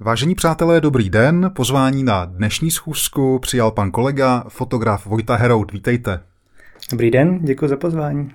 [0.00, 1.50] Vážení přátelé, dobrý den.
[1.54, 5.72] Pozvání na dnešní schůzku přijal pan kolega, fotograf Vojta Herout.
[5.72, 6.20] Vítejte.
[6.90, 8.30] Dobrý den, děkuji za pozvání.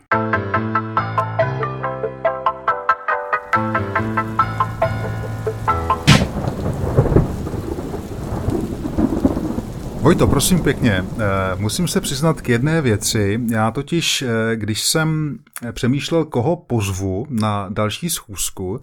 [10.04, 11.26] Vojto, prosím pěkně, eh,
[11.56, 13.40] musím se přiznat k jedné věci.
[13.52, 15.38] Já totiž, eh, když jsem
[15.72, 18.82] přemýšlel, koho pozvu na další schůzku,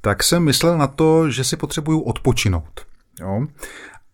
[0.00, 2.86] tak jsem myslel na to, že si potřebuju odpočinout.
[3.20, 3.46] Jo?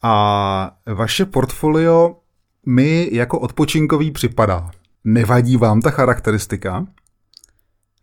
[0.02, 2.16] A vaše portfolio
[2.66, 4.70] mi jako odpočinkový připadá.
[5.04, 6.86] Nevadí vám ta charakteristika?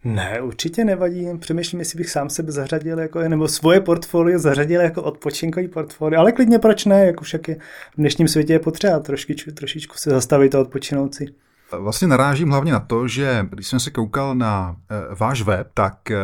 [0.04, 1.28] Ne, určitě nevadí.
[1.40, 6.20] Přemýšlím, jestli bych sám sebe zařadil, jako, nebo svoje portfolio zařadil jako odpočinkový portfolio.
[6.20, 7.56] Ale klidně proč ne, jak už jak je
[7.94, 11.26] v dnešním světě je potřeba trošičku, trošičku se zastavit a odpočinout si.
[11.80, 16.12] Vlastně narážím hlavně na to, že když jsem se koukal na e, váš web, tak
[16.12, 16.18] e,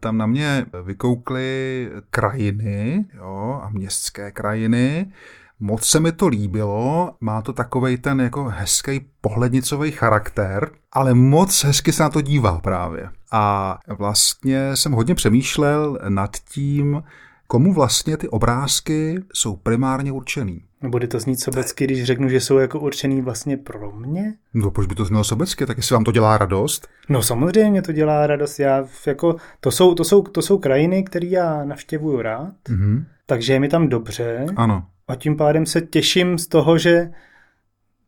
[0.00, 5.12] tam na mě vykoukly krajiny jo, a městské krajiny.
[5.60, 11.64] Moc se mi to líbilo, má to takovej ten jako hezký pohlednicový charakter, ale moc
[11.64, 13.10] hezky se na to dívá právě.
[13.32, 17.02] A vlastně jsem hodně přemýšlel nad tím,
[17.46, 20.62] komu vlastně ty obrázky jsou primárně určený.
[20.88, 24.34] Bude to znít sobecky, když řeknu, že jsou jako určený vlastně pro mě?
[24.54, 26.88] No proč by to znělo sobecky, tak jestli vám to dělá radost?
[27.08, 28.58] No samozřejmě to dělá radost.
[28.58, 33.04] Já jako, to, jsou, to, jsou, to jsou krajiny, které já navštěvuju rád, mm-hmm.
[33.26, 34.46] takže je mi tam dobře.
[34.56, 34.86] Ano.
[35.08, 37.10] A tím pádem se těším z toho, že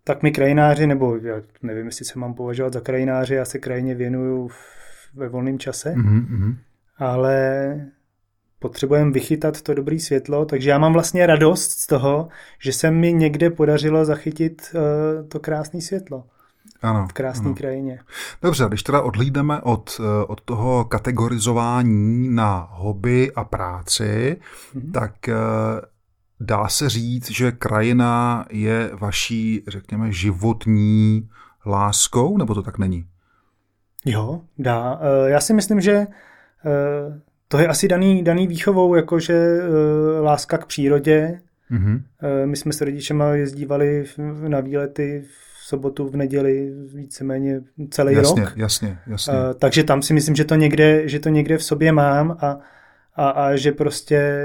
[0.04, 3.94] tak mi krajináři, nebo já nevím, jestli se mám považovat za krajináři, já se krajině
[3.94, 4.50] věnuju
[5.14, 6.56] ve volném čase, mm-hmm.
[6.98, 7.74] ale
[8.62, 13.12] potřebujeme vychytat to dobré světlo, takže já mám vlastně radost z toho, že se mi
[13.12, 16.24] někde podařilo zachytit uh, to krásné světlo.
[16.83, 17.55] Ano, v krásné ano.
[17.55, 18.00] krajině.
[18.42, 24.36] Dobře, když teda odhlídeme od, eh, od toho kategorizování na hobby a práci,
[24.74, 24.92] mm-hmm.
[24.92, 25.34] tak uh,
[26.40, 31.29] dá se říct, že krajina je vaší, řekněme, životní
[31.67, 33.06] láskou, nebo to tak není?
[34.05, 35.00] Jo, dá.
[35.27, 36.06] Já si myslím, že
[37.52, 41.40] to je asi daný, daný výchovou, jakože uh, láska k přírodě.
[41.70, 41.95] Mm-hmm.
[41.95, 44.05] Uh, my jsme s rodičema jezdívali
[44.48, 47.61] na výlety v sobotu, v neděli, víceméně
[47.91, 48.52] celý jasně, rok.
[48.57, 49.33] Jasně, jasně.
[49.33, 52.58] Uh, takže tam si myslím, že to někde, že to někde v sobě mám a,
[53.17, 54.42] a, a že prostě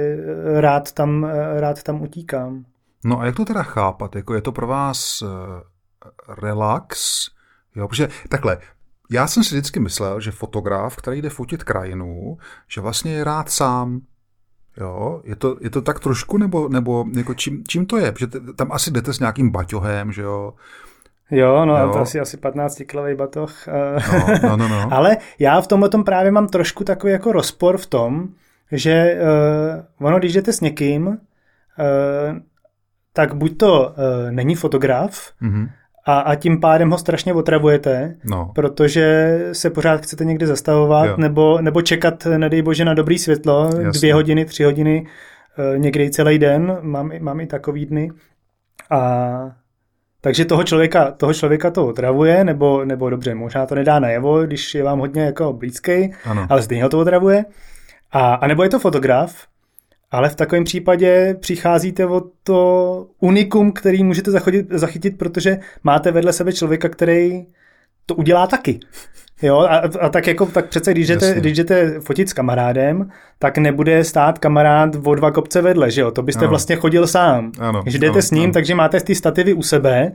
[0.59, 1.23] rád tam,
[1.57, 2.65] rád tam utíkám.
[3.05, 4.15] No a jak to teda chápat?
[4.15, 5.29] Jako je to pro vás uh,
[6.41, 7.21] relax?
[7.75, 8.57] Jo, protože takhle,
[9.11, 12.37] já jsem si vždycky myslel, že fotograf, který jde fotit krajinu,
[12.67, 14.01] že vlastně je rád sám.
[14.77, 18.11] Jo, je to, je to tak trošku, nebo, nebo jako čím, čím to je?
[18.11, 20.53] Protože tam asi jdete s nějakým baťohem, že jo?
[21.31, 21.93] Jo, no jo.
[21.93, 23.67] to asi, asi 15 kilový batoh.
[24.43, 24.87] No, no, no, no.
[24.93, 28.27] Ale já v tomhle tom právě mám trošku takový jako rozpor v tom,
[28.71, 29.19] že
[29.99, 31.15] uh, ono, když jdete s někým, uh,
[33.13, 35.69] tak buď to uh, není fotograf, mm-hmm
[36.07, 38.51] a, a tím pádem ho strašně otravujete, no.
[38.55, 43.99] protože se pořád chcete někde zastavovat nebo, nebo čekat, nedej bože, na dobrý světlo, Jasně.
[43.99, 45.07] dvě hodiny, tři hodiny,
[45.57, 48.11] eh, někdy i celý den, mám, mám i takový dny.
[48.89, 49.51] A
[50.21, 54.75] takže toho člověka, toho člověka to otravuje, nebo, nebo dobře, možná to nedá najevo, když
[54.75, 56.13] je vám hodně jako blízký,
[56.49, 57.45] ale stejně ho to otravuje.
[58.11, 59.35] A, a nebo je to fotograf,
[60.11, 66.33] ale v takovém případě přicházíte o to unikum, který můžete zachytit, zachytit, protože máte vedle
[66.33, 67.45] sebe člověka, který
[68.05, 68.79] to udělá taky.
[69.41, 73.09] Jo, a, a tak jako, tak přece, když jdete, když jdete fotit s kamarádem,
[73.39, 76.11] tak nebude stát kamarád o dva kopce vedle, že jo?
[76.11, 76.49] To byste ano.
[76.49, 77.51] vlastně chodil sám.
[77.59, 78.53] Ano, když jdete ano, s ním, ano.
[78.53, 80.11] takže máte ty stativy u sebe,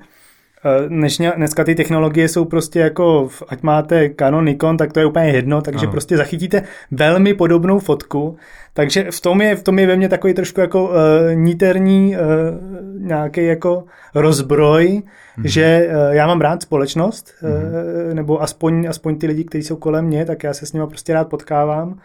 [0.88, 5.28] Dnešně, dneska ty technologie jsou prostě jako, ať máte Canon, Nikon, tak to je úplně
[5.28, 5.92] jedno, takže ano.
[5.92, 8.36] prostě zachytíte velmi podobnou fotku,
[8.72, 10.94] takže v tom je, v tom je ve mně takový trošku jako uh,
[11.34, 12.22] níterní uh,
[13.06, 13.84] nějaký jako
[14.14, 15.44] rozbroj, mm-hmm.
[15.44, 18.08] že uh, já mám rád společnost, mm-hmm.
[18.08, 20.86] uh, nebo aspoň, aspoň ty lidi, kteří jsou kolem mě, tak já se s nimi
[20.86, 21.98] prostě rád potkávám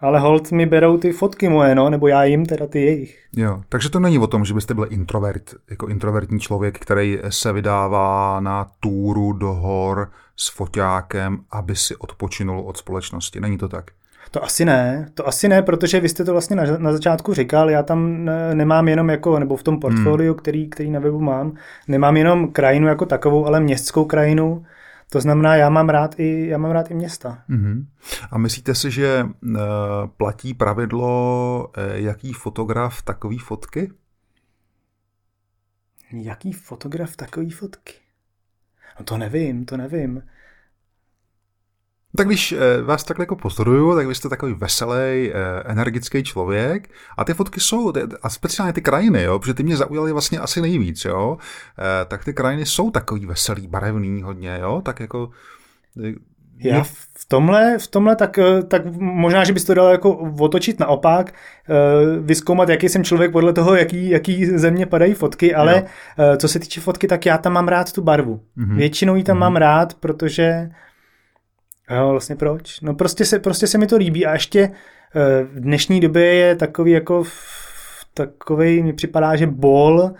[0.00, 3.18] ale hold mi berou ty fotky moje, no, nebo já jim teda ty jejich.
[3.36, 7.52] Jo, takže to není o tom, že byste byl introvert, jako introvertní člověk, který se
[7.52, 13.40] vydává na túru do hor s foťákem, aby si odpočinul od společnosti.
[13.40, 13.84] Není to tak?
[14.30, 17.70] To asi ne, to asi ne, protože vy jste to vlastně na, na začátku říkal,
[17.70, 20.38] já tam nemám jenom jako, nebo v tom portfoliu, hmm.
[20.38, 21.52] který, který na webu mám,
[21.88, 24.64] nemám jenom krajinu jako takovou, ale městskou krajinu,
[25.10, 27.44] to znamená, já mám rád i, já mám rád i města.
[27.50, 27.86] Mm-hmm.
[28.30, 29.58] A myslíte si, že uh,
[30.16, 33.92] platí pravidlo, uh, jaký fotograf takový fotky?
[36.12, 37.94] Jaký fotograf takový fotky?
[38.98, 40.22] No to nevím, to nevím.
[42.16, 45.32] Tak když eh, vás takhle jako pozoruju, tak vy jste takový veselý,
[45.64, 50.12] energický člověk a ty fotky jsou, a speciálně ty krajiny, jo, protože ty mě zaujaly
[50.12, 51.38] vlastně asi nejvíc, jo,
[52.08, 55.30] tak ty krajiny jsou takový veselý, barevný hodně, jo, tak jako
[56.64, 56.82] já
[57.14, 61.32] v tomhle, v tomhle tak, eh, tak možná, že bys to dal jako otočit naopak,
[61.32, 61.74] eh,
[62.20, 65.82] vyskoumat, jaký jsem člověk podle toho, jaký, jaký země padají fotky, ale jo.
[66.18, 68.40] Eh, co se týče fotky, tak já tam mám rád tu barvu.
[68.58, 68.76] Mm-hmm.
[68.76, 69.40] Většinou ji tam mm-hmm.
[69.40, 70.70] mám rád, protože
[71.96, 72.80] jo, vlastně proč?
[72.80, 74.70] No prostě se, prostě se mi to líbí a ještě
[75.54, 77.24] v dnešní době je takový jako
[78.14, 80.10] takový, mi připadá, že bol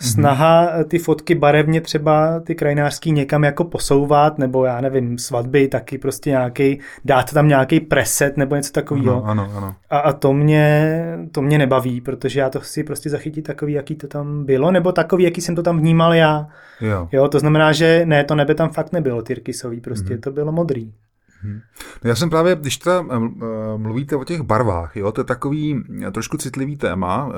[0.00, 0.84] snaha mm-hmm.
[0.84, 6.30] ty fotky barevně třeba ty krajinářský někam jako posouvat, nebo já nevím, svatby taky prostě
[6.30, 9.24] nějaký, dát tam nějaký preset nebo něco takového.
[9.24, 9.74] Ano, ano, ano.
[9.90, 10.98] A, a to, mě,
[11.32, 14.92] to mě nebaví, protože já to chci prostě zachytit takový, jaký to tam bylo, nebo
[14.92, 16.48] takový, jaký jsem to tam vnímal já.
[16.80, 17.08] Jo.
[17.12, 20.20] jo to znamená, že ne, to nebe tam fakt nebylo tyrkysový, prostě mm-hmm.
[20.20, 20.92] to bylo modrý.
[21.42, 21.60] Mhm.
[22.04, 25.24] No já jsem právě, když teda eh, eh, mluvíte o těch barvách, jo, to je
[25.24, 27.34] takový trošku citlivý téma eh,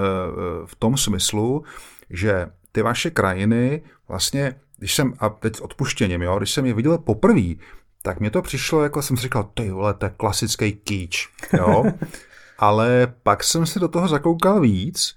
[0.66, 1.64] v tom smyslu,
[2.10, 6.98] že ty vaše krajiny vlastně, když jsem, a teď odpuštěním, jo, když jsem je viděl
[6.98, 7.54] poprvé,
[8.02, 11.84] tak mě to přišlo, jako jsem si říkal, ty vole, to je klasický kýč, jo.
[12.58, 15.16] Ale pak jsem si do toho zakoukal víc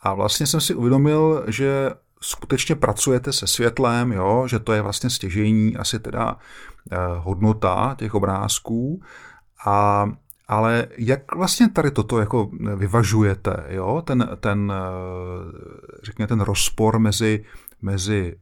[0.00, 1.90] a vlastně jsem si uvědomil, že
[2.22, 6.36] skutečně pracujete se světlem, jo, že to je vlastně stěžení asi teda
[6.90, 9.02] eh, hodnota těch obrázků
[9.66, 10.06] a
[10.48, 14.02] ale jak vlastně tady toto jako vyvažujete, jo?
[14.06, 14.82] Ten, ten, eh,
[16.02, 17.44] řekněme, ten rozpor mezi,
[17.82, 18.36] mezi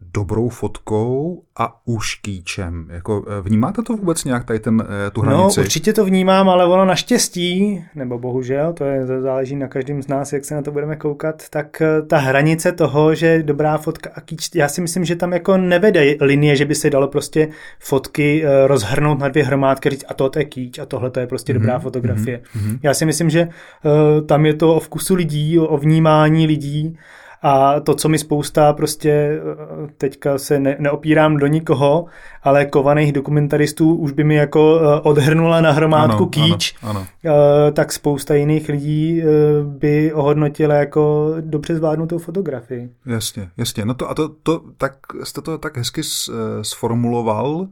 [0.00, 2.88] dobrou fotkou a už kýčem.
[2.90, 5.60] Jako, eh, vnímáte to vůbec nějak tady ten, eh, tu hranici?
[5.60, 10.02] No, určitě to vnímám, ale ono naštěstí, nebo bohužel, to je, to záleží na každém
[10.02, 13.78] z nás, jak se na to budeme koukat, tak eh, ta hranice toho, že dobrá
[13.78, 17.08] fotka a kýč, já si myslím, že tam jako nevede linie, že by se dalo
[17.08, 17.48] prostě
[17.78, 21.52] fotky rozhrnout na dvě hromádky, říct a to je kýč a tohle to je prostě
[21.52, 22.38] mm-hmm, dobrá fotografie.
[22.38, 22.78] Mm-hmm.
[22.82, 23.48] Já si myslím, že
[24.26, 26.98] tam je to o vkusu lidí, o vnímání lidí
[27.42, 32.06] a to, co mi spousta prostě, eh, teďka se ne, neopírám do nikoho,
[32.42, 37.06] ale kovaných dokumentaristů už by mi jako eh, odhrnula na hromádku ano, kýč, ano, ano.
[37.24, 39.22] Eh, tak spousta jiných lidí
[39.62, 42.90] by ohodnotila jako dobře zvládnutou fotografii.
[43.06, 43.84] Jasně, jasně.
[43.84, 46.02] No to a to, to tak jste to tak hezky
[46.62, 47.68] sformuloval,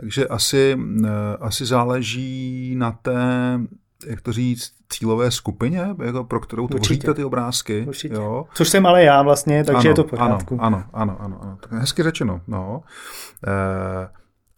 [0.00, 0.78] takže asi,
[1.40, 3.20] asi záleží na té
[4.06, 7.84] jak to říct, cílové skupině, jako pro kterou tvoříte ty obrázky.
[7.88, 8.14] Určitě.
[8.14, 8.44] Jo?
[8.54, 10.58] Což jsem ale já vlastně, takže ano, je to v pořádku.
[10.60, 11.58] Ano, ano, ano, ano.
[11.60, 12.40] Tak hezky řečeno.
[12.46, 12.82] No.
[13.46, 14.08] Eh,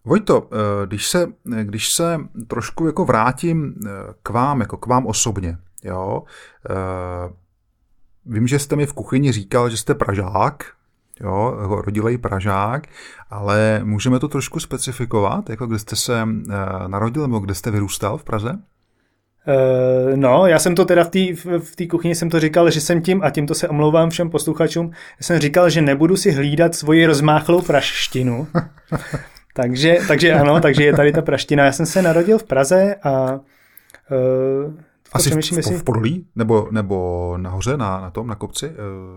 [0.05, 1.27] Vojto, eh, když se,
[1.63, 3.89] když se trošku jako vrátím eh,
[4.23, 6.23] k vám, jako k vám osobně, jo,
[6.69, 7.33] eh,
[8.25, 10.63] vím, že jste mi v kuchyni říkal, že jste Pražák,
[11.21, 12.87] jo, rodilej Pražák,
[13.29, 16.27] ale můžeme to trošku specifikovat, jako kde jste se
[16.87, 18.59] narodil nebo kde jste vyrůstal v Praze?
[19.49, 21.19] Uh, no, já jsem to teda v té
[21.59, 24.91] v tý kuchyni jsem to říkal, že jsem tím, a tímto se omlouvám všem posluchačům,
[25.21, 28.47] jsem říkal, že nebudu si hlídat svoji rozmáchlou praštinu.
[29.53, 31.65] takže, takže ano, takže je tady ta praština.
[31.65, 34.73] Já jsem se narodil v Praze a uh,
[35.13, 36.25] asi v, v, v Podolí?
[36.35, 38.67] Nebo, nebo nahoře, na, na tom, na kopci?
[38.67, 38.73] Uh...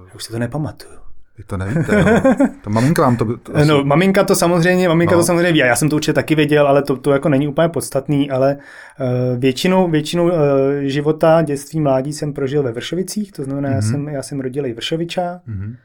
[0.08, 1.11] Já už si to nepamatuju.
[1.38, 2.48] Vy to nevíte, no.
[2.64, 3.36] to maminka vám to...
[3.36, 3.68] to asi...
[3.68, 5.20] No, maminka to samozřejmě, maminka no.
[5.20, 7.48] to samozřejmě ví, a já jsem to určitě taky věděl, ale to, to jako není
[7.48, 8.56] úplně podstatný, ale
[9.00, 10.32] uh, většinou, většinou uh,
[10.80, 13.72] života, dětství, mládí jsem prožil ve Vršovicích, to znamená, mm-hmm.
[13.72, 13.90] já mhm.
[13.90, 15.76] jsem, já jsem rodilej Vršoviča, mm-hmm.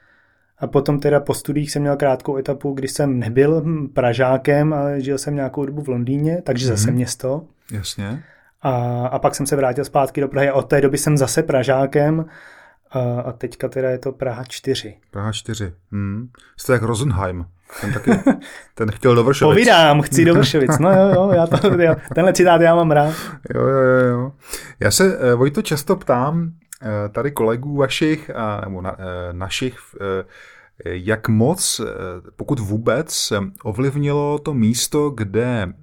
[0.59, 5.17] A potom teda po studiích jsem měl krátkou etapu, kdy jsem nebyl Pražákem, ale žil
[5.17, 6.69] jsem nějakou dobu v Londýně, takže mm-hmm.
[6.69, 7.43] zase město.
[7.71, 8.23] Jasně.
[8.61, 11.43] A, a pak jsem se vrátil zpátky do Prahy a od té doby jsem zase
[11.43, 12.25] Pražákem
[12.91, 14.97] a, a teďka teda je to Praha 4.
[15.11, 15.73] Praha 4.
[15.91, 16.29] Hmm.
[16.57, 17.45] Jste jak Rosenheim.
[17.81, 18.11] Ten taky,
[18.75, 19.55] ten chtěl do Vršovic.
[19.55, 20.79] Povídám, chci do Vršovic.
[20.79, 23.13] No jo, jo, já to, já, tenhle citát já mám rád.
[23.55, 24.31] Jo, jo, jo, jo.
[24.79, 26.51] Já se, eh, Vojto, často ptám
[26.81, 28.31] eh, tady kolegů vašich,
[28.65, 29.79] nebo na, eh, našich,
[30.85, 31.81] jak moc,
[32.35, 35.73] pokud vůbec, ovlivnilo to místo, kde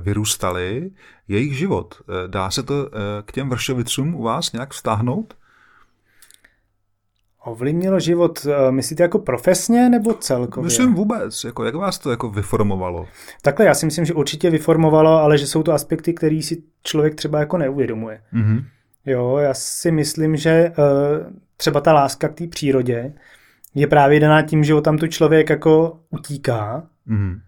[0.00, 0.90] vyrůstali,
[1.28, 2.02] jejich život.
[2.26, 2.90] Dá se to
[3.24, 5.34] k těm Vršovicům u vás nějak vztáhnout?
[7.44, 10.64] Ovlivnilo život, eh, myslíte jako profesně nebo celkově?
[10.64, 13.06] Myslím vůbec, jako jak vás to jako vyformovalo?
[13.42, 17.14] Takhle já si myslím, že určitě vyformovalo, ale že jsou to aspekty, které si člověk
[17.14, 18.20] třeba jako neuvědomuje.
[18.34, 18.64] Mm-hmm.
[19.06, 23.12] Jo, já si myslím, že uh, třeba ta láska k té přírodě
[23.74, 26.86] je právě daná tím, že o tam tu člověk jako utíká.
[27.08, 27.40] Mm-hmm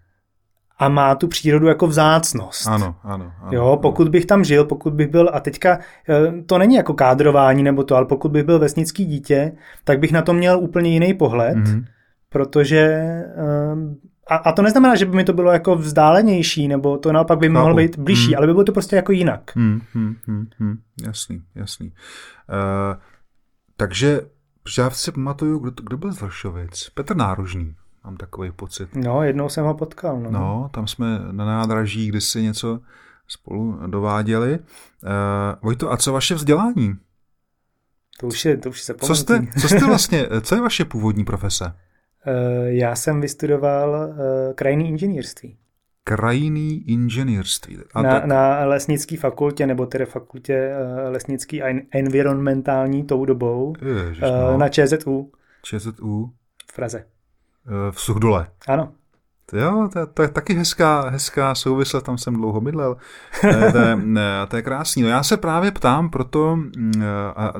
[0.77, 2.67] a má tu přírodu jako vzácnost.
[2.67, 3.31] Ano, ano.
[3.41, 4.11] ano jo, pokud ano.
[4.11, 5.79] bych tam žil, pokud bych byl, a teďka
[6.09, 9.51] eh, to není jako kádrování nebo to, ale pokud bych byl vesnický dítě,
[9.83, 11.85] tak bych na to měl úplně jiný pohled, mm-hmm.
[12.29, 17.11] protože eh, a, a to neznamená, že by mi to bylo jako vzdálenější, nebo to
[17.11, 18.37] naopak by mohlo být blížší, hmm.
[18.37, 19.55] ale by bylo to prostě jako jinak.
[19.55, 20.77] Hmm, hmm, hmm, hmm.
[21.05, 21.87] Jasný, jasný.
[21.87, 23.01] Uh,
[23.77, 24.21] takže
[24.77, 26.89] já si pamatuju, kdo, kdo byl z Vršovic?
[26.89, 28.95] Petr Nárožný, mám takový pocit.
[28.95, 30.19] No, jednou jsem ho potkal.
[30.19, 32.79] No, no tam jsme na nádraží kdysi něco
[33.27, 34.59] spolu dováděli.
[34.59, 35.09] Uh,
[35.61, 36.95] Vojto, a co vaše vzdělání?
[38.19, 41.25] To už je, to už se co jste, co jste vlastně, co je vaše původní
[41.25, 41.65] profese?
[41.65, 41.73] Uh,
[42.65, 44.15] já jsem vystudoval uh,
[44.55, 45.57] krajinný inženýrství.
[46.03, 47.77] Krajinný inženýrství.
[47.93, 48.25] A na, tak...
[48.25, 53.73] na lesnické fakultě, nebo tedy fakultě uh, lesnický a environmentální tou dobou.
[54.05, 54.57] Ježiš, no.
[54.57, 55.31] na ČZU.
[55.63, 56.33] ČZU.
[56.71, 57.05] V Praze.
[57.67, 58.47] Uh, v Suchdole.
[58.67, 58.91] Ano.
[59.53, 62.97] Jo, to, to je taky hezká, hezká souvislost, tam jsem dlouho bydlel.
[63.41, 63.73] To je,
[64.49, 65.01] to, je, krásný.
[65.01, 66.91] No já se právě ptám proto, mm,
[67.35, 67.53] a, a,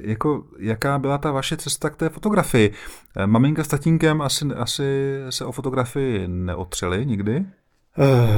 [0.00, 2.72] jako, jaká byla ta vaše cesta k té fotografii.
[3.26, 4.82] Maminka s tatínkem asi, asi
[5.30, 7.44] se o fotografii neotřeli nikdy?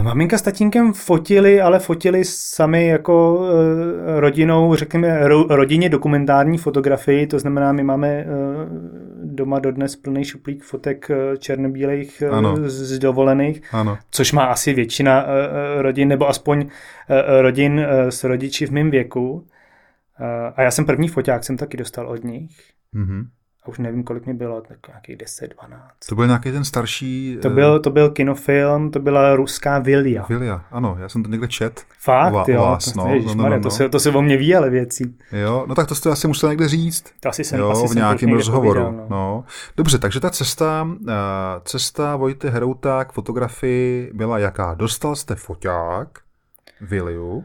[0.03, 3.47] Maminka s tatínkem fotili, ale fotili sami jako
[4.17, 8.27] rodinou, řekněme, ro, rodině dokumentární fotografii, to znamená, my máme
[9.35, 12.23] doma dodnes plný šuplík fotek černobílých
[12.67, 13.99] z, z dovolených, ano.
[14.11, 15.27] což má asi většina
[15.79, 16.69] rodin, nebo aspoň
[17.41, 19.47] rodin s rodiči v mém věku.
[20.57, 22.51] A já jsem první foťák, jsem taky dostal od nich.
[22.95, 23.27] Mm-hmm
[23.65, 25.83] a už nevím, kolik mi bylo, tak nějaký 10, 12.
[26.09, 27.39] To byl nějaký ten starší...
[27.43, 30.27] To byl, to byl kinofilm, to byla ruská Vilja.
[30.29, 31.83] Vilja, ano, já jsem to někde čet.
[31.99, 34.55] Fakt, jo, vás, to, no, no, no, no, to, se, to se o mě ví,
[34.55, 35.17] ale věcí.
[35.33, 37.05] Jo, no tak to jste asi musel někde říct.
[37.21, 38.85] To asi jsem, jo, asi v nějakém rozhovoru.
[38.85, 39.17] Povídal, no.
[39.17, 39.45] no.
[39.77, 41.09] Dobře, takže ta cesta, uh,
[41.65, 44.75] cesta Vojty Herouta k fotografii byla jaká?
[44.75, 46.09] Dostal jste foťák,
[46.81, 47.45] Viliu,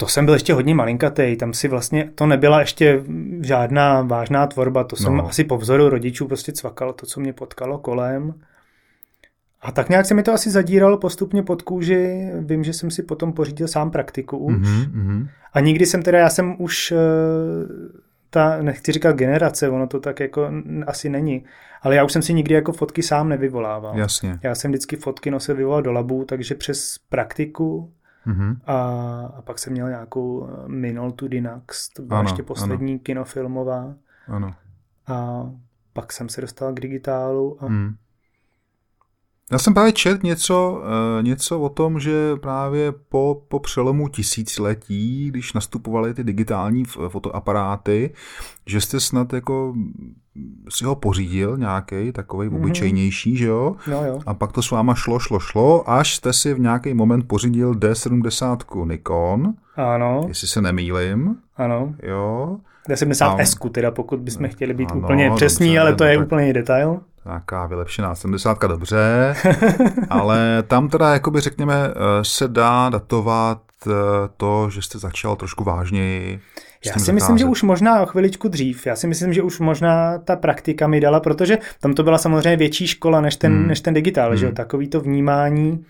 [0.00, 3.02] to jsem byl ještě hodně malinkatý, tam si vlastně, to nebyla ještě
[3.40, 5.28] žádná vážná tvorba, to jsem no.
[5.28, 8.34] asi po vzoru rodičů prostě cvakal to, co mě potkalo kolem.
[9.60, 13.02] A tak nějak se mi to asi zadíralo postupně pod kůži, vím, že jsem si
[13.02, 14.68] potom pořídil sám praktiku už.
[14.68, 15.28] Mm-hmm.
[15.52, 16.96] A nikdy jsem teda, já jsem už eh,
[18.30, 20.50] ta, nechci říkat generace, ono to tak jako
[20.86, 21.44] asi není,
[21.82, 23.98] ale já už jsem si nikdy jako fotky sám nevyvolával.
[23.98, 24.38] Jasně.
[24.42, 27.92] Já jsem vždycky fotky nosil vyvolal do labu, takže přes praktiku
[28.26, 28.56] Mm-hmm.
[28.66, 28.76] A,
[29.36, 33.00] a pak jsem měl nějakou eh, Minol to Dinax, to byla ano, ještě poslední ano.
[33.02, 33.94] kinofilmová.
[34.28, 34.54] Ano.
[35.06, 35.46] A
[35.92, 37.64] pak jsem se dostal k digitálu.
[37.64, 37.68] A...
[37.68, 37.96] Mm.
[39.52, 45.30] Já jsem právě čet něco, uh, něco o tom, že právě po, po přelomu tisíciletí,
[45.30, 48.10] když nastupovaly ty digitální fotoaparáty,
[48.66, 49.74] že jste snad jako
[50.68, 52.56] si ho pořídil nějaký takový mm-hmm.
[52.56, 53.76] obyčejnější, že jo?
[53.86, 54.18] jo, jo?
[54.26, 57.72] A pak to s váma šlo, šlo, šlo, až jste si v nějaký moment pořídil
[57.72, 59.54] D70 Nikon.
[59.76, 60.24] Ano.
[60.28, 61.36] Jestli se nemýlim.
[61.56, 61.94] Ano.
[62.02, 62.56] Jo.
[62.88, 66.52] D70 S, teda pokud bychom chtěli být ano, úplně přesní, dobře, ale to je úplně
[66.52, 67.00] detail.
[67.24, 69.34] Nějaká vylepšená 70 dobře,
[70.10, 73.90] ale tam teda, jakoby řekněme, eh, se dá datovat eh,
[74.36, 76.40] to, že jste začal trošku vážněji
[76.86, 78.86] já si myslím, že už možná o chviličku dřív.
[78.86, 82.56] Já si myslím, že už možná ta praktika mi dala, protože tam to byla samozřejmě
[82.56, 83.68] větší škola než ten, hmm.
[83.68, 84.36] než ten digitál, hmm.
[84.36, 84.52] že jo?
[84.52, 85.84] Takový to vnímání.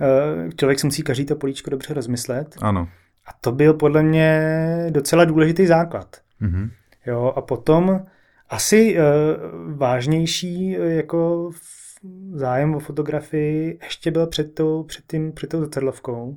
[0.00, 2.56] Eh, člověk si musí každý to políčko dobře rozmyslet.
[2.60, 2.88] Ano.
[3.26, 4.42] A to byl podle mě
[4.90, 6.16] docela důležitý základ.
[6.40, 6.70] Hmm.
[7.06, 8.00] Jo, a potom
[8.50, 11.50] asi uh, vážnější uh, jako
[12.32, 16.36] zájem o fotografii ještě byl před tou, před tím, před tou zrcadlovkou.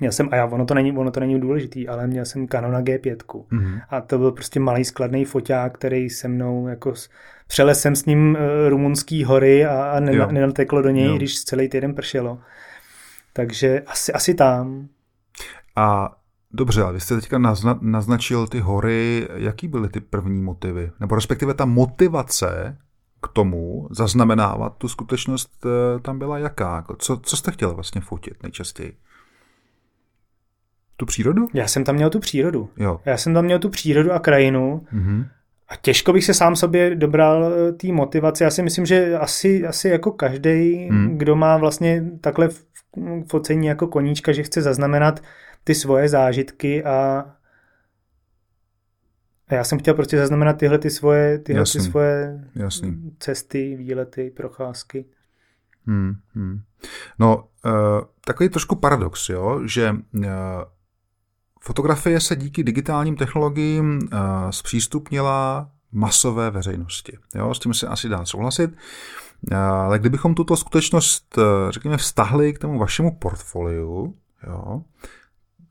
[0.00, 2.74] Měl jsem, a já, ono to není, ono to není důležitý, ale měl jsem Canon
[2.74, 3.16] G5.
[3.16, 3.80] Mm-hmm.
[3.88, 6.94] A to byl prostě malý skladný foťák, který se mnou jako
[7.46, 11.16] přelez jsem s ním uh, rumunský hory a, a nenateklo do něj, jo.
[11.16, 12.38] když celý týden pršelo.
[13.32, 14.88] Takže asi, asi tam.
[15.76, 16.16] A
[16.52, 20.90] dobře, ale vy jste teďka nazna, naznačil ty hory, jaký byly ty první motivy?
[21.00, 22.78] Nebo respektive ta motivace
[23.22, 26.86] k tomu zaznamenávat tu skutečnost eh, tam byla jaká?
[26.98, 28.96] Co, co jste chtěl vlastně fotit nejčastěji?
[30.96, 31.46] Tu přírodu?
[31.54, 32.68] Já jsem tam měl tu přírodu.
[32.76, 33.00] Jo.
[33.04, 34.86] Já jsem tam měl tu přírodu a krajinu.
[34.94, 35.26] Mm-hmm.
[35.68, 38.44] A těžko bych se sám sobě dobral eh, té motivace.
[38.44, 41.18] Já si myslím, že asi, asi jako každý, mm.
[41.18, 42.48] kdo má vlastně takhle
[43.30, 45.20] focení jako koníčka, že chce zaznamenat
[45.64, 47.26] ty svoje zážitky a
[49.48, 51.80] a já jsem chtěl prostě zaznamenat tyhle ty svoje, tyhle Jasný.
[51.80, 53.16] ty svoje Jasný.
[53.18, 55.04] cesty, výlety, procházky.
[55.86, 56.60] Hmm, hmm.
[57.18, 57.72] No, uh,
[58.24, 60.24] takový trošku paradox, jo, že uh,
[61.64, 64.18] Fotografie se díky digitálním technologiím uh,
[64.50, 67.18] zpřístupnila masové veřejnosti.
[67.34, 68.70] Jo, s tím se asi dá souhlasit.
[69.50, 74.16] Uh, ale kdybychom tuto skutečnost, uh, řekněme, vztahli k tomu vašemu portfoliu,
[74.46, 74.82] jo,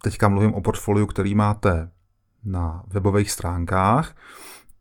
[0.03, 1.89] teďka mluvím o portfoliu, který máte
[2.43, 4.15] na webových stránkách,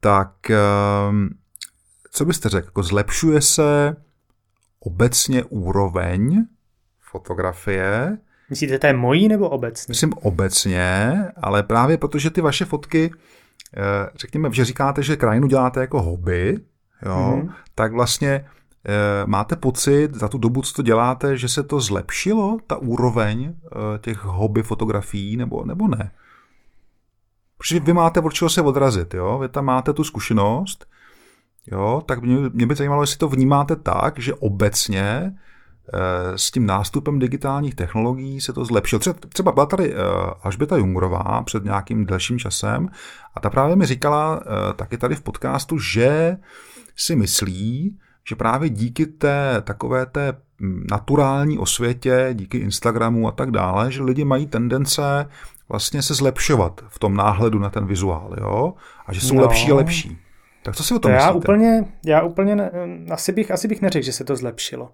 [0.01, 0.33] tak
[2.11, 2.67] co byste řekl?
[2.67, 3.97] Jako zlepšuje se
[4.81, 6.45] obecně úroveň
[7.01, 8.19] fotografie.
[8.51, 9.93] Myslíte, to je mojí nebo obecně?
[9.93, 13.11] Myslím obecně, ale právě protože ty vaše fotky,
[13.77, 13.81] eh,
[14.15, 16.59] řekněme, že říkáte, že krajinu děláte jako hobby,
[17.03, 17.53] jo, mm-hmm.
[17.75, 18.45] tak vlastně
[19.27, 23.99] máte pocit za tu dobu, co to děláte, že se to zlepšilo, ta úroveň eh,
[23.99, 26.11] těch hobby fotografií, nebo, nebo ne?
[27.59, 29.39] Protože vy máte od čeho se odrazit, jo?
[29.39, 30.87] Vy tam máte tu zkušenost,
[31.67, 32.03] jo?
[32.07, 35.37] Tak mě, mě by zajímalo, jestli to vnímáte tak, že obecně
[35.95, 39.01] eh, s tím nástupem digitálních technologií se to zlepšilo.
[39.29, 39.97] Třeba byla tady eh,
[40.43, 42.89] Alžběta Jungrová před nějakým delším časem
[43.35, 46.37] a ta právě mi říkala eh, taky tady v podcastu, že
[46.97, 47.99] si myslí,
[48.31, 54.03] že právě díky té takové té hm, naturální osvětě, díky Instagramu a tak dále, že
[54.03, 55.27] lidi mají tendence
[55.69, 58.75] vlastně se zlepšovat v tom náhledu na ten vizuál, jo?
[59.07, 59.43] A že jsou no.
[59.43, 60.19] lepší a lepší.
[60.63, 61.29] Tak co si o tom myslíte?
[61.29, 62.71] Já úplně, já úplně ne,
[63.11, 64.91] asi, bych, asi bych neřekl, že se to zlepšilo.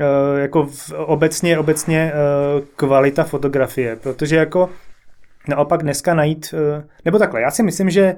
[0.00, 2.12] E, jako v, obecně, obecně e,
[2.76, 4.68] kvalita fotografie, protože jako
[5.48, 8.16] naopak dneska najít, e, nebo takhle, já si myslím, že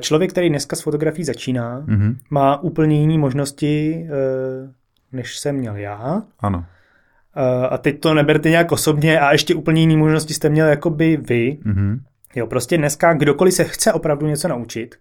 [0.00, 2.16] člověk, který dneska s fotografií začíná, mm-hmm.
[2.30, 4.16] má úplně jiné možnosti, e,
[5.12, 6.22] než jsem měl já.
[6.40, 6.64] Ano.
[7.70, 11.16] A teď to neberte nějak osobně a ještě úplně jiný možnosti jste měl jako by
[11.16, 11.58] vy.
[11.66, 11.98] Mm-hmm.
[12.34, 14.94] Jo, prostě dneska kdokoliv se chce opravdu něco naučit,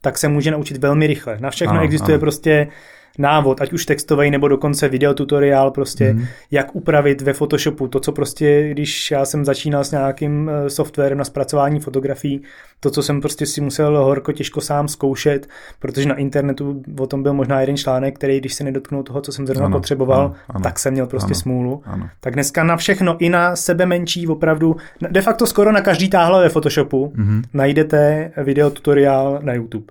[0.00, 1.38] tak se může naučit velmi rychle.
[1.40, 2.20] Na všechno ano, existuje ano.
[2.20, 2.68] prostě
[3.18, 6.24] návod, ať už textový nebo dokonce videotutoriál prostě, mm.
[6.50, 11.18] jak upravit ve Photoshopu to, co prostě, když já jsem začínal s nějakým eh, softwarem
[11.18, 12.42] na zpracování fotografií,
[12.80, 17.22] to, co jsem prostě si musel horko těžko sám zkoušet, protože na internetu o tom
[17.22, 20.34] byl možná jeden článek, který, když se nedotknul toho, co jsem zrovna ano, potřeboval, ano,
[20.48, 21.82] ano, tak jsem měl prostě ano, smůlu.
[21.84, 22.08] Ano.
[22.20, 24.76] Tak dneska na všechno, i na sebe menší, opravdu,
[25.10, 27.42] de facto skoro na každý táhle ve Photoshopu mm.
[27.54, 29.86] najdete videotutoriál na YouTube.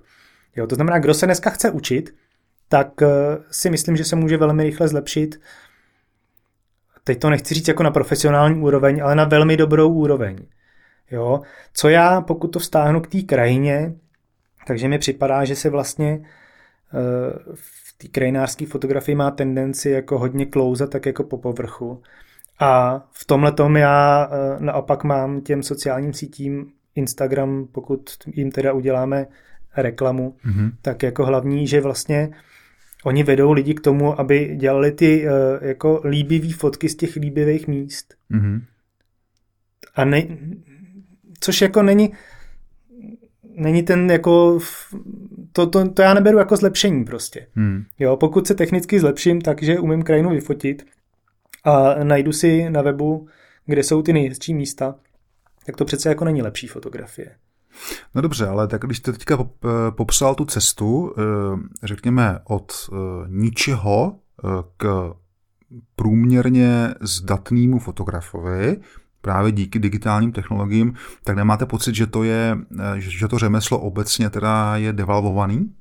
[0.55, 2.13] Jo, to znamená, kdo se dneska chce učit,
[2.69, 3.07] tak eh,
[3.51, 5.39] si myslím, že se může velmi rychle zlepšit.
[7.03, 10.37] Teď to nechci říct jako na profesionální úroveň, ale na velmi dobrou úroveň.
[11.11, 11.41] Jo?
[11.73, 13.93] Co já, pokud to vztáhnu k té krajině,
[14.67, 16.19] takže mi připadá, že se vlastně
[16.93, 22.01] eh, v té krajinářské fotografii má tendenci jako hodně klouzat tak jako po povrchu.
[22.59, 28.73] A v tomhle tom já eh, naopak mám těm sociálním sítím Instagram, pokud jim teda
[28.73, 29.27] uděláme
[29.77, 30.71] reklamu, mm-hmm.
[30.81, 32.29] tak jako hlavní, že vlastně
[33.03, 35.31] oni vedou lidi k tomu, aby dělali ty uh,
[35.67, 38.15] jako líbivý fotky z těch líbivých míst.
[38.31, 38.61] Mm-hmm.
[39.95, 40.27] A ne,
[41.39, 42.13] což jako není
[43.55, 44.59] není ten jako
[45.51, 47.47] to, to, to já neberu jako zlepšení prostě.
[47.55, 47.83] Hmm.
[47.99, 50.85] Jo, pokud se technicky zlepším, takže umím krajinu vyfotit
[51.63, 53.27] a najdu si na webu,
[53.65, 54.95] kde jsou ty nejhezčí místa,
[55.65, 57.35] tak to přece jako není lepší fotografie.
[58.15, 61.23] No dobře, ale tak když jste teďka eh, popsal tu cestu, eh,
[61.83, 62.95] řekněme od eh,
[63.27, 64.19] ničeho
[64.77, 65.13] k
[65.95, 68.77] průměrně zdatnému fotografovi,
[69.21, 72.57] právě díky digitálním technologiím, tak nemáte pocit, že to je,
[72.97, 75.73] že to řemeslo obecně teda je devalvovaný?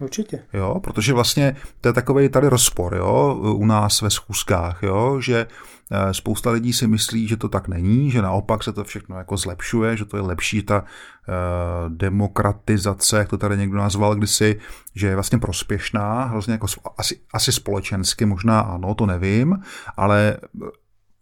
[0.00, 0.42] Určitě.
[0.52, 5.46] Jo, protože vlastně to je takový tady rozpor, jo, u nás ve schůzkách, jo, že
[5.46, 5.77] eh,
[6.12, 9.96] spousta lidí si myslí, že to tak není, že naopak se to všechno jako zlepšuje,
[9.96, 10.84] že to je lepší ta uh,
[11.88, 14.60] demokratizace, jak to tady někdo nazval kdysi,
[14.94, 16.66] že je vlastně prospěšná, hrozně jako
[16.98, 19.56] asi, asi společensky, možná ano, to nevím,
[19.96, 20.36] ale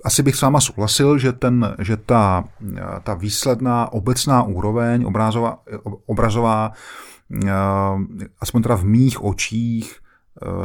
[0.05, 2.44] asi bych s váma souhlasil, že, ten, že ta,
[3.02, 5.59] ta výsledná obecná úroveň obrazová,
[6.07, 6.72] obrazová
[7.26, 10.06] Eh, aspoň teda v mých očích, eh,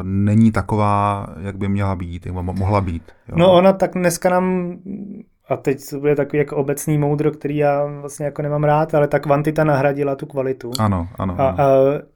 [0.04, 3.04] není taková, jak by měla být, jak by mohla být.
[3.28, 3.36] Jo.
[3.38, 4.78] No ona tak dneska nám,
[5.50, 9.08] a teď to bude takový jako obecný moudro, který já vlastně jako nemám rád, ale
[9.08, 10.72] ta kvantita nahradila tu kvalitu.
[10.80, 11.36] Ano, ano.
[11.38, 11.64] A, ano.
[11.64, 11.68] a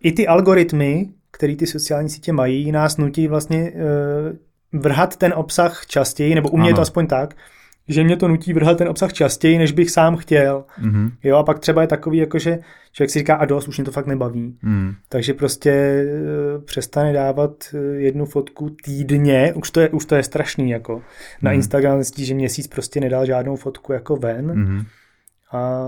[0.04, 5.86] i ty algoritmy, který ty sociální sítě mají, nás nutí vlastně uh, vrhat ten obsah
[5.86, 7.36] častěji, nebo umět to aspoň tak,
[7.88, 10.66] že mě to nutí vrhat ten obsah častěji, než bych sám chtěl.
[10.82, 11.12] Mm-hmm.
[11.24, 12.60] Jo, a pak třeba je takový, jako že
[12.92, 14.58] člověk si říká, a dost, už mě to fakt nebaví.
[14.62, 14.94] Mm.
[15.10, 16.06] Takže prostě e,
[16.66, 21.02] přestane dávat e, jednu fotku týdně, už to je, už to je strašný, jako.
[21.42, 21.56] Na mm.
[21.56, 24.56] Instagram zjistí, že měsíc prostě nedal žádnou fotku jako ven.
[24.56, 24.84] Mm.
[25.52, 25.86] A,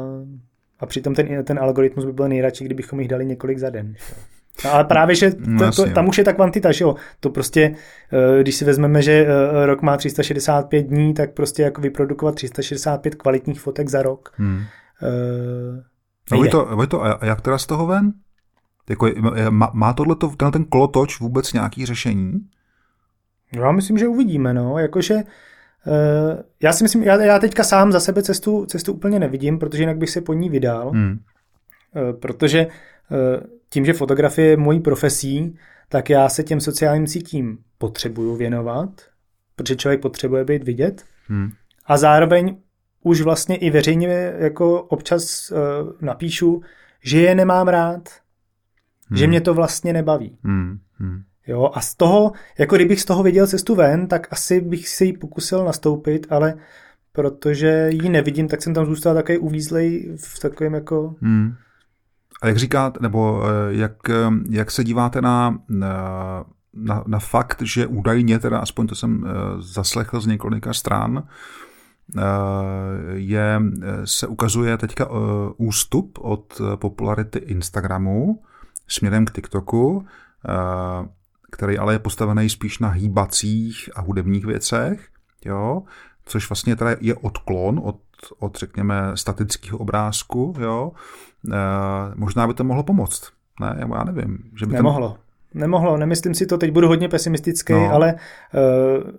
[0.80, 3.96] a přitom ten, ten algoritmus by byl nejradši, kdybychom jich dali několik za den.
[3.98, 4.37] Že?
[4.66, 6.96] No, ale právě, že to, to, tam už je ta kvantita, že jo.
[7.20, 7.76] To prostě,
[8.14, 13.16] eh, když si vezmeme, že eh, rok má 365 dní, tak prostě jako vyprodukovat 365
[13.16, 14.34] kvalitních fotek za rok.
[14.36, 14.64] Hmm.
[16.32, 18.14] Uh, no, to, to, a jak teda z toho ven?
[18.90, 19.10] Jako,
[19.50, 22.34] má, má tohleto, ten, ten kolotoč vůbec nějaký řešení?
[23.56, 24.78] No, já myslím, že uvidíme, no.
[24.78, 25.22] Jakože uh,
[26.64, 29.98] já si myslím, já, já teďka sám za sebe cestu, cestu úplně nevidím, protože jinak
[29.98, 30.90] bych se po ní vydal.
[30.90, 31.12] Hmm.
[31.12, 32.68] Uh, protože
[33.70, 35.58] tím, že fotografie je mojí profesí,
[35.90, 38.90] tak já se těm sociálním sítím potřebuju věnovat,
[39.56, 41.04] protože člověk potřebuje být vidět.
[41.28, 41.50] Hmm.
[41.86, 42.58] A zároveň
[43.04, 45.58] už vlastně i veřejně jako občas uh,
[46.02, 46.62] napíšu,
[47.04, 48.10] že je nemám rád,
[49.08, 49.18] hmm.
[49.18, 50.38] že mě to vlastně nebaví.
[50.44, 50.80] Hmm.
[50.94, 51.22] Hmm.
[51.48, 55.06] Jo, a z toho, jako kdybych z toho viděl cestu ven, tak asi bych si
[55.06, 56.54] ji pokusil nastoupit, ale
[57.12, 61.16] protože ji nevidím, tak jsem tam zůstal takový uvízlej v takovém jako...
[61.22, 61.54] Hmm.
[62.42, 67.88] A jak říkáte, nebo eh, jak, eh, jak se díváte na, na, na fakt, že
[67.88, 69.26] údajně, teda aspoň to jsem
[69.60, 71.24] zaslechl z několika stran,
[73.14, 73.62] je,
[74.06, 75.08] se ukazuje teďka
[75.58, 78.44] ústup od popularity Instagramu
[78.88, 80.06] směrem k TikToku,
[81.52, 85.10] který ale je postavený spíš na hýbacích a hudebních věcech,
[85.46, 85.84] jo,
[86.26, 88.00] což vlastně teda je odklon od,
[88.40, 90.92] od řekněme, statického obrázku, jo.
[91.54, 91.58] E,
[92.16, 93.32] možná by to mohlo pomoct,
[93.62, 94.38] ne, já nevím.
[94.60, 95.10] Že by Nemohlo.
[95.10, 95.62] Ten...
[95.62, 97.92] Nemohlo, nemyslím si to, teď budu hodně pesimistický, no.
[97.92, 99.12] ale uh,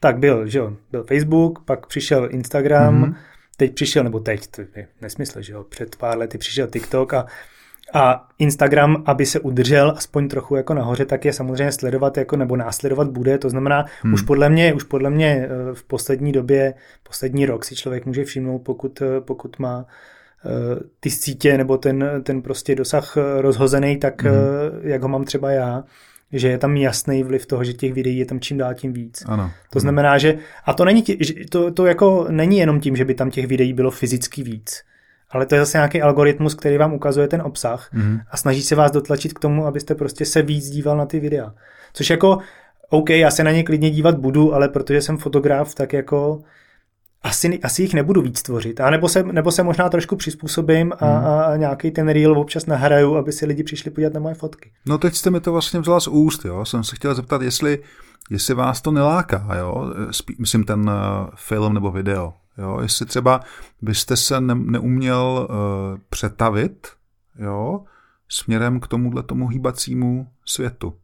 [0.00, 3.14] tak byl, že jo, byl Facebook, pak přišel Instagram, mm-hmm.
[3.56, 7.26] teď přišel, nebo teď, to je nesmysl, že jo, před pár lety přišel TikTok a
[7.94, 12.56] a Instagram, aby se udržel aspoň trochu jako nahoře, tak je samozřejmě sledovat jako nebo
[12.56, 13.38] následovat bude.
[13.38, 14.14] To znamená, hmm.
[14.14, 18.24] už podle mě, už podle mě eh, v poslední době, poslední rok si člověk může
[18.24, 19.92] všimnout, pokud, eh, pokud má eh,
[21.00, 24.32] ty sítě nebo ten, ten prostě dosah rozhozený, tak hmm.
[24.82, 25.84] jak ho mám třeba já,
[26.32, 29.22] že je tam jasný vliv toho, že těch videí je tam čím dál tím víc.
[29.26, 29.50] Ano.
[29.70, 31.04] To znamená, že a to není,
[31.50, 34.82] to, to jako není jenom tím, že by tam těch videí bylo fyzicky víc
[35.32, 38.20] ale to je zase nějaký algoritmus, který vám ukazuje ten obsah mm.
[38.30, 41.54] a snaží se vás dotlačit k tomu, abyste prostě se víc díval na ty videa.
[41.92, 42.38] Což jako,
[42.88, 46.42] OK, já se na ně klidně dívat budu, ale protože jsem fotograf, tak jako
[47.22, 48.80] asi, asi jich nebudu víc tvořit.
[48.80, 51.26] A nebo se, nebo se možná trošku přizpůsobím a, hmm.
[51.26, 54.70] a nějaký ten reel občas nahraju, aby si lidi přišli podívat na moje fotky.
[54.86, 56.64] No teď jste mi to vlastně vzala z úst, jo.
[56.64, 57.78] Jsem se chtěl zeptat, jestli,
[58.30, 59.94] jestli vás to neláká, jo.
[60.10, 60.94] Spí, myslím ten uh,
[61.34, 62.34] film nebo video.
[62.58, 63.40] Jo, jestli třeba
[63.82, 66.88] byste se ne, neuměl uh, přetavit
[67.38, 67.80] jo,
[68.28, 70.94] směrem k tomuhle tomu hýbacímu světu.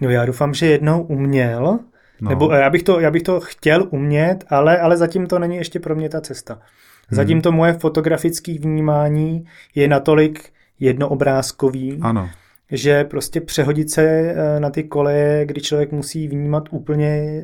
[0.00, 1.78] No já doufám, že jednou uměl,
[2.20, 2.30] no.
[2.30, 5.80] nebo já bych, to, já bych to chtěl umět, ale, ale zatím to není ještě
[5.80, 6.58] pro mě ta cesta.
[7.10, 7.42] Zatím hmm.
[7.42, 10.50] to moje fotografické vnímání je natolik
[10.80, 12.30] jednoobrázkový, ano.
[12.70, 17.42] že prostě přehodit se eh, na ty koleje, kdy člověk musí vnímat úplně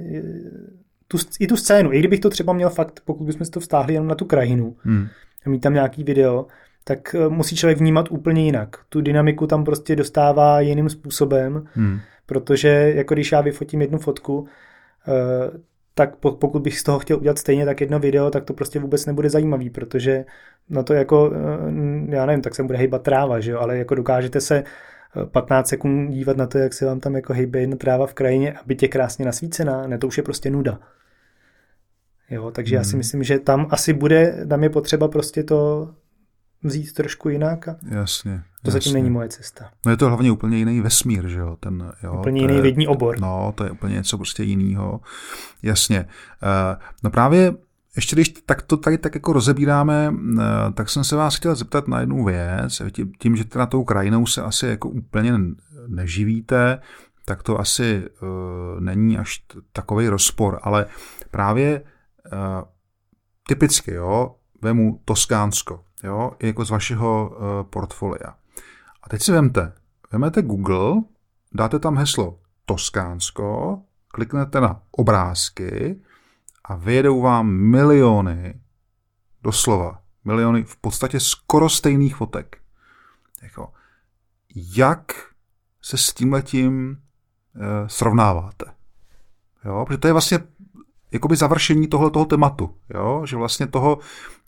[1.08, 3.94] tu, i tu scénu, i kdybych to třeba měl fakt, pokud bychom si to vztáhli
[3.94, 5.06] jenom na tu krajinu hmm.
[5.46, 6.46] a mít tam nějaký video,
[6.84, 8.76] tak eh, musí člověk vnímat úplně jinak.
[8.88, 12.00] Tu dynamiku tam prostě dostává jiným způsobem, hmm.
[12.30, 14.46] Protože jako když já vyfotím jednu fotku,
[15.08, 15.58] eh,
[15.94, 19.06] tak pokud bych z toho chtěl udělat stejně tak jedno video, tak to prostě vůbec
[19.06, 20.24] nebude zajímavý, protože
[20.68, 23.94] na to jako, eh, já nevím, tak se bude hejbat tráva, že jo, ale jako
[23.94, 24.64] dokážete se
[25.32, 28.52] 15 sekund dívat na to, jak se vám tam jako hejbe jedna tráva v krajině
[28.52, 30.80] a byť je krásně nasvícená, ne, to už je prostě nuda.
[32.30, 32.80] Jo, takže hmm.
[32.80, 32.98] já si hmm.
[32.98, 35.90] myslím, že tam asi bude, tam je potřeba prostě to
[36.62, 38.80] vzít trošku jinak a jasně, to jasně.
[38.80, 39.70] zatím není moje cesta.
[39.86, 41.56] No je to hlavně úplně jiný vesmír, že jo?
[41.60, 43.20] Ten, jo úplně jiný je, vědní obor.
[43.20, 45.00] No, to je úplně něco prostě jiného.
[45.62, 46.00] Jasně.
[46.42, 47.54] Uh, no právě
[47.96, 50.40] ještě když tak to tady tak jako rozebíráme, uh,
[50.74, 52.82] tak jsem se vás chtěl zeptat na jednu věc.
[52.92, 55.32] Tím, tím že teda tou krajinou se asi jako úplně
[55.86, 56.78] neživíte,
[57.24, 59.42] tak to asi uh, není až
[59.72, 60.86] takový rozpor, ale
[61.30, 61.82] právě
[63.48, 68.34] typicky, jo, vemu Toskánsko, jo, jako z vašeho uh, portfolia.
[69.02, 69.72] A teď si vemte,
[70.12, 71.02] vemete Google,
[71.54, 76.00] dáte tam heslo Toskánsko, kliknete na obrázky
[76.64, 78.60] a vyjedou vám miliony,
[79.42, 82.58] doslova, miliony v podstatě skoro stejných fotek.
[83.42, 83.72] Jako,
[84.76, 85.12] jak
[85.82, 88.64] se s tímhletím e, srovnáváte?
[89.64, 90.38] Jo, protože to je vlastně
[91.10, 93.22] jakoby završení tohle toho tématu, jo?
[93.26, 93.98] že vlastně toho,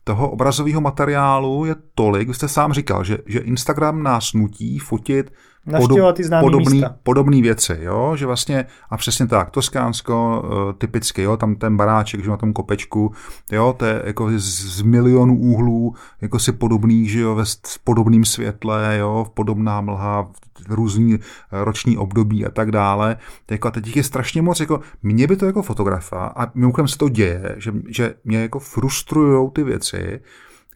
[0.04, 5.32] toho obrazového materiálu je tolik, vy jste sám říkal, že, že Instagram nás nutí fotit
[5.78, 8.12] podob, podobný, podobný věci, jo?
[8.16, 11.36] že vlastně, a přesně tak, Toskánsko, uh, typicky, jo?
[11.36, 13.12] tam ten baráček, že na tom kopečku,
[13.52, 13.74] jo?
[13.78, 14.42] to je jako z,
[14.76, 17.44] z milionů úhlů, jako si podobný, že jo, ve
[17.84, 19.26] podobným světle, jo?
[19.28, 21.18] v podobná mlha, v různý
[21.52, 23.16] roční období a tak dále.
[23.50, 26.98] Jako, a teď je strašně moc, jako mě by to jako fotografa, a mimochodem se
[26.98, 30.20] to děje, že, že mě jako frustrují ty věci,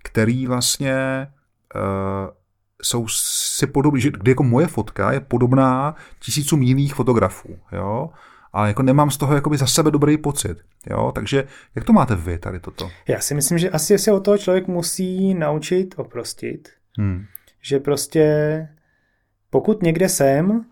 [0.02, 1.26] které vlastně
[1.74, 2.30] uh,
[2.82, 8.10] jsou si podobné, že kdy jako moje fotka je podobná tisícům jiných fotografů, jo,
[8.52, 10.58] ale jako nemám z toho jakoby za sebe dobrý pocit,
[10.90, 11.44] jo, takže
[11.74, 12.90] jak to máte vy tady toto?
[13.08, 16.68] Já si myslím, že asi se o toho člověk musí naučit oprostit,
[16.98, 17.24] hmm.
[17.62, 18.68] že prostě
[19.50, 20.64] pokud někde jsem,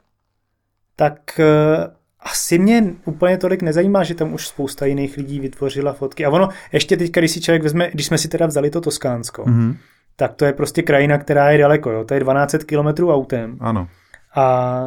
[0.96, 6.24] tak eh, asi mě úplně tolik nezajímá, že tam už spousta jiných lidí vytvořila fotky.
[6.24, 9.44] A ono, ještě teď, když si člověk vezme, když jsme si teda vzali to Toskánsko,
[9.44, 9.76] mm-hmm.
[10.16, 12.04] tak to je prostě krajina, která je daleko, jo.
[12.04, 13.56] To je 12 kilometrů autem.
[13.60, 13.88] Ano.
[14.36, 14.84] A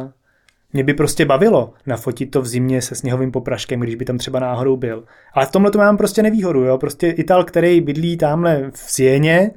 [0.72, 4.40] mě by prostě bavilo nafotit to v zimě se sněhovým popraškem, když by tam třeba
[4.40, 5.04] náhodou byl.
[5.34, 6.78] Ale v tomhle to mám prostě nevýhodu, jo.
[6.78, 9.50] Prostě Ital, který bydlí tamhle v Sieně,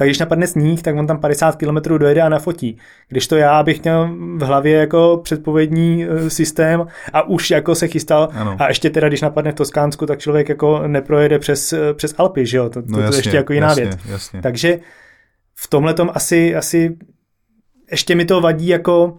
[0.00, 2.78] tak když napadne sníh, tak on tam 50 km dojede a nafotí.
[3.08, 7.88] Když to já bych měl v hlavě jako předpovědní e, systém a už jako se
[7.88, 8.56] chystal ano.
[8.58, 12.46] a ještě teda, když napadne v Toskánsku, tak člověk jako neprojede přes, e, přes Alpy,
[12.46, 12.68] že jo?
[12.68, 13.98] To, to, no jasně, to je ještě jako jiná jasně, věc.
[14.08, 14.42] Jasně.
[14.42, 14.78] Takže
[15.54, 16.96] v tomhle tom asi, asi
[17.90, 19.16] ještě mi to vadí jako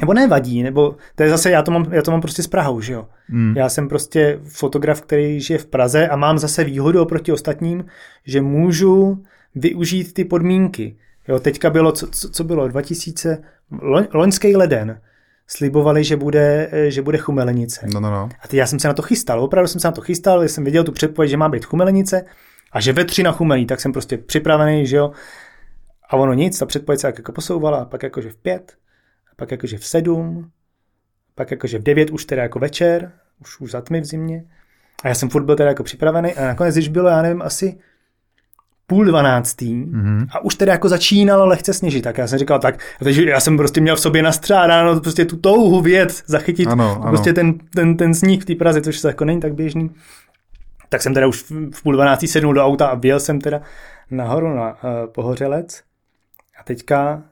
[0.00, 2.80] nebo nevadí, nebo to je zase, já to mám, já to mám prostě s Prahou,
[2.80, 3.06] že jo.
[3.28, 3.54] Mm.
[3.56, 7.84] Já jsem prostě fotograf, který žije v Praze a mám zase výhodu oproti ostatním,
[8.26, 9.22] že můžu
[9.54, 10.96] využít ty podmínky.
[11.28, 13.42] Jo, teďka bylo, co, co bylo, 2000,
[13.82, 15.00] loň, loňský leden,
[15.46, 17.86] slibovali, že bude, že bude chumelenice.
[17.94, 18.28] No, no, no.
[18.42, 20.64] A teď já jsem se na to chystal, opravdu jsem se na to chystal, jsem
[20.64, 22.24] viděl tu předpověď, že má být chumelenice
[22.72, 25.12] a že ve tři na chumelí, tak jsem prostě připravený, že jo.
[26.08, 28.76] A ono nic, ta předpověď se jako posouvala, a pak jakože v pět,
[29.32, 30.50] a pak jakože v sedm,
[31.34, 34.44] pak jakože v devět už teda jako večer, už, už za tmy v zimě.
[35.02, 37.78] A já jsem furt byl teda jako připravený a nakonec, když bylo, já nevím, asi
[38.90, 40.26] půl dvanáctý mm-hmm.
[40.30, 43.56] a už tedy jako začínalo lehce sněžit, tak já jsem říkal tak, takže já jsem
[43.56, 47.08] prostě měl v sobě nastřádáno prostě tu touhu věc zachytit ano, ano.
[47.08, 49.90] prostě ten, ten, ten sníh v té Praze, což se jako není tak běžný.
[50.88, 53.60] Tak jsem teda už v půl dvanáctý sednul do auta a vyjel jsem teda
[54.10, 54.78] nahoru na uh,
[55.12, 55.82] Pohořelec
[56.60, 57.22] a teďka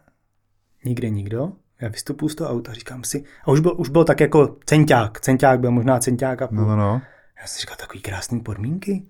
[0.84, 1.52] nikde nikdo.
[1.80, 5.20] Já vystupuji z toho auta, říkám si, a už byl, už byl tak jako centák,
[5.20, 6.58] centák byl možná centák a půl.
[6.58, 7.02] No, no, no.
[7.40, 9.02] Já jsem říkal, takový krásný podmínky.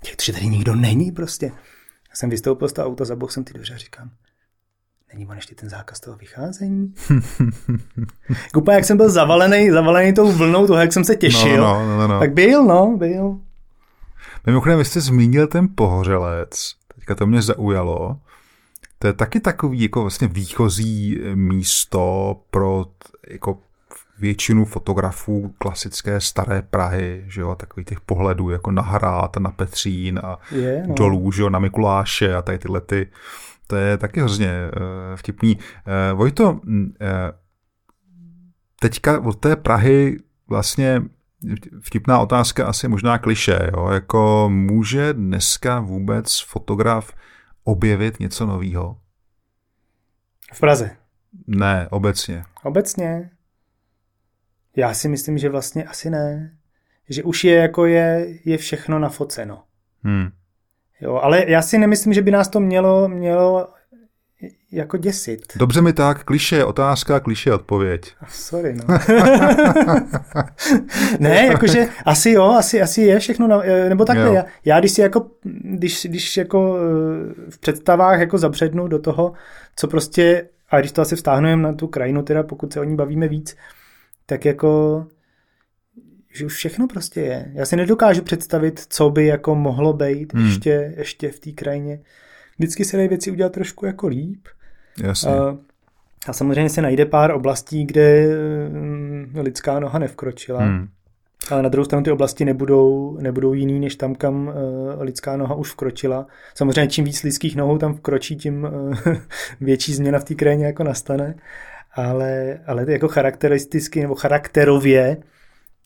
[0.00, 1.52] To, že tady nikdo není prostě.
[2.10, 4.10] Já jsem vystoupil z toho auta, zabohl jsem ty dveře a říkám,
[5.12, 6.94] není on ještě ten zákaz toho vycházení?
[8.56, 11.96] Úplně jak jsem byl zavalený, zavalený tou vlnou toho, jak jsem se těšil, no, no,
[11.98, 12.20] no, no.
[12.20, 13.38] tak byl, no, byl.
[14.46, 18.18] Mimochodem, vy jste zmínil ten pohořelec, teďka to mě zaujalo.
[18.98, 22.86] To je taky takový jako vlastně výchozí místo pro
[23.28, 23.58] jako
[24.20, 30.20] většinu fotografů klasické staré Prahy, že jo, takových těch pohledů jako na Hrát, na Petřín
[30.24, 30.94] a je, no.
[30.94, 33.10] dolů, že jo, na Mikuláše a tady tyhle ty,
[33.66, 35.56] to je taky hrozně uh, vtipný.
[35.56, 36.58] Uh, Vojto, uh,
[38.80, 40.16] teďka od té Prahy
[40.48, 41.02] vlastně
[41.80, 47.12] vtipná otázka, asi možná kliše, jo, jako může dneska vůbec fotograf
[47.64, 48.96] objevit něco nového?
[50.54, 50.90] V Praze?
[51.46, 52.44] Ne, obecně.
[52.62, 53.30] Obecně?
[54.80, 56.50] Já si myslím, že vlastně asi ne.
[57.08, 59.62] Že už je jako je, je všechno nafoceno.
[60.04, 60.28] Hmm.
[61.00, 63.68] Jo, ale já si nemyslím, že by nás to mělo, mělo
[64.72, 65.40] jako děsit.
[65.56, 68.14] Dobře mi tak, kliše otázka, kliše odpověď.
[68.28, 68.84] Sorry, no.
[71.18, 74.92] ne, jakože asi jo, asi, asi je všechno, na, eh, nebo takhle, já, já, když
[74.92, 75.26] si jako,
[75.62, 79.32] když, když jako eh, v představách jako zabřednu do toho,
[79.76, 82.96] co prostě, a když to asi vztáhnujeme na tu krajinu, teda pokud se o ní
[82.96, 83.56] bavíme víc,
[84.30, 85.06] tak jako
[86.32, 87.52] že už všechno prostě je.
[87.54, 90.46] Já si nedokážu představit, co by jako mohlo být hmm.
[90.46, 92.00] ještě, ještě v té krajině.
[92.58, 94.48] Vždycky se dají věci udělat trošku jako líp.
[95.02, 95.30] Jasně.
[95.30, 95.56] A,
[96.26, 98.26] a samozřejmě se najde pár oblastí, kde
[98.68, 100.60] mm, lidská noha nevkročila.
[100.60, 100.88] Hmm.
[101.50, 104.54] Ale na druhou stranu ty oblasti nebudou, nebudou jiný, než tam, kam uh,
[105.02, 106.26] lidská noha už vkročila.
[106.54, 109.14] Samozřejmě čím víc lidských nohou tam vkročí, tím uh,
[109.60, 111.34] větší změna v té krajině jako nastane
[111.94, 115.16] ale, ale jako charakteristicky nebo charakterově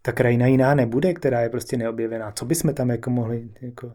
[0.03, 2.33] ta krajina jiná nebude, která je prostě neobjevená.
[2.33, 3.93] Co bychom tam jako mohli jako...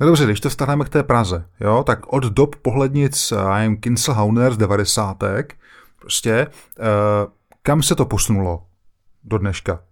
[0.00, 4.52] No dobře, když to vztáhneme k té Praze, jo, tak od dob pohlednic I'm Kinselhauner
[4.52, 5.24] z 90.
[6.00, 6.46] prostě, eh,
[7.62, 8.66] kam se to posunulo
[9.24, 9.82] do dneška?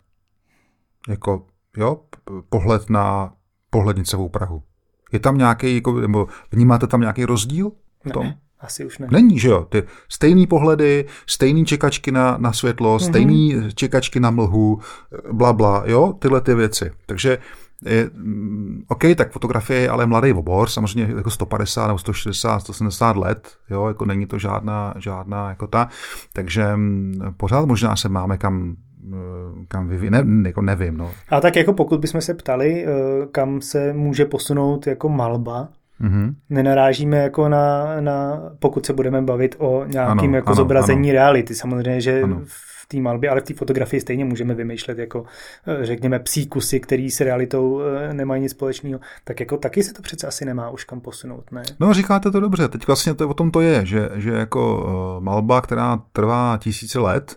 [1.09, 2.01] Jako, jo,
[2.49, 3.35] pohled na
[3.71, 4.63] pohlednicovou Prahu.
[5.13, 7.73] Je tam nějaký, jako, nebo vnímáte tam nějaký rozdíl
[8.05, 8.27] v tom?
[8.27, 8.39] Ne.
[8.61, 9.09] Asi už ne.
[9.11, 9.67] Není, že jo?
[9.69, 13.09] Ty stejný pohledy, stejný čekačky na, na světlo, mm-hmm.
[13.09, 14.79] stejný čekačky na mlhu,
[15.33, 16.13] bla, bla, jo?
[16.19, 16.91] Tyhle ty věci.
[17.07, 17.39] Takže
[17.85, 23.17] je, mm, OK, tak fotografie je ale mladý obor, samozřejmě jako 150 nebo 160, 170
[23.17, 25.89] let, jo, jako není to žádná, žádná jako ta,
[26.33, 30.97] takže mm, pořád možná se máme kam mm, kam vyvíjí, ne, jako nevím.
[30.97, 31.11] No.
[31.31, 32.91] A tak jako pokud bychom se ptali, eh,
[33.33, 35.69] kam se může posunout jako malba,
[36.01, 36.35] Mm-hmm.
[36.51, 41.13] Nenarážíme jako na, na, pokud se budeme bavit o nějakým ano, jako ano, zobrazení ano.
[41.13, 41.55] reality.
[41.55, 42.41] Samozřejmě, že ano.
[42.45, 45.25] v té malbě, ale v té fotografii stejně můžeme vymýšlet jako,
[45.67, 49.01] eh, řekněme, psí kusy, který s realitou eh, nemají nic společného.
[49.25, 51.63] Tak jako taky se to přece asi nemá už kam posunout, ne?
[51.81, 52.69] No říkáte to dobře.
[52.69, 54.85] Teď vlastně to, o tom to je, že, že jako
[55.19, 57.37] uh, malba, která trvá tisíce let,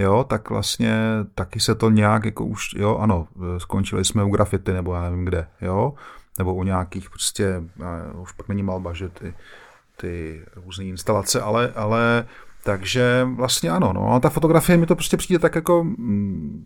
[0.00, 0.94] jo, tak vlastně
[1.34, 3.26] taky se to nějak jako už, jo, ano,
[3.58, 5.94] skončili jsme u grafity nebo já nevím kde, jo,
[6.40, 7.62] nebo u nějakých prostě,
[8.22, 9.34] už pak není malba, že ty,
[9.96, 12.24] ty různé instalace, ale, ale
[12.64, 16.64] takže vlastně ano, no, a ta fotografie mi to prostě přijde tak jako mm,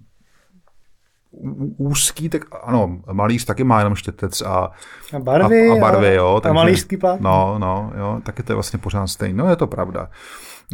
[1.77, 4.71] úzký, tak ano, malíř taky má jenom štětec a,
[5.17, 6.41] a barvy, a, a barvy jo.
[6.43, 7.19] Takže, a malířský plán.
[7.21, 9.43] No, no, jo, taky to je vlastně pořád stejné.
[9.43, 10.09] No, je to pravda.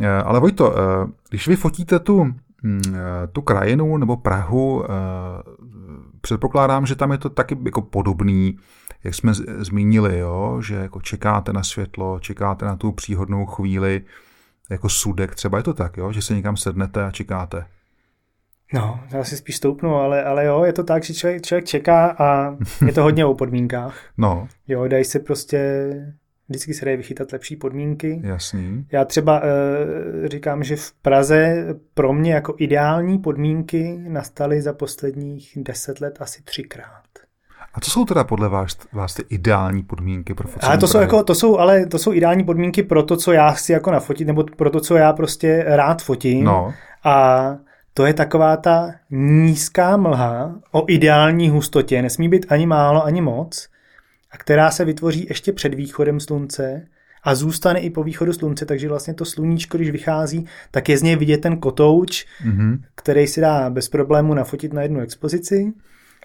[0.00, 2.24] Eh, ale Vojto, eh, když vy fotíte tu,
[2.62, 4.84] mm, eh, tu krajinu nebo Prahu,
[6.20, 8.58] předpokládám, že tam je to taky jako podobný,
[9.04, 14.02] jak jsme zmínili, jo, že jako čekáte na světlo, čekáte na tu příhodnou chvíli,
[14.70, 17.64] jako sudek třeba je to tak, jo, že se někam sednete a čekáte.
[18.74, 22.16] No, já si spíš stoupnu, ale, ale jo, je to tak, že člověk, člověk čeká
[22.18, 24.00] a je to hodně o podmínkách.
[24.18, 24.48] No.
[24.68, 25.90] Jo, dají se prostě,
[26.48, 28.20] vždycky se dají vychytat lepší podmínky.
[28.24, 28.86] Jasný.
[28.92, 35.52] Já třeba e, říkám, že v Praze pro mě jako ideální podmínky nastaly za posledních
[35.56, 37.09] deset let asi třikrát.
[37.74, 40.68] A co jsou teda podle vás, vás ty ideální podmínky pro focení?
[40.68, 43.50] Ale to jsou, jako, to jsou, ale to jsou ideální podmínky pro to, co já
[43.50, 46.44] chci jako nafotit, nebo pro to, co já prostě rád fotím.
[46.44, 46.74] No.
[47.04, 47.56] A
[47.94, 53.68] to je taková ta nízká mlha o ideální hustotě, nesmí být ani málo, ani moc,
[54.30, 56.87] a která se vytvoří ještě před východem slunce
[57.22, 61.02] a zůstane i po východu slunce, takže vlastně to sluníčko, když vychází, tak je z
[61.02, 62.78] něj vidět ten kotouč, mm-hmm.
[62.94, 65.72] který si dá bez problému nafotit na jednu expozici.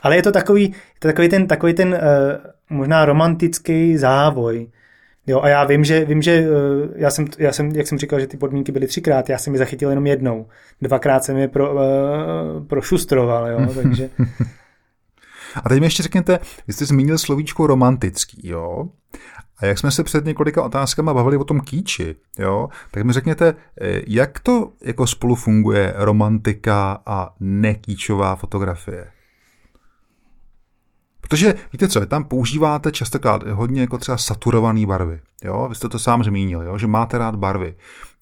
[0.05, 4.67] Ale je to takový, je to takový ten, takový ten uh, možná romantický závoj.
[5.27, 8.19] Jo, a já vím, že, vím, že uh, já, jsem, já jsem, jak jsem říkal,
[8.19, 10.47] že ty podmínky byly třikrát, já jsem je zachytil jenom jednou.
[10.81, 11.79] Dvakrát jsem je pro, uh,
[12.67, 14.09] prošustroval, jo, takže...
[15.63, 18.85] A teď mi ještě řekněte, vy jste zmínil slovíčko romantický, jo?
[19.57, 23.55] A jak jsme se před několika otázkama bavili o tom kýči, jo, tak mi řekněte,
[24.07, 29.14] jak to jako spolu funguje romantika a nekýčová fotografie?
[31.29, 35.21] Protože víte co, tam používáte častokrát hodně jako třeba saturované barvy.
[35.43, 35.67] Jo?
[35.69, 36.77] Vy jste to sám zmínil, jo?
[36.77, 37.75] že máte rád barvy.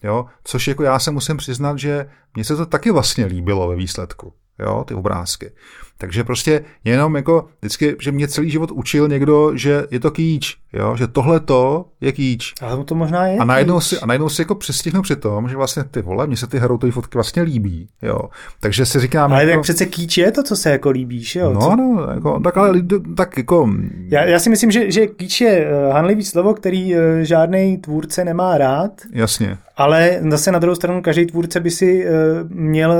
[0.04, 0.26] Jo?
[0.44, 4.34] Což jako já se musím přiznat, že mně se to taky vlastně líbilo ve výsledku
[4.60, 5.52] jo, ty obrázky.
[5.98, 10.58] Takže prostě jenom jako vždycky, že mě celý život učil někdo, že je to kýč,
[10.74, 12.54] jo, že tohle to je kýč.
[12.62, 15.56] Ale to možná je a najednou, si, a najednou si jako přestihnu při tom, že
[15.56, 18.20] vlastně ty vole, mně se ty heroutové fotky vlastně líbí, jo.
[18.60, 19.34] Takže si říkám...
[19.34, 21.54] Ale jako, tak přece kýč je to, co se jako líbíš, jo.
[21.54, 21.76] No, co?
[21.76, 22.82] no, jako, tak ale
[23.18, 23.70] tak jako...
[24.08, 28.26] Já, já si myslím, že, že kýč je uh, hanlivý slovo, který uh, žádný tvůrce
[28.26, 28.92] nemá rád.
[29.12, 29.58] Jasně.
[29.78, 32.12] Ale zase na druhou stranu každý tvůrce by si uh,
[32.50, 32.96] měl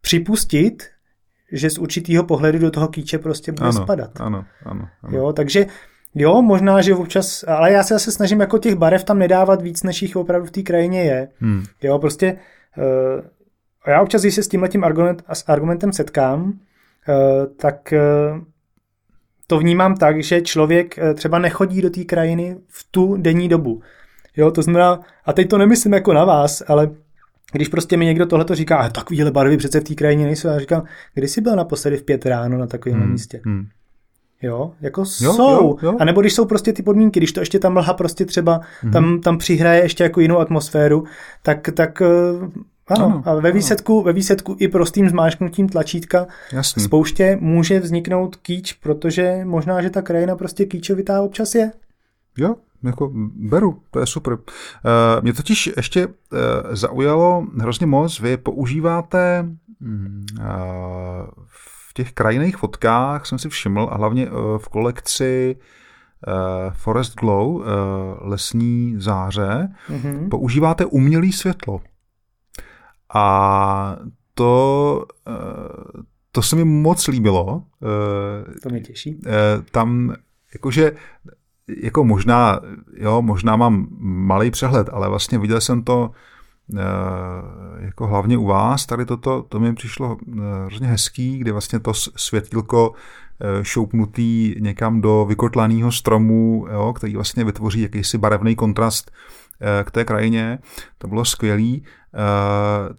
[0.00, 0.82] připustit,
[1.52, 4.20] že z určitého pohledu do toho kýče prostě bude ano, spadat.
[4.20, 5.18] Ano, ano, ano.
[5.18, 5.66] Jo, takže
[6.14, 9.82] jo, možná, že občas, ale já se zase snažím jako těch barev tam nedávat víc,
[9.82, 11.28] než jich opravdu v té krajině je.
[11.40, 11.64] Hmm.
[11.82, 12.36] Jo, prostě
[12.76, 13.24] uh,
[13.86, 16.52] já občas, když se s tímhletím argument, s argumentem setkám, uh,
[17.56, 17.94] tak
[18.32, 18.42] uh,
[19.46, 23.82] to vnímám tak, že člověk uh, třeba nechodí do té krajiny v tu denní dobu.
[24.36, 26.90] Jo, to znamená, a teď to nemyslím jako na vás, ale
[27.52, 30.58] když prostě mi někdo tohle říká, a takovýhle barvy přece v té krajině nejsou, já
[30.58, 30.82] říkám,
[31.14, 33.40] kdy jsi byl naposledy v pět ráno na takovém hmm, místě?
[33.44, 33.66] Hmm.
[34.42, 35.42] Jo, jako jo, jsou.
[35.42, 35.96] Jo, jo.
[36.00, 38.92] A nebo když jsou prostě ty podmínky, když to ještě ta mlha prostě třeba hmm.
[38.92, 41.04] tam, tam přihraje ještě jako jinou atmosféru,
[41.42, 42.06] tak, tak eh,
[42.88, 44.02] ano, ano, a ve výsledku, ano.
[44.02, 46.82] ve výsledku i prostým zmáčknutím tlačítka Jasný.
[46.82, 51.72] spouště může vzniknout kýč, protože možná, že ta krajina prostě kýčovitá občas je.
[52.38, 54.32] Jo, jako beru, to je super.
[54.32, 54.40] Uh,
[55.20, 56.12] mě totiž ještě uh,
[56.70, 59.48] zaujalo hrozně moc, vy používáte
[59.80, 60.46] uh,
[61.46, 65.56] v těch krajinných fotkách, jsem si všiml, a hlavně v kolekci
[66.72, 67.62] Forest Glow,
[68.20, 70.28] lesní záře, mm-hmm.
[70.28, 71.80] používáte umělé světlo.
[73.14, 73.96] A
[74.34, 75.04] to,
[76.32, 77.64] to se mi moc líbilo.
[78.62, 79.20] To mě těší.
[79.70, 80.14] Tam
[80.54, 80.92] jakože
[81.82, 82.60] jako možná,
[82.96, 86.10] jo, možná mám malý přehled, ale vlastně viděl jsem to
[86.76, 86.82] e,
[87.84, 91.94] jako hlavně u vás, tady toto, to mi přišlo e, hrozně hezký, kdy vlastně to
[91.94, 92.92] světilko
[93.40, 99.10] e, šoupnutý někam do vykotlaného stromu, jo, který vlastně vytvoří jakýsi barevný kontrast
[99.84, 100.58] k té krajině.
[100.98, 101.84] To bylo skvělý.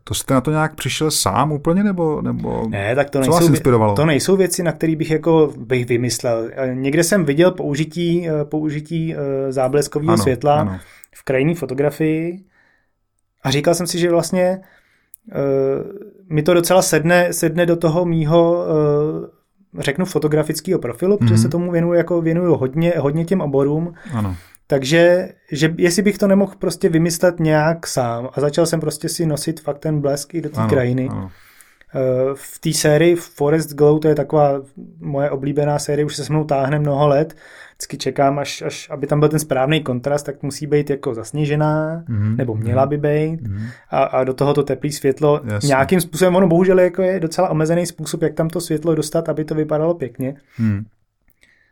[0.04, 3.40] To jste na to nějak přišel sám úplně, nebo, nebo ne, tak to nejsou, co
[3.40, 3.96] vás inspirovalo?
[3.96, 6.50] To nejsou věci, na které bych jako bych vymyslel.
[6.74, 9.16] Někde jsem viděl použití, použití
[9.50, 10.80] zábleskového světla ano.
[11.16, 12.44] v krajinné fotografii
[13.44, 14.62] a říkal jsem si, že vlastně
[16.30, 18.66] mi to docela sedne, sedne do toho mýho
[19.80, 21.20] řeknu fotografického profilu, mm-hmm.
[21.20, 21.52] protože se mhm.
[21.52, 23.94] tomu věnuju, jako věnuju hodně, hodně těm oborům.
[24.14, 24.36] Ano
[24.72, 29.26] Takže že jestli bych to nemohl prostě vymyslet nějak sám a začal jsem prostě si
[29.26, 31.08] nosit fakt ten blesk i do té krajiny.
[31.12, 31.32] Ano.
[31.96, 32.00] Eh,
[32.36, 34.62] v té sérii Forest Glow, to je taková
[35.00, 37.36] moje oblíbená série, už se se mnou táhne mnoho let,
[37.70, 42.04] vždycky čekám, až, až aby tam byl ten správný kontrast, tak musí být jako zasněžená,
[42.10, 42.36] mm-hmm.
[42.36, 43.70] nebo měla by být mm-hmm.
[43.90, 45.68] a, a do toho to teplé světlo Jasně.
[45.68, 49.46] nějakým způsobem, ono bohužel jako je docela omezený způsob, jak tam to světlo dostat, aby
[49.46, 50.36] to vypadalo pěkně.
[50.60, 50.86] Mm.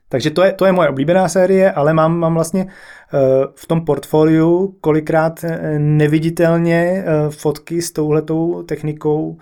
[0.10, 3.20] Takže to je, to je moje oblíbená série, ale mám, mám vlastně uh,
[3.56, 9.38] v tom portfoliu kolikrát eh, neviditelně uh, fotky s touhletou technikou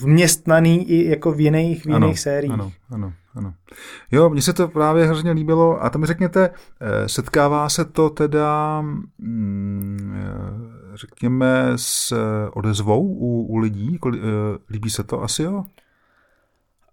[0.00, 2.52] vměstnaný i jako v jiných, v jiných ano, sériích.
[2.52, 3.54] Ano, ano, ano.
[4.10, 5.84] Jo, mně se to právě hrozně líbilo.
[5.84, 6.50] A tam řekněte,
[7.06, 8.80] setkává se to teda,
[9.18, 10.22] mm,
[10.94, 12.14] řekněme, s
[12.52, 13.98] odezvou u, u lidí?
[14.70, 15.64] Líbí se to asi, jo?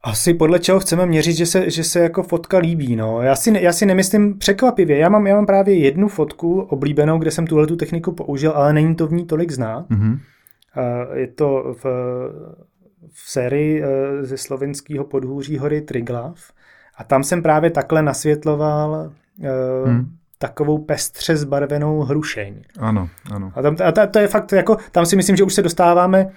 [0.06, 2.95] Asi podle čeho chceme měřit, že se, že se jako fotka líbí.
[2.95, 3.22] No.
[3.22, 4.97] Já, si, já si nemyslím překvapivě.
[4.97, 8.74] Já mám, já mám právě jednu fotku oblíbenou, kde jsem tuhle tu techniku použil, ale
[8.74, 9.89] není to v ní tolik znát.
[9.89, 10.20] Mm-hmm.
[11.14, 11.86] Je to v,
[13.14, 13.88] v sérii e,
[14.26, 16.51] ze slovenského podhůří hory Triglav.
[16.97, 19.12] A tam jsem právě takhle nasvětloval
[19.86, 20.06] hmm.
[20.38, 22.62] takovou pestře zbarvenou hrušeň.
[22.80, 23.51] Ano, ano.
[23.56, 26.30] A, tam, a to, to je fakt, jako, tam si myslím, že už se dostáváme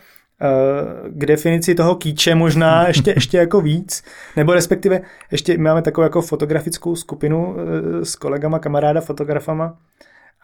[1.08, 4.04] k definici toho kýče možná ještě, ještě jako víc,
[4.36, 5.00] nebo respektive
[5.32, 9.76] ještě máme takovou jako fotografickou skupinu eh, s kolegama, kamaráda, fotografama,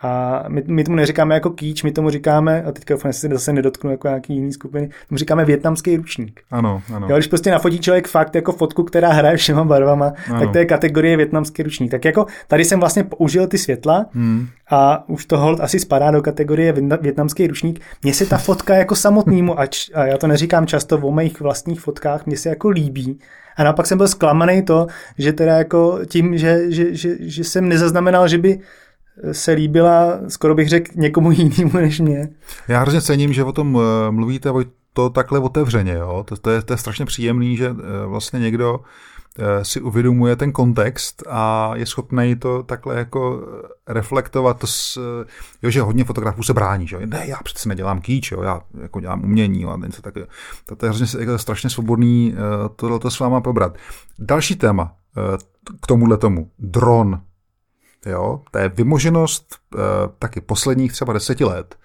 [0.02, 3.90] a my, my tomu neříkáme jako kýč, my tomu říkáme, a teďka se zase nedotknu
[3.90, 6.40] jako nějaký jiný skupiny, tomu říkáme větnamský ručník.
[6.50, 7.06] Ano, ano.
[7.10, 10.40] Jo, když prostě nafotí člověk fakt jako fotku, která hraje všema barvama, ano.
[10.40, 11.90] tak to je kategorie větnamský ručník.
[11.90, 14.46] Tak jako tady jsem vlastně použil ty světla hmm.
[14.70, 17.80] a už to hold asi spadá do kategorie větnamský ručník.
[18.02, 21.80] Mně se ta fotka jako samotnému, ač, a já to neříkám často o mých vlastních
[21.80, 23.18] fotkách, mně se jako líbí,
[23.56, 24.86] a naopak jsem byl zklamaný to,
[25.18, 28.60] že teda jako tím, že, že, že, že jsem nezaznamenal, že by
[29.32, 32.28] se líbila, skoro bych řekl, někomu jinému než mě.
[32.68, 34.50] Já hrozně cením, že o tom eh, mluvíte
[34.92, 35.92] to takhle otevřeně.
[35.92, 36.24] Jo?
[36.28, 38.80] To, to, je, to je strašně příjemný, že eh, vlastně někdo
[39.38, 43.48] eh, si uvědomuje ten kontext a je schopný to takhle jako
[43.86, 44.98] reflektovat, to s,
[45.62, 49.00] jo, že hodně fotografů se brání, že ne, já přece nedělám kýč, jo, já jako
[49.00, 50.28] dělám umění a něco takového.
[50.66, 52.34] To, to je hrozně jako strašně svobodný
[52.76, 53.76] tohle s váma probrat.
[54.18, 54.92] Další téma
[55.80, 57.20] k tomuhle tomu, dron,
[58.06, 58.40] Jo?
[58.50, 59.78] To je vymoženost e,
[60.18, 61.76] taky posledních třeba deseti let.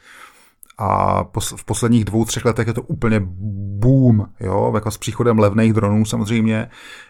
[0.82, 3.22] A pos, v posledních dvou, třech letech je to úplně
[3.80, 6.70] boom, jo, jako s příchodem levných dronů samozřejmě.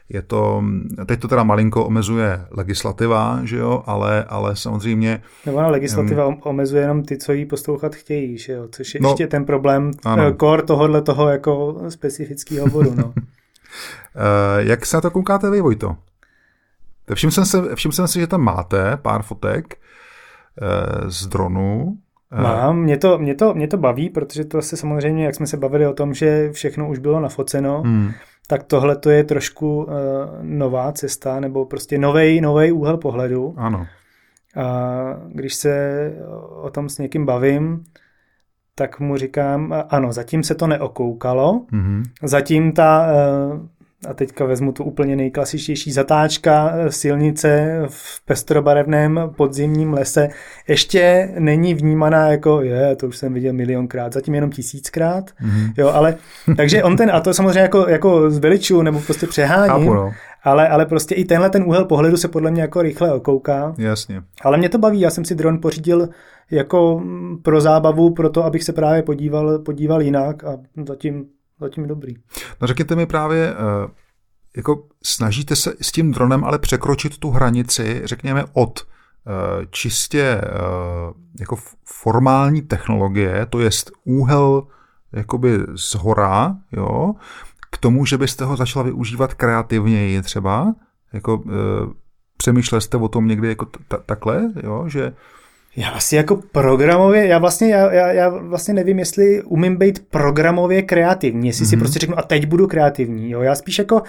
[0.09, 0.63] Je to,
[1.05, 5.21] teď to teda malinko omezuje legislativa, že jo, ale, ale samozřejmě...
[5.45, 8.99] Nebo ona legislativa um, omezuje jenom ty, co jí poslouchat chtějí, že jo, což je
[9.03, 10.33] no, ještě ten problém ano.
[10.39, 13.13] core tohohle toho jako specifického bodu, no.
[14.57, 15.95] Jak se na to koukáte vy, Vojto?
[17.13, 19.75] Všiml jsem, se, všiml jsem si, že tam máte pár fotek
[20.61, 21.97] eh, z dronu.
[22.31, 25.47] Eh, Mám, mě to, mě, to, mě to baví, protože to se samozřejmě, jak jsme
[25.47, 28.11] se bavili o tom, že všechno už bylo nafoceno, hmm.
[28.47, 29.93] tak tohle to je trošku uh,
[30.41, 33.53] nová cesta, nebo prostě nový nový úhel pohledu.
[33.57, 33.87] Ano.
[34.55, 34.95] A
[35.27, 36.13] když se
[36.61, 37.83] o tom s někým bavím,
[38.75, 42.03] tak mu říkám, ano, zatím se to neokoukalo, mm-hmm.
[42.23, 43.67] zatím ta uh,
[44.07, 50.29] a teďka vezmu tu úplně nejklasičtější zatáčka eh, silnice v pestrobarevném podzimním lese,
[50.67, 55.73] ještě není vnímaná jako, je, to už jsem viděl milionkrát, zatím jenom tisíckrát, mm-hmm.
[55.77, 56.15] jo, ale,
[56.57, 60.11] takže on ten, a to samozřejmě jako, jako zveliču, nebo prostě přeháním, Chápu, no.
[60.43, 63.73] ale, ale prostě i tenhle ten úhel pohledu se podle mě jako rychle okouká.
[63.77, 64.21] Jasně.
[64.41, 66.09] Ale mě to baví, já jsem si dron pořídil
[66.51, 67.03] jako
[67.41, 71.25] pro zábavu, pro to, abych se právě podíval, podíval jinak a zatím
[71.59, 72.15] zatím dobrý.
[72.61, 73.91] No řekněte mi právě, eh,
[74.57, 80.49] jako snažíte se s tím dronem ale překročit tu hranici, řekněme, od eh, čistě eh,
[81.39, 83.69] jako formální technologie, to je
[84.03, 84.67] úhel
[85.11, 87.13] jakoby z hora, jo,
[87.71, 90.75] k tomu, že byste ho začala využívat kreativněji třeba,
[91.13, 91.43] jako
[92.37, 95.13] přemýšlel jste o tom někdy jako t- takhle, jo, že
[95.75, 100.81] já asi jako programově, já vlastně, já, já, já vlastně nevím, jestli umím být programově
[100.81, 101.69] kreativní, jestli mm-hmm.
[101.69, 101.83] si mhm.
[101.83, 104.01] prostě řeknu a teď budu kreativní, jo, já spíš jako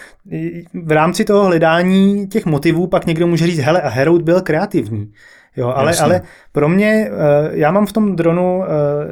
[0.75, 5.13] v rámci toho hledání těch motivů pak někdo může říct, hele a Herout byl kreativní,
[5.57, 8.69] jo, ale, ale pro mě, eh, já mám v tom dronu eh,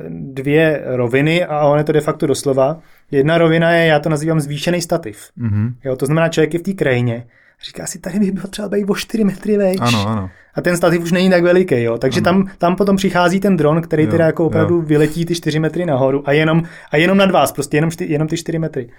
[0.09, 2.79] dvě roviny a on je to de facto doslova.
[3.11, 5.73] Jedna rovina je, já to nazývám zvýšený stativ, mm-hmm.
[5.85, 7.27] jo, to znamená člověk je v té krajině,
[7.67, 9.79] Říká si, tady by byl třeba být o 4 metry vejš.
[9.81, 10.31] Ano, ano.
[10.55, 11.99] A ten stativ už není tak veliký, jo.
[11.99, 14.83] Takže tam, tam potom přichází ten dron, který jo, teda jako opravdu jo.
[14.83, 18.37] vyletí ty 4 metry nahoru a jenom, a jenom nad vás, prostě jenom, jenom ty
[18.37, 18.91] 4 metry.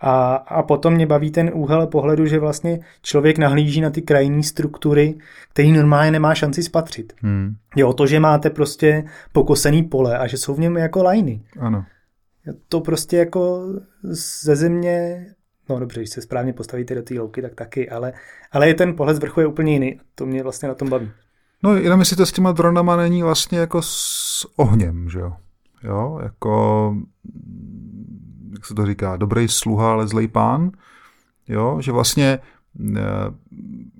[0.00, 4.42] A, a potom mě baví ten úhel pohledu, že vlastně člověk nahlíží na ty krajní
[4.42, 5.14] struktury,
[5.52, 7.12] který normálně nemá šanci spatřit.
[7.22, 7.54] Hmm.
[7.76, 11.42] Jo, to, že máte prostě pokosený pole a že jsou v něm jako lajny.
[11.58, 11.84] Ano.
[12.68, 13.62] To prostě jako
[14.42, 15.26] ze země,
[15.68, 18.12] no dobře, když se správně postavíte do té louky, tak taky, ale,
[18.52, 20.00] ale je ten pohled z vrchu je úplně jiný.
[20.14, 21.10] To mě vlastně na tom baví.
[21.62, 25.32] No jenom jestli to s těma dronama není vlastně jako s ohněm, že jo?
[25.82, 26.94] Jo, jako
[28.52, 30.70] jak se to říká, dobrý sluha, ale zlej pán,
[31.48, 32.38] jo, že vlastně,
[32.96, 33.02] eh,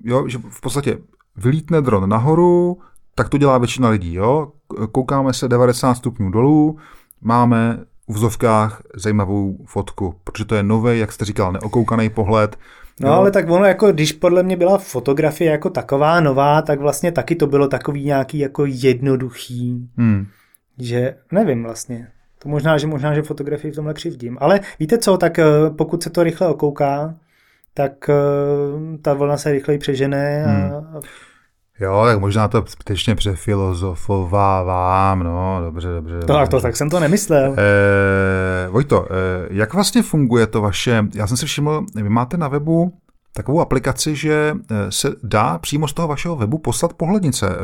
[0.03, 0.97] jo, že v podstatě
[1.35, 2.79] vylítne dron nahoru,
[3.15, 4.51] tak to dělá většina lidí, jo,
[4.91, 6.77] koukáme se 90 stupňů dolů,
[7.21, 12.57] máme v vzovkách zajímavou fotku, protože to je nový, jak jste říkal, neokoukaný pohled.
[13.01, 13.15] No jo.
[13.15, 17.35] ale tak ono, jako když podle mě byla fotografie jako taková nová, tak vlastně taky
[17.35, 20.25] to bylo takový nějaký jako jednoduchý, hmm.
[20.79, 22.07] že nevím vlastně.
[22.39, 24.37] To možná, že možná, že fotografii v tomhle křivdím.
[24.41, 25.45] Ale víte co, tak eh,
[25.77, 27.15] pokud se to rychle okouká,
[27.73, 31.01] tak eh, ta vlna se rychleji přežene a, hmm.
[31.79, 36.19] Jo, tak možná to zbytečně přefilozofovávám, no, dobře, dobře.
[36.19, 36.47] To, dobře.
[36.47, 37.55] to tak jsem to nemyslel.
[37.57, 39.07] Eh, Vojto, eh,
[39.49, 42.93] jak vlastně funguje to vaše, já jsem si všiml, vy máte na webu
[43.33, 47.55] takovou aplikaci, že eh, se dá přímo z toho vašeho webu poslat pohlednice, eh,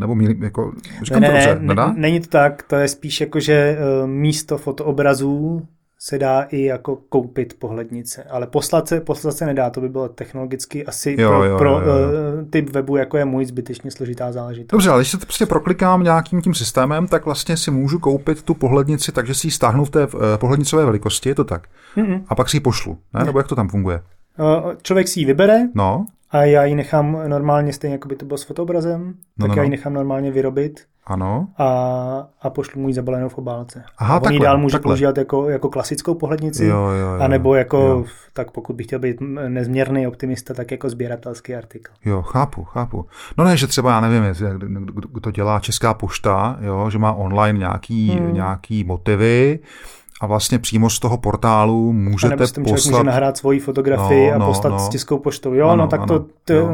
[0.00, 3.20] nebo mý, jako, říkám ne, to dobře, ne, ne, není to tak, to je spíš
[3.20, 5.62] jako, že místo fotoobrazů
[6.02, 10.08] se dá i jako koupit pohlednice, ale poslat se, poslat se nedá, to by bylo
[10.08, 12.44] technologicky asi jo, pro, jo, pro jo, jo.
[12.50, 14.70] typ webu, jako je můj, zbytečně složitá záležitost.
[14.70, 18.42] Dobře, ale když se to prostě proklikám nějakým tím systémem, tak vlastně si můžu koupit
[18.42, 21.68] tu pohlednici, takže si ji stáhnu v té pohlednicové velikosti, je to tak?
[21.96, 22.22] Mm-mm.
[22.28, 23.20] A pak si ji pošlu, ne?
[23.20, 23.26] ne?
[23.26, 24.00] Nebo jak to tam funguje?
[24.82, 26.06] Člověk si ji vybere no.
[26.30, 29.56] a já ji nechám normálně, stejně jako by to bylo s fotoobrazem, no, tak no,
[29.56, 29.70] já ji no.
[29.70, 30.80] nechám normálně vyrobit
[31.10, 31.48] ano.
[31.58, 31.66] A,
[32.42, 33.84] a pošlu mu ji zabalenou v obálce.
[33.98, 34.90] Aha, a on ji dál může takhle.
[34.90, 38.04] používat jako, jako klasickou pohlednici, jo, jo, jo, anebo jako, jo.
[38.32, 39.16] tak pokud bych chtěl být
[39.48, 41.92] nezměrný optimista, tak jako sběratelský artikl.
[42.04, 43.06] Jo, chápu, chápu.
[43.38, 44.46] No ne, že třeba, já nevím, jestli,
[45.10, 48.34] kdo to dělá Česká pošta, jo, že má online nějaký, hmm.
[48.34, 49.58] nějaký motivy,
[50.20, 52.64] a vlastně přímo z toho portálu můžete nebo poslat...
[52.64, 54.78] Člověk může nahrát svoji fotografii no, a no, poslat no.
[54.78, 55.54] s tiskou poštou.
[55.54, 56.68] Jo, ano, no tak ano, to, to jo.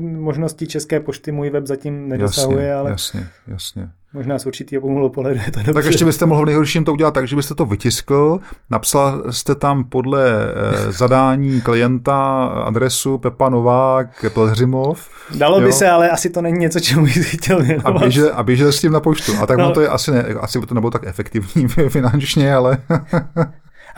[0.00, 2.90] možnosti České pošty můj web zatím nedosahuje, jasně, ale...
[2.90, 3.90] Jasně, jasně.
[4.12, 5.72] Možná z určitého pohledu pohledu je to dobře.
[5.72, 8.40] Tak ještě byste mohl v nejhorším to udělat tak, že byste to vytiskl,
[8.70, 15.10] napsal jste tam podle eh, zadání klienta adresu Pepa Novák, Pelhřimov.
[15.34, 15.66] Dalo jo.
[15.66, 18.80] by se, ale asi to není něco, čemu bych chtěl A běžel, a běžel s
[18.80, 19.32] tím na poštu.
[19.42, 19.72] A tak no.
[19.72, 22.78] to je asi, ne, asi to nebylo tak efektivní finančně, ale...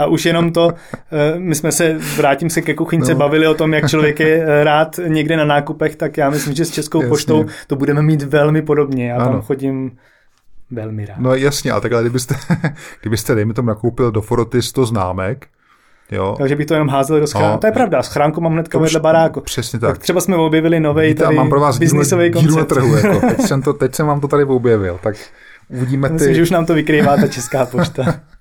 [0.01, 0.73] A už jenom to,
[1.13, 3.19] eh, my jsme se, vrátím se ke kuchyňce, no.
[3.19, 6.65] bavili o tom, jak člověk je eh, rád někde na nákupech, tak já myslím, že
[6.65, 7.09] s Českou jasně.
[7.09, 9.11] poštou to budeme mít velmi podobně.
[9.11, 9.33] Já ano.
[9.33, 9.97] tam chodím
[10.71, 11.19] velmi rád.
[11.19, 12.35] No jasně, ale takhle, kdybyste,
[13.01, 15.47] kdybyste dejme tomu nakoupil do Foroty 100 známek,
[16.13, 16.35] Jo.
[16.39, 17.53] Takže bych to jenom házel do schránky.
[17.53, 19.41] No, to je pravda, schránku mám hnedka vedle baráku.
[19.41, 19.91] Přesně tak.
[19.91, 19.99] tak.
[19.99, 22.57] třeba jsme objevili nový tady mám pro vás biznisový koncept.
[22.57, 23.21] Na trhu, jako.
[23.29, 25.17] teď, jsem to, teď jsem vám to tady objevil, tak
[25.69, 26.35] uvidíme Myslím, ty...
[26.35, 28.05] že už nám to vykrývá ta česká pošta.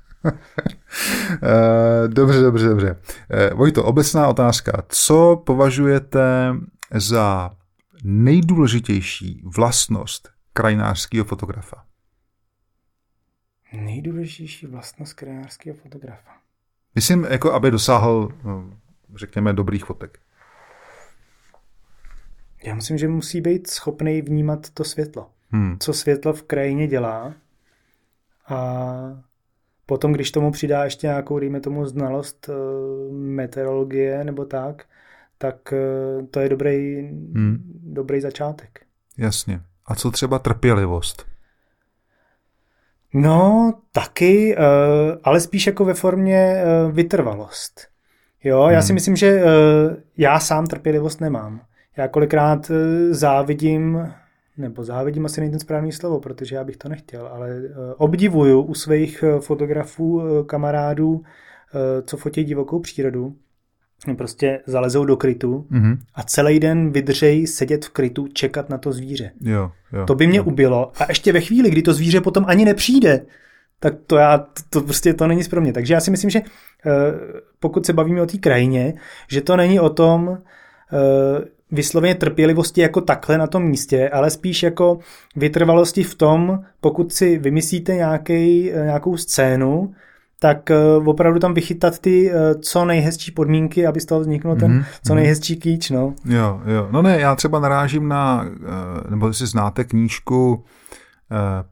[1.43, 3.01] Eh, dobře, dobře, dobře.
[3.29, 4.83] Eh, Vojto, obecná otázka.
[4.89, 6.53] Co považujete
[6.95, 7.51] za
[8.03, 11.83] nejdůležitější vlastnost krajinářského fotografa?
[13.73, 16.31] Nejdůležitější vlastnost krajinářského fotografa?
[16.95, 18.73] Myslím, jako aby dosáhl, no,
[19.15, 20.19] řekněme, dobrých fotek.
[22.63, 25.29] Já myslím, že musí být schopný vnímat to světlo.
[25.51, 25.77] Hmm.
[25.79, 27.33] Co světlo v krajině dělá
[28.47, 29.28] a
[29.89, 34.83] Potom, když tomu přidá ještě nějakou, dejme tomu, znalost uh, meteorologie nebo tak,
[35.37, 37.01] tak uh, to je dobrý,
[37.35, 37.57] hmm.
[37.83, 38.79] dobrý začátek.
[39.17, 39.61] Jasně.
[39.85, 41.25] A co třeba trpělivost?
[43.13, 44.63] No, taky, uh,
[45.23, 47.87] ale spíš jako ve formě vytrvalost.
[48.43, 48.73] Jo, hmm.
[48.73, 49.43] já si myslím, že
[50.17, 51.61] já sám trpělivost nemám.
[51.97, 52.71] Já kolikrát
[53.09, 54.13] závidím
[54.59, 58.61] nebo závidím asi není ten správný slovo, protože já bych to nechtěl, ale eh, obdivuju
[58.61, 61.21] u svých eh, fotografů, eh, kamarádů,
[62.05, 63.35] co fotí divokou přírodu,
[64.17, 65.97] prostě zalezou do krytu mm-hmm.
[66.15, 69.31] a celý den vydržej sedět v krytu, čekat na to zvíře.
[69.41, 70.43] Jo, jo, to by mě jo.
[70.43, 70.91] ubilo.
[70.99, 73.25] A ještě ve chvíli, kdy to zvíře potom ani nepřijde,
[73.79, 75.73] tak to já, to, to prostě to není pro mě.
[75.73, 76.41] Takže já si myslím, že
[77.59, 78.93] pokud se bavíme o té krajině,
[79.27, 80.37] že to není o tom,
[81.71, 84.99] vysloveně trpělivosti jako takhle na tom místě, ale spíš jako
[85.35, 89.93] vytrvalosti v tom, pokud si vymyslíte nějaký, eh, nějakou scénu,
[90.41, 94.71] tak uh, opravdu tam vychytat ty uh, co nejhezčí podmínky, aby z toho vzniknul ten
[94.71, 94.85] mm-hmm.
[95.05, 95.15] co mhm.
[95.15, 96.13] nejhezčí kýč, no.
[96.25, 96.87] Jo, jo.
[96.91, 98.45] No ne, já třeba narážím na,
[99.09, 100.63] nebo si znáte knížku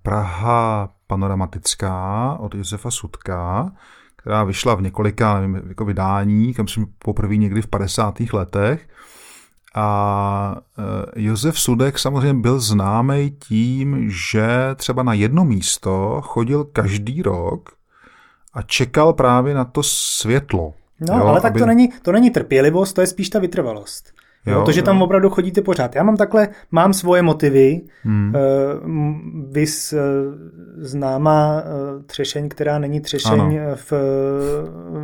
[0.02, 3.72] Praha panoramatická od Josefa Sudka,
[4.16, 8.20] která vyšla v několika nevím, jako vydáních, myslím poprvé někdy v 50.
[8.34, 8.88] letech.
[9.80, 10.84] A eh,
[11.16, 17.70] Josef Sudek samozřejmě byl známý tím, že třeba na jedno místo chodil každý rok
[18.54, 20.74] a čekal právě na to světlo.
[21.00, 21.60] No, jo, ale tak aby...
[21.60, 24.14] to, není, to není trpělivost, to je spíš ta vytrvalost.
[24.48, 25.96] Jo, to, že tam opravdu chodíte pořád.
[25.96, 28.34] Já mám takhle, mám svoje motivy, hmm.
[28.36, 30.00] uh, vys uh,
[30.78, 33.76] známá uh, třešeň, která není třešeň ano.
[33.76, 33.94] v,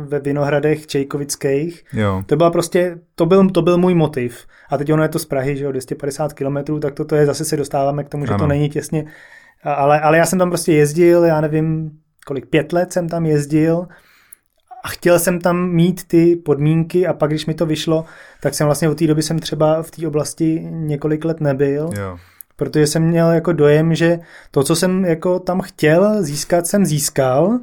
[0.04, 1.84] ve Vinohradech Čejkovických.
[1.92, 2.22] Jo.
[2.26, 4.46] To byla prostě, to byl, to byl můj motiv.
[4.70, 7.26] A teď ono je to z Prahy, že jo, 250 kilometrů, tak to, to je,
[7.26, 8.38] zase se dostáváme k tomu, že ano.
[8.38, 9.04] to není těsně,
[9.64, 11.90] ale, ale já jsem tam prostě jezdil, já nevím,
[12.26, 13.86] kolik, pět let jsem tam jezdil
[14.84, 18.04] a chtěl jsem tam mít ty podmínky a pak, když mi to vyšlo,
[18.40, 21.90] tak jsem vlastně od té doby jsem třeba v té oblasti několik let nebyl.
[21.98, 22.18] Jo.
[22.56, 24.18] Protože jsem měl jako dojem, že
[24.50, 27.58] to, co jsem jako tam chtěl získat, jsem získal.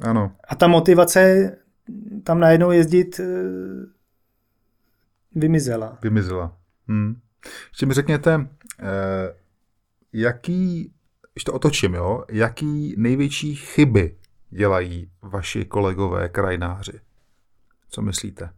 [0.00, 0.32] Ano.
[0.48, 1.52] A ta motivace
[2.24, 3.24] tam najednou jezdit eh,
[5.34, 5.98] vymizela.
[6.02, 6.56] Vymizela.
[6.88, 7.16] Hmm.
[7.68, 8.48] Ještě mi řekněte,
[8.80, 9.34] eh,
[10.12, 10.92] jaký,
[11.34, 14.16] když to otočím, jo, jaký největší chyby
[14.50, 17.00] dělají vaši kolegové krajináři?
[17.90, 18.50] Co myslíte?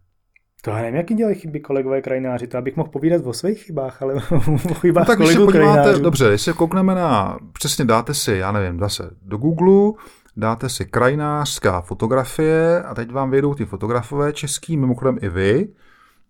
[0.64, 4.02] To já nevím, jaký dělají chyby kolegové krajináři, to abych mohl povídat o svých chybách,
[4.02, 4.14] ale
[4.70, 6.02] o chybách no, tak když se podíváte, krajinářů.
[6.02, 9.92] dobře, když se koukneme na, přesně dáte si, já nevím, zase do Google,
[10.36, 15.68] dáte si krajinářská fotografie a teď vám vyjdou ty fotografové český, mimochodem i vy,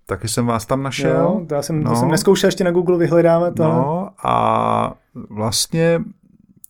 [0.07, 1.17] taky jsem vás tam našel.
[1.17, 1.91] Jo, to já jsem, no.
[1.91, 3.55] to jsem neskoušel ještě na Google vyhledávat.
[3.55, 3.63] To.
[3.63, 4.95] No a
[5.31, 6.01] vlastně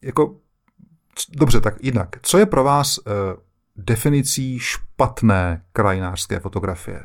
[0.02, 0.34] jako
[1.30, 2.08] Dobře, tak jinak.
[2.22, 3.04] Co je pro vás uh,
[3.76, 7.00] definicí špatné krajinářské fotografie?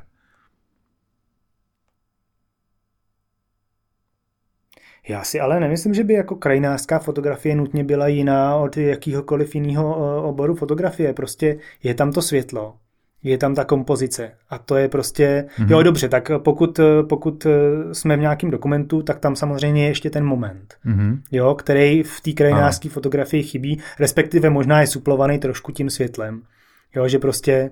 [5.09, 9.97] Já si ale nemyslím, že by jako krajinářská fotografie nutně byla jiná od jakýhokoliv jiného
[9.97, 11.13] eh, oboru fotografie.
[11.13, 12.75] Prostě je tam to světlo,
[13.27, 14.31] je tam ta kompozice.
[14.49, 15.71] A to je prostě, mm-hmm.
[15.71, 17.47] jo dobře, tak pokud, pokud
[17.91, 21.19] jsme v nějakém dokumentu, tak tam samozřejmě je ještě ten moment, mm-hmm.
[21.31, 26.41] jo, který v té krajinářské fotografii chybí, respektive možná je suplovaný trošku tím světlem.
[26.95, 27.71] Jo, že prostě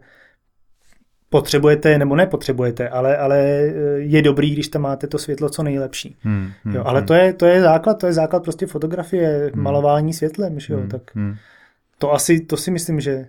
[1.30, 3.40] potřebujete, nebo nepotřebujete, ale, ale
[3.98, 6.18] je dobrý, když tam máte to světlo co nejlepší.
[6.22, 7.08] Hmm, hmm, jo, ale hmm.
[7.08, 9.64] to, je, to je základ, to je základ prostě fotografie, hmm.
[9.64, 11.36] malování světlem, že jo, hmm, tak hmm.
[12.00, 13.28] to asi, to si myslím, že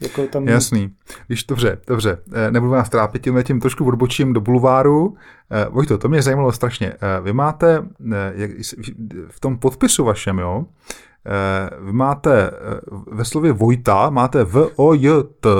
[0.00, 0.48] jako tam...
[0.48, 0.90] Jasný.
[1.26, 5.16] Když dobře, dobře, eh, nebudu vás trápit, tím, tím trošku odbočím do bulváru.
[5.50, 6.92] Eh, Vojto, to mě zajímalo strašně.
[6.92, 7.84] Eh, vy máte
[8.34, 8.50] jak,
[9.28, 10.64] v tom podpisu vašem, jo,
[11.80, 12.50] vy máte
[13.12, 15.50] ve slově Vojta, máte V, O, J, T,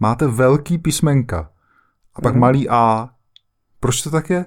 [0.00, 1.50] máte velký písmenka
[2.14, 2.40] a pak mm.
[2.40, 3.08] malý A.
[3.80, 4.44] Proč to tak je?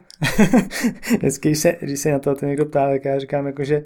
[1.17, 3.83] Vždycky, když se, když se na to někdo ptá, tak já říkám, jako, že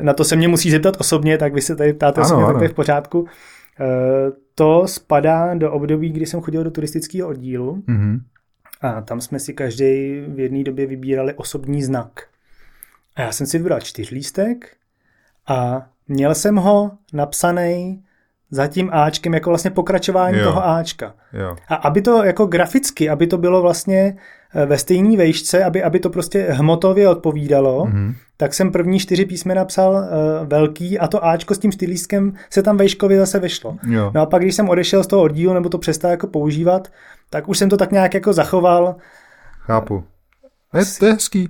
[0.00, 2.52] na to se mě musí zeptat osobně, tak vy se tady ptáte ano, osobně, ano.
[2.52, 3.26] tak to je v pořádku.
[4.60, 8.20] To spadá do období, kdy jsem chodil do turistického oddílu mm-hmm.
[8.80, 12.28] a tam jsme si každý v jedné době vybírali osobní znak.
[13.16, 14.76] A já jsem si vybral čtyřlístek
[15.46, 18.04] a měl jsem ho napsaný
[18.50, 20.44] za tím Ačkem jako vlastně pokračování jo.
[20.44, 21.14] toho Ačka.
[21.32, 21.56] Jo.
[21.68, 24.16] A aby to jako graficky, aby to bylo vlastně
[24.54, 28.14] eh, ve stejné vejšce, aby, aby to prostě hmotově odpovídalo, mm-hmm.
[28.36, 32.62] tak jsem první čtyři písmena napsal uh, velký a to Ačko s tím stylískem se
[32.62, 33.76] tam vejškově zase vešlo.
[33.88, 34.10] Jo.
[34.14, 36.88] No a pak, když jsem odešel z toho oddílu nebo to přestal jako používat,
[37.30, 38.96] tak už jsem to tak nějak jako zachoval.
[39.60, 40.04] Chápu.
[40.74, 41.48] Je, to je hezký.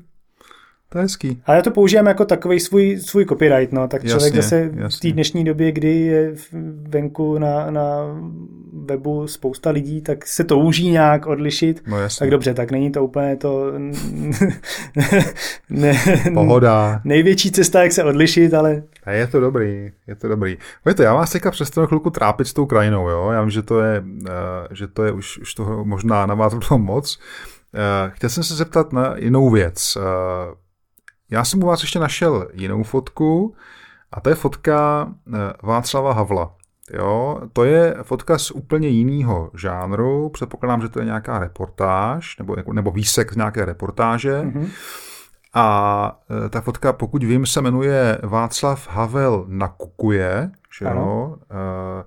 [0.92, 1.42] To je hezký.
[1.46, 3.88] Ale já to používám jako takový svůj, svůj copyright, no.
[3.88, 4.96] Tak člověk jasně, zase jasně.
[4.96, 6.34] v té dnešní době, kdy je
[6.88, 8.06] venku na, na
[8.72, 11.82] webu spousta lidí, tak se to uží nějak odlišit.
[11.86, 12.18] No jasně.
[12.18, 13.72] Tak dobře, tak není to úplně to...
[15.70, 15.94] ne,
[16.34, 17.00] Pohoda.
[17.04, 18.82] Největší cesta, jak se odlišit, ale...
[19.04, 20.58] A je to dobrý, je to dobrý.
[20.86, 23.30] Víte, já vás teďka přestanu chvilku trápit s tou krajinou, jo.
[23.30, 24.26] Já vím, že to je, uh,
[24.70, 27.18] že to je už, už toho možná na vás moc.
[27.74, 29.98] Uh, chtěl jsem se zeptat na jinou věc.
[31.30, 33.54] Já jsem u vás ještě našel jinou fotku
[34.12, 36.54] a to je fotka eh, Václava Havla.
[36.92, 40.28] Jo, to je fotka z úplně jiného žánru.
[40.28, 44.40] Předpokládám, že to je nějaká reportáž nebo, nebo výsek z nějaké reportáže.
[44.40, 44.68] Mm-hmm.
[45.54, 50.50] A eh, ta fotka, pokud vím, se jmenuje Václav Havel na kukuje.
[50.78, 51.36] Že jo?
[51.50, 52.04] Eh,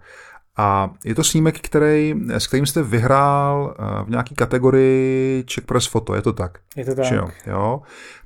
[0.58, 6.16] a je to snímek, který, s kterým jste vyhrál v nějaké kategorii Czech Press Photo,
[6.16, 6.58] je to tak?
[6.76, 7.12] Je to tak.
[7.12, 7.28] jo?
[7.48, 7.82] jo?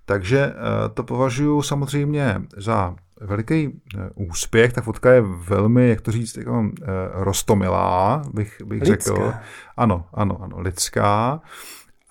[0.07, 4.73] Takže eh, to považuji samozřejmě za veliký eh, úspěch.
[4.73, 9.33] Ta fotka je velmi, jak to říct, jako, eh, rostomilá, bych, bych řekl.
[9.77, 11.41] Ano, ano, ano, lidská.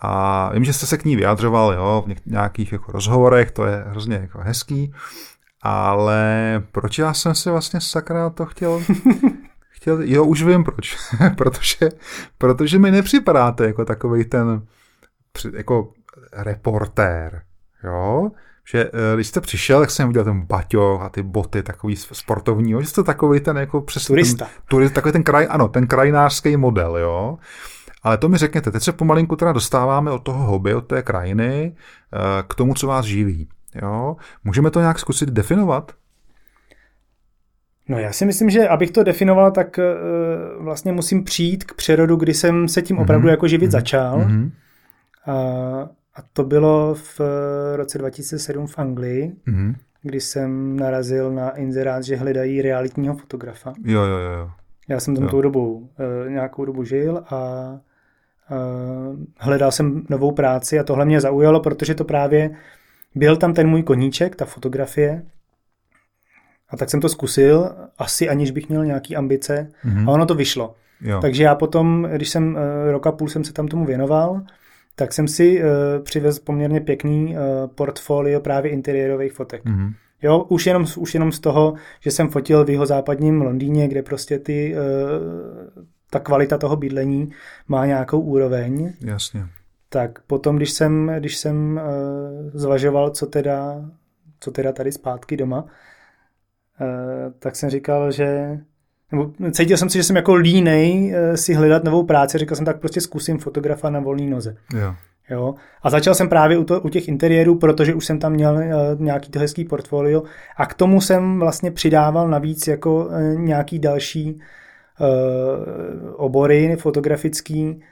[0.01, 3.85] A vím, že jste se k ní vyjadřoval jo, v nějakých jako rozhovorech, to je
[3.87, 4.93] hrozně jako hezký.
[5.63, 8.83] Ale proč já jsem si vlastně sakra to chtěl
[9.71, 10.97] chtěl, jo, už vím proč,
[11.37, 11.89] protože,
[12.39, 14.67] protože mi nepřipadáte jako takový ten
[15.53, 15.93] jako
[16.33, 17.43] reportér,
[17.87, 18.31] jo,
[18.71, 22.75] že eh, když jste přišel, tak jsem viděl ten baťo a ty boty takový sportovní,
[22.81, 24.45] že jste takový ten jako přes Turista.
[24.45, 27.39] Ten, turist, takový ten kraj, ano, ten krajinářský model, jo.
[28.03, 31.77] Ale to mi řekněte, teď se pomalinku teda dostáváme od toho hobby, od té krajiny,
[32.13, 33.49] eh, k tomu, co vás živí.
[33.83, 34.17] Jo?
[34.45, 35.93] Můžeme to nějak zkusit definovat?
[37.89, 42.17] No já si myslím, že abych to definoval, tak uh, vlastně musím přijít k přerodu,
[42.17, 43.31] kdy jsem se tím opravdu mm-hmm.
[43.31, 43.71] jako živit mm-hmm.
[43.71, 44.19] začal.
[44.19, 44.51] Mm-hmm.
[45.27, 45.33] A,
[46.17, 47.21] a to bylo v
[47.77, 49.75] roce 2007 v Anglii, mm-hmm.
[50.03, 53.75] kdy jsem narazil na inzerát, že hledají realitního fotografa.
[53.85, 54.51] Jo, jo, jo.
[54.89, 55.31] Já jsem tam jo.
[55.31, 55.89] tou dobou uh,
[56.31, 57.71] nějakou dobu žil a
[58.51, 62.51] uh, hledal jsem novou práci a tohle mě zaujalo, protože to právě
[63.15, 65.23] byl tam ten můj koníček, ta fotografie.
[66.69, 69.73] A tak jsem to zkusil, asi aniž bych měl nějaký ambice.
[69.85, 70.09] Mm-hmm.
[70.09, 70.75] A ono to vyšlo.
[71.01, 71.21] Jo.
[71.21, 74.43] Takže já potom, když jsem uh, rok a půl jsem se tam tomu věnoval,
[74.97, 75.69] tak jsem si uh,
[76.03, 77.39] přivez poměrně pěkný uh,
[77.75, 79.65] portfolio právě interiérových fotek.
[79.65, 79.95] Mm-hmm.
[80.23, 84.03] Jo, už jenom, už jenom z toho, že jsem fotil v jeho západním Londýně, kde
[84.03, 87.33] prostě ty, uh, ta kvalita toho bydlení
[87.69, 88.93] má nějakou úroveň.
[89.01, 89.47] Jasně
[89.89, 93.91] tak potom, když jsem, když jsem uh, zvažoval, co teda,
[94.41, 95.69] co teda tady zpátky doma, uh,
[97.39, 98.59] tak jsem říkal, že
[99.13, 102.65] nebo cítil jsem si, že jsem jako línej uh, si hledat novou práci, říkal jsem
[102.65, 104.57] tak prostě zkusím fotografa na volné noze.
[104.75, 104.95] Jo.
[105.31, 105.55] Jo.
[105.83, 109.01] A začal jsem právě u, to, u těch interiérů, protože už jsem tam měl uh,
[109.01, 110.23] nějaký to hezký portfolio
[110.57, 117.83] a k tomu jsem vlastně přidával navíc jako uh, nějaký další uh, obory fotografický,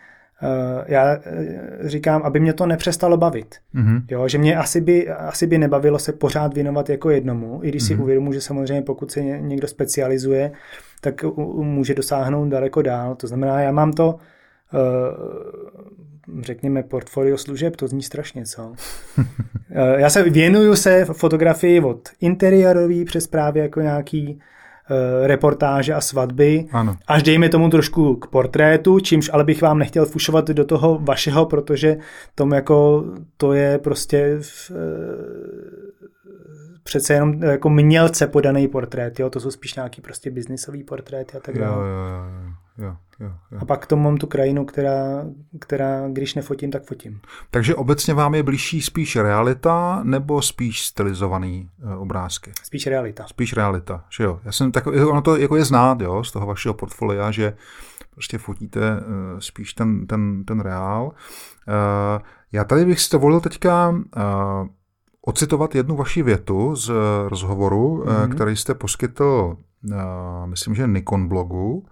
[0.45, 3.55] Eh, já eh, říkám, aby mě to nepřestalo bavit.
[3.75, 4.03] Mm-hmm.
[4.11, 7.83] Jo, že mě asi by, asi by nebavilo se pořád věnovat jako jednomu, i když
[7.83, 7.87] mm-hmm.
[7.87, 8.03] si mhm.
[8.03, 10.53] uvědomuji, že samozřejmě pokud se někdo specializuje,
[11.05, 11.23] tak
[11.57, 13.15] může dosáhnout daleko dál.
[13.15, 14.17] To znamená, já mám to,
[14.75, 14.79] eh,
[16.43, 18.73] řekněme, portfolio služeb, to zní strašně, co?
[19.97, 24.41] já se věnuju se fotografii od interiérový přes právě jako nějaký
[24.91, 26.97] Eh, reportáže a svatby, ano.
[27.07, 31.47] až dejme tomu trošku k portrétu, čímž ale bych vám nechtěl fušovat do toho vašeho,
[31.47, 31.97] protože
[32.35, 33.05] tomu jako
[33.37, 35.84] to je prostě v, eh,
[36.85, 39.31] přece jenom jako mělce podaný portrét, jo?
[39.31, 41.89] to jsou spíš nějaký prostě biznisový portréty a tak dále.
[41.89, 41.95] Jo,
[42.79, 43.59] jo, jo, jo, jo.
[43.61, 45.25] A pak to mám tu krajinu, která,
[45.59, 47.21] která když nefotím, tak fotím.
[47.51, 52.53] Takže obecně vám je blížší spíš realita nebo spíš stylizovaný uh, obrázky?
[52.63, 53.27] Spíš realita.
[53.27, 54.41] Spíš realita, že jo.
[54.45, 57.57] Já jsem takový, ono to jako je znát, jo, z toho vašeho portfolia, že
[58.11, 61.05] prostě fotíte uh, spíš ten, ten, ten reál.
[61.05, 62.23] Uh,
[62.53, 64.67] já tady bych si to volil teďka uh,
[65.27, 66.93] ocitovat jednu vaši větu z
[67.29, 68.29] rozhovoru, mm-hmm.
[68.29, 69.57] který jste poskytl,
[69.93, 69.97] eh,
[70.47, 71.87] myslím, že Nikon blogu.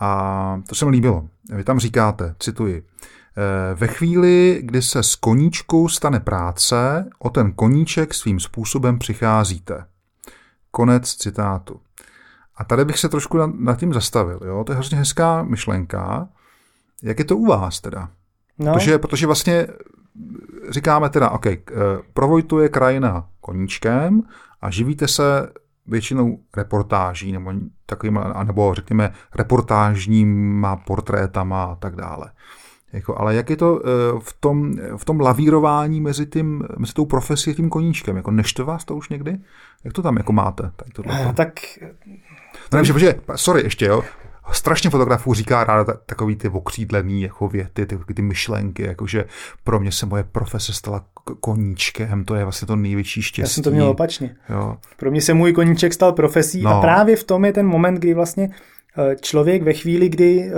[0.00, 1.28] A to se mi líbilo.
[1.50, 7.52] Vy tam říkáte, cituji, eh, ve chvíli, kdy se s koníčkou stane práce, o ten
[7.52, 9.84] koníček svým způsobem přicházíte.
[10.70, 11.80] Konec citátu.
[12.56, 14.40] A tady bych se trošku nad tím zastavil.
[14.44, 14.64] Jo?
[14.64, 16.28] To je hrozně hezká myšlenka.
[17.02, 18.08] Jak je to u vás teda?
[18.58, 18.72] No.
[18.72, 19.66] Protože, protože vlastně
[20.68, 21.60] říkáme teda, OK, eh,
[22.14, 24.22] provojtuje krajina koníčkem
[24.60, 25.52] a živíte se
[25.86, 27.52] většinou reportáží nebo
[27.86, 32.30] takovým, nebo řekněme reportážníma portrétama a tak dále.
[32.92, 33.90] Jako, ale jak je to eh,
[34.20, 38.16] v tom, v tom lavírování mezi, tím, mezi tou profesí a tím koníčkem?
[38.16, 39.38] Jako nešte vás to už někdy?
[39.84, 40.62] Jak to tam jako máte?
[40.76, 41.32] Tady tohle?
[41.34, 41.52] Tak...
[42.72, 44.02] No, nevím, že, sorry, ještě, jo
[44.52, 49.24] strašně fotografů říká ráda takový ty okřídlený jako věty, ty, ty myšlenky, jakože
[49.64, 51.04] pro mě se moje profese stala
[51.40, 53.40] koníčkem, to je vlastně to největší štěstí.
[53.40, 54.36] Já jsem to měl opačně.
[54.48, 54.76] Jo.
[54.96, 56.70] Pro mě se můj koníček stal profesí no.
[56.70, 58.50] a právě v tom je ten moment, kdy vlastně
[58.98, 60.52] eh, člověk ve chvíli, kdy eh,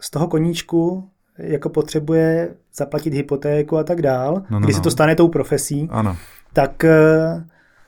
[0.00, 4.76] z toho koníčku jako potřebuje zaplatit hypotéku a tak dál, no, no, kdy no.
[4.76, 6.16] se to stane tou profesí, ano.
[6.52, 7.44] tak eh,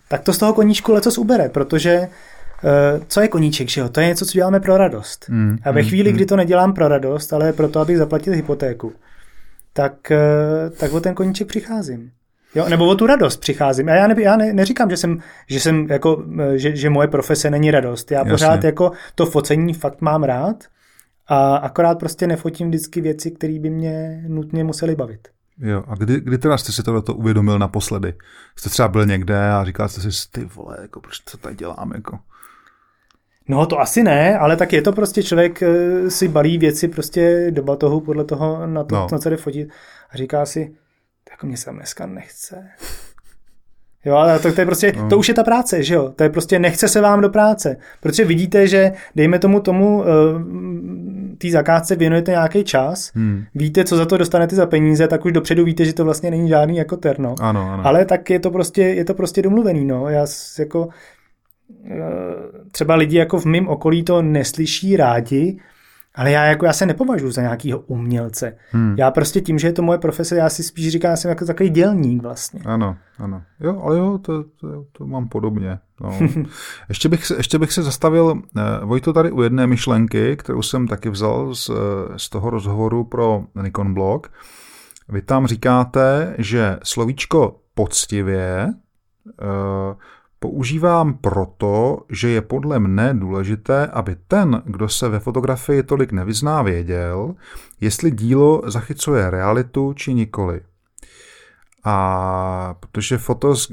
[0.08, 2.08] tak to z toho koníčku lecos ubere, protože Eh,
[3.08, 3.88] co je koníček, že jo?
[3.88, 5.26] To je něco, co děláme pro radost.
[5.28, 6.16] Mm, a ve mm, chvíli, mm.
[6.16, 8.92] kdy to nedělám pro radost, ale pro to, abych zaplatil hypotéku,
[9.72, 12.10] tak, eh, tak o ten koníček přicházím.
[12.54, 13.88] Jo, nebo o tu radost přicházím.
[13.88, 17.08] A já, ne, já ne, neříkám, že jsem, že jsem jako, eh, že, že moje
[17.08, 18.10] profese není radost.
[18.10, 18.30] Já Jasně.
[18.30, 20.64] pořád jako to focení fakt mám rád
[21.26, 25.28] a akorát prostě nefotím vždycky věci, které by mě nutně musely bavit.
[25.58, 28.14] Jo, a kdy, kdy teda jste si tohle uvědomil naposledy?
[28.56, 31.92] Jste třeba byl někde a říkal jste si, ty vole, jako, proč to tady dělám,
[31.94, 32.18] jako?
[33.50, 37.46] No to asi ne, ale tak je to prostě člověk eh, si balí věci prostě
[37.50, 39.06] do batohu podle toho, na to, no.
[39.12, 39.68] na co jde fotit
[40.10, 40.72] a říká si,
[41.30, 42.68] jako mě se dneska nechce.
[44.04, 45.08] Jo, ale to, to je prostě, no.
[45.08, 46.12] to už je ta práce, že jo?
[46.16, 47.76] To je prostě nechce se vám do práce.
[48.00, 50.06] Protože vidíte, že dejme tomu tomu uh,
[51.38, 53.44] té zakázce věnujete nějaký čas, hmm.
[53.54, 56.48] víte, co za to dostanete za peníze, tak už dopředu víte, že to vlastně není
[56.48, 57.34] žádný jako terno.
[57.40, 57.86] Ano, ano.
[57.86, 60.08] Ale tak je to prostě, je to prostě domluvený, no.
[60.08, 60.26] Já
[60.58, 60.88] jako
[62.70, 65.60] třeba lidi jako v mém okolí to neslyší rádi,
[66.14, 68.56] ale já, jako, já se nepovažuji za nějakého umělce.
[68.70, 68.94] Hmm.
[68.98, 71.44] Já prostě tím, že je to moje profese, já si spíš říkám, že jsem jako
[71.44, 72.60] takový dělník vlastně.
[72.64, 73.42] Ano, ano.
[73.60, 75.78] Jo, ale jo, to, to, to mám podobně.
[76.00, 76.18] No.
[76.88, 80.88] ještě, bych, se, ještě bych se zastavil, eh, Vojto, tady u jedné myšlenky, kterou jsem
[80.88, 81.70] taky vzal z,
[82.16, 84.32] z toho rozhovoru pro Nikon blog.
[85.08, 88.68] Vy tam říkáte, že slovíčko poctivě
[89.28, 89.94] eh,
[90.40, 96.62] používám proto, že je podle mne důležité, aby ten, kdo se ve fotografii tolik nevyzná,
[96.62, 97.34] věděl,
[97.80, 100.60] jestli dílo zachycuje realitu či nikoli.
[101.84, 103.72] A protože fotos,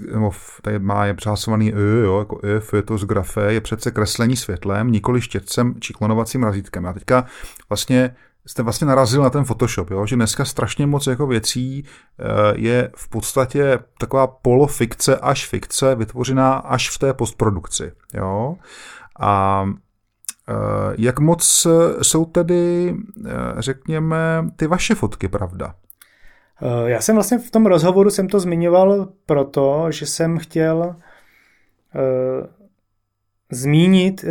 [0.62, 5.76] tady má je přehlasovaný e, jo, jako e, fotografie je přece kreslení světlem, nikoli štětcem
[5.80, 6.86] či klonovacím razítkem.
[6.86, 7.26] A teďka
[7.70, 8.16] vlastně
[8.48, 10.06] jste vlastně narazil na ten Photoshop, jo?
[10.06, 12.24] že dneska strašně moc jako věcí eh,
[12.56, 17.92] je v podstatě taková polofikce až fikce, vytvořená až v té postprodukci.
[18.14, 18.56] Jo?
[19.20, 19.66] A
[20.50, 20.54] eh,
[20.98, 21.68] jak moc
[22.02, 22.96] jsou tedy,
[23.26, 25.76] eh, řekněme, ty vaše fotky, pravda?
[26.86, 30.96] Já jsem vlastně v tom rozhovoru jsem to zmiňoval proto, že jsem chtěl
[33.52, 34.30] zmínit, uh,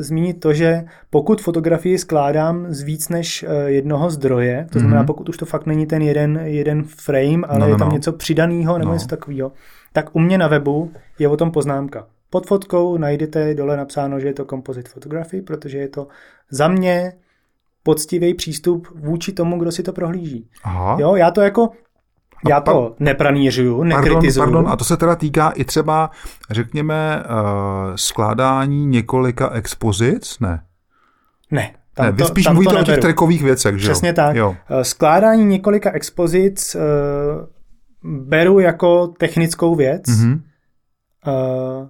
[0.00, 5.06] zmínit to, že pokud fotografii skládám z víc než uh, jednoho zdroje, to znamená, mm-hmm.
[5.06, 7.94] pokud už to fakt není ten jeden, jeden frame, ale no, no, je tam no.
[7.94, 8.94] něco přidaného nebo no.
[8.94, 9.52] něco takového,
[9.92, 12.06] tak u mě na webu je o tom poznámka.
[12.30, 16.08] Pod fotkou najdete dole napsáno, že je to composite photography, protože je to
[16.50, 17.12] za mě
[17.82, 20.48] poctivý přístup vůči tomu, kdo si to prohlíží.
[20.64, 20.96] Aha.
[21.00, 21.70] Jo, já to jako
[22.48, 24.44] já to nepranířuju, nekritizuju.
[24.44, 26.10] Pardon, pardon, a to se teda týká i třeba,
[26.50, 30.62] řekněme, uh, skládání několika expozic, ne?
[31.50, 31.70] Ne.
[31.94, 34.36] Tam ne, vy spíš tam mluvíte o těch trekových věcech, že Přesně tak.
[34.36, 34.56] Jo.
[34.70, 36.82] Eh, skládání několika expozic uh,
[38.28, 40.02] beru jako technickou věc.
[40.02, 40.40] Mm-hmm.
[41.26, 41.88] Uh,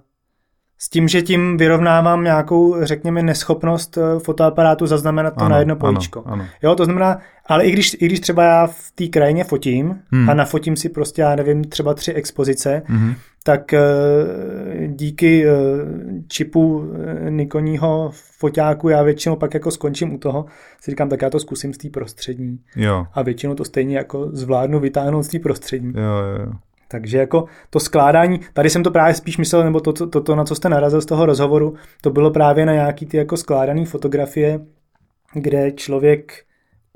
[0.83, 5.75] s tím, že tím vyrovnávám nějakou, řekněme, neschopnost eh, fotoaparátu zaznamenat to ano, na jedno
[5.75, 6.23] políčko.
[6.25, 6.45] Ano, ano.
[6.63, 10.29] Jo, to znamená, ale i když, i když třeba já v té krajině fotím hmm.
[10.29, 13.13] a nafotím si prostě, já nevím, třeba tři expozice, hmm.
[13.43, 13.81] tak eh,
[14.87, 15.53] díky eh,
[16.27, 16.93] čipu
[17.29, 20.45] Nikoního foťáku já většinou pak jako skončím u toho,
[20.81, 22.59] si říkám, tak já to zkusím z té prostřední.
[22.75, 23.05] Jo.
[23.13, 25.93] A většinou to stejně jako zvládnu vytáhnout z té prostřední.
[25.95, 26.53] Jo, jo, jo.
[26.87, 30.43] Takže jako to skládání, tady jsem to právě spíš myslel, nebo to, to, to, na
[30.43, 34.59] co jste narazil z toho rozhovoru, to bylo právě na nějaký ty jako skládané fotografie,
[35.33, 36.33] kde člověk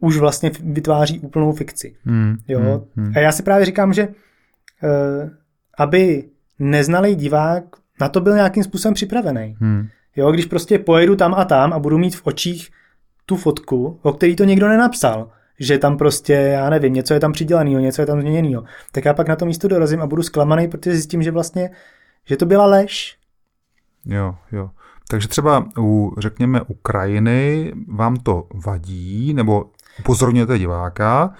[0.01, 1.95] už vlastně vytváří úplnou fikci.
[2.03, 2.59] Hmm, jo?
[2.59, 3.13] Hmm, hmm.
[3.15, 5.29] A já si právě říkám, že uh,
[5.77, 6.23] aby
[6.59, 7.63] neznalý divák
[8.01, 9.57] na to byl nějakým způsobem připravený.
[9.59, 9.87] Hmm.
[10.15, 12.69] Jo, když prostě pojedu tam a tam a budu mít v očích
[13.25, 17.31] tu fotku, o který to někdo nenapsal, že tam prostě, já nevím, něco je tam
[17.31, 20.67] přidělaného, něco je tam změněného, tak já pak na to místo dorazím a budu zklamaný,
[20.67, 21.69] protože zjistím, že vlastně,
[22.25, 23.17] že to byla lež.
[24.05, 24.69] Jo, jo.
[25.09, 29.65] Takže třeba u, řekněme, u krajiny vám to vadí, nebo
[29.99, 31.33] upozorňujete diváka,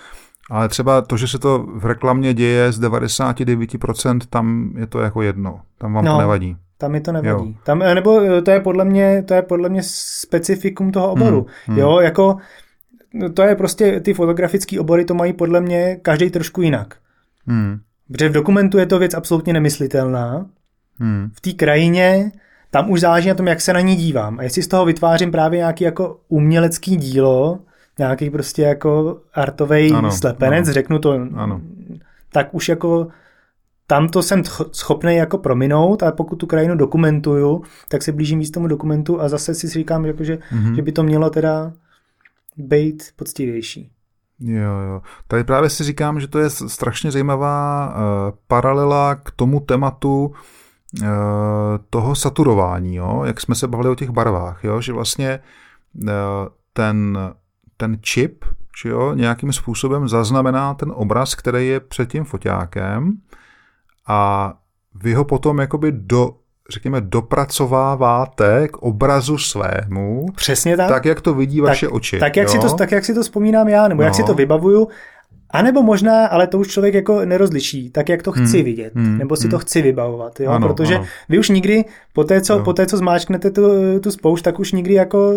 [0.50, 5.22] ale třeba to, že se to v reklamě děje z 99%, tam je to jako
[5.22, 5.62] jedno.
[5.78, 6.58] Tam vám no, to nevadí.
[6.78, 7.50] Tam mi to nevadí.
[7.50, 7.56] Jo.
[7.64, 11.46] Tam, nebo to je podle mě, to je podle mě specifikum toho oboru.
[11.66, 11.78] Hmm, hmm.
[11.78, 12.38] Jo, jako
[13.34, 16.96] to je prostě, ty fotografické obory to mají podle mě každý trošku jinak.
[17.46, 17.80] Hmm.
[18.12, 20.46] Protože v dokumentu je to věc absolutně nemyslitelná.
[21.00, 21.30] Hmm.
[21.34, 22.32] V té krajině
[22.72, 24.40] tam už záleží na tom, jak se na ní dívám.
[24.40, 27.60] A jestli z toho vytvářím právě nějaký jako umělecký dílo,
[28.00, 30.74] nějaký prostě jako artový slepenec, ano.
[30.74, 31.62] řeknu to, ano.
[32.32, 33.08] tak už jako
[33.88, 38.52] tam to jsem schopný jako prominout a pokud tu krajinu dokumentuju, tak se blížím víc
[38.52, 40.76] tomu dokumentu a zase si říkám, jako, že, mm-hmm.
[40.76, 41.74] že by to mělo teda
[42.58, 43.92] být poctivější.
[44.40, 45.02] Jo, jo.
[45.28, 51.08] Tady právě si říkám, že to je strašně zajímavá uh, paralela k tomu tématu uh,
[51.90, 53.24] toho saturování, jo?
[53.26, 54.82] jak jsme se bavili o těch barvách, jo?
[54.82, 55.40] že vlastně
[56.04, 56.10] uh,
[56.74, 57.18] ten,
[57.78, 58.46] ten čip
[58.82, 63.14] že jo, nějakým způsobem zaznamená ten obraz, který je před tím foťákem
[64.08, 64.54] a
[64.96, 66.36] vy ho potom jakoby do,
[66.70, 70.26] řekněme, dopracováváte k obrazu svému.
[70.36, 70.90] Přesně tak.
[70.90, 72.20] Tak, jak to vidí vaše tak, oči.
[72.20, 72.52] Tak jak, jo?
[72.54, 74.06] si to, tak, jak si to vzpomínám já, nebo no.
[74.06, 74.36] jak si to no.
[74.36, 74.88] vybavuju.
[75.52, 78.66] A nebo možná, ale to už člověk jako nerozliší, tak jak to chci hmm.
[78.66, 79.18] vidět, hmm.
[79.18, 79.52] nebo si hmm.
[79.52, 80.52] to chci vybavovat, jo?
[80.52, 81.06] Ano, protože ano.
[81.30, 83.62] vy už nikdy, po té, co, po té, co zmáčknete tu,
[84.00, 85.32] tu spoušť, tak už nikdy jako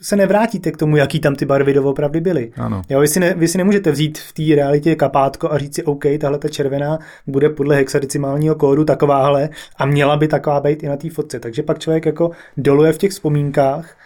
[0.00, 2.52] se nevrátíte k tomu, jaký tam ty barvy doopravdy byly.
[2.56, 2.82] Ano.
[2.88, 5.84] Jo, vy, si ne, vy si nemůžete vzít v té realitě kapátko a říct si,
[5.84, 10.88] OK, tahle ta červená bude podle hexadecimálního kódu takováhle a měla by taková být i
[10.88, 11.40] na té fotce.
[11.40, 13.96] Takže pak člověk jako doluje v těch vzpomínkách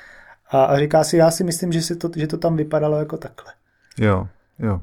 [0.50, 3.16] a, a říká si, já si myslím, že, si to, že to tam vypadalo jako
[3.16, 3.52] takhle.
[3.98, 4.26] Jo,
[4.58, 4.80] jo.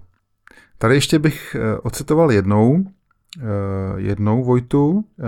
[0.78, 2.86] Tady ještě bych eh, ocitoval jednou,
[3.39, 3.43] eh,
[3.97, 5.23] jednou Vojtu, eh,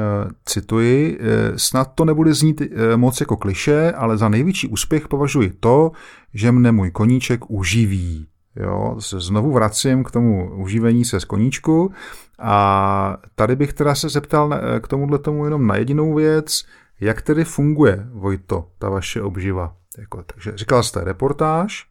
[0.46, 1.20] cituji,
[1.56, 2.62] snad to nebude znít
[2.96, 5.92] moc jako kliše, ale za největší úspěch považuji to,
[6.34, 8.28] že mne můj koníček uživí.
[8.56, 11.92] Jo, se znovu vracím k tomu uživení se z koníčku
[12.40, 16.66] a tady bych teda se zeptal k tomuhle tomu jenom na jedinou věc,
[17.00, 19.76] jak tedy funguje, Vojto, ta vaše obživa?
[19.98, 21.89] Jako, takže říkal jste reportáž,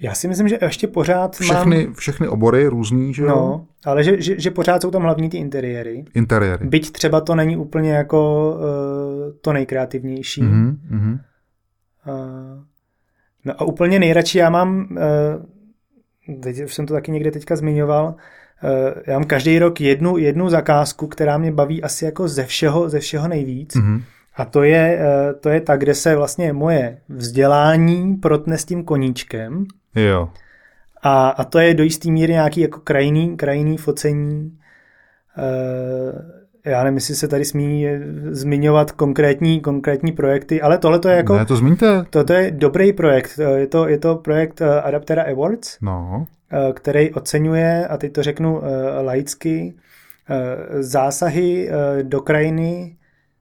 [0.00, 1.94] já si myslím, že ještě pořád všechny, mám...
[1.94, 3.28] Všechny obory různý, že jo?
[3.28, 6.04] No, ale že, že, že pořád jsou tam hlavní ty interiéry.
[6.14, 6.66] Interiéry.
[6.66, 10.42] Byť třeba to není úplně jako uh, to nejkreativnější.
[10.42, 11.18] Mm-hmm, mm-hmm.
[12.08, 12.62] Uh,
[13.44, 18.04] no a úplně nejradši já mám, uh, teď už jsem to taky někde teďka zmiňoval,
[18.06, 22.88] uh, já mám každý rok jednu, jednu zakázku, která mě baví asi jako ze všeho,
[22.88, 23.76] ze všeho nejvíc.
[23.76, 24.02] Mm-hmm.
[24.36, 25.00] A to je,
[25.40, 29.66] to je ta, kde se vlastně moje vzdělání protne s tím koníčkem.
[29.94, 30.28] Jo.
[31.02, 34.58] A, a to je do jistý míry nějaký jako krajný, krajný focení.
[35.38, 37.86] E, já nevím, jestli se tady smí
[38.30, 41.36] zmiňovat konkrétní, konkrétní projekty, ale tohle to je jako...
[41.36, 42.04] Ne, to zmiňte.
[42.10, 43.40] To, to je dobrý projekt.
[43.56, 46.26] Je to, je to projekt eh, Adaptera Awards, no.
[46.52, 48.62] Eh, který oceňuje, a teď to řeknu
[49.00, 49.74] laicky,
[50.78, 51.70] zásahy
[52.02, 52.96] do krajiny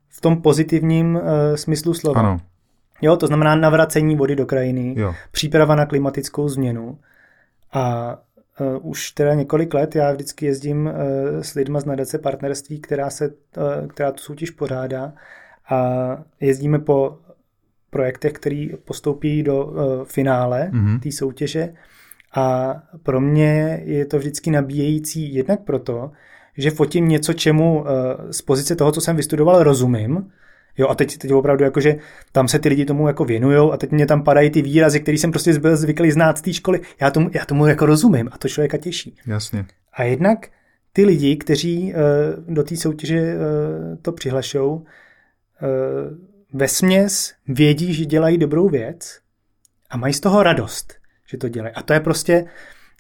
[0.10, 1.20] v tom pozitivním
[1.56, 2.20] smyslu slova.
[2.20, 2.40] Ano.
[3.02, 5.16] Jo, to znamená navracení vody do krajiny, jo.
[5.32, 7.00] příprava na klimatickou změnu.
[7.74, 8.16] A
[8.60, 13.10] uh, už teda několik let já vždycky jezdím uh, s lidma z nadace partnerství, která,
[13.10, 15.14] se, uh, která tu soutěž pořádá
[15.70, 17.18] a jezdíme po
[17.90, 21.00] projektech, který postoupí do uh, finále mm-hmm.
[21.00, 21.74] té soutěže
[22.36, 26.12] a pro mě je to vždycky nabíjející jednak proto,
[26.58, 27.88] že fotím něco, čemu uh,
[28.32, 30.32] z pozice toho, co jsem vystudoval, rozumím,
[30.78, 31.96] Jo, a teď, teď opravdu jako, že
[32.32, 35.18] tam se ty lidi tomu jako věnují a teď mě tam padají ty výrazy, které
[35.18, 36.82] jsem prostě byl zvyklý znát z té školy.
[37.02, 39.16] Já tomu, já tomu jako rozumím a to člověka těší.
[39.28, 39.66] Jasně.
[39.94, 40.48] A jednak
[40.94, 43.42] ty lidi, kteří uh, do té soutěže uh,
[44.02, 44.84] to přihlašou, uh,
[46.54, 49.20] ve směs vědí, že dělají dobrou věc
[49.90, 50.94] a mají z toho radost,
[51.30, 51.74] že to dělají.
[51.76, 52.46] A to je prostě,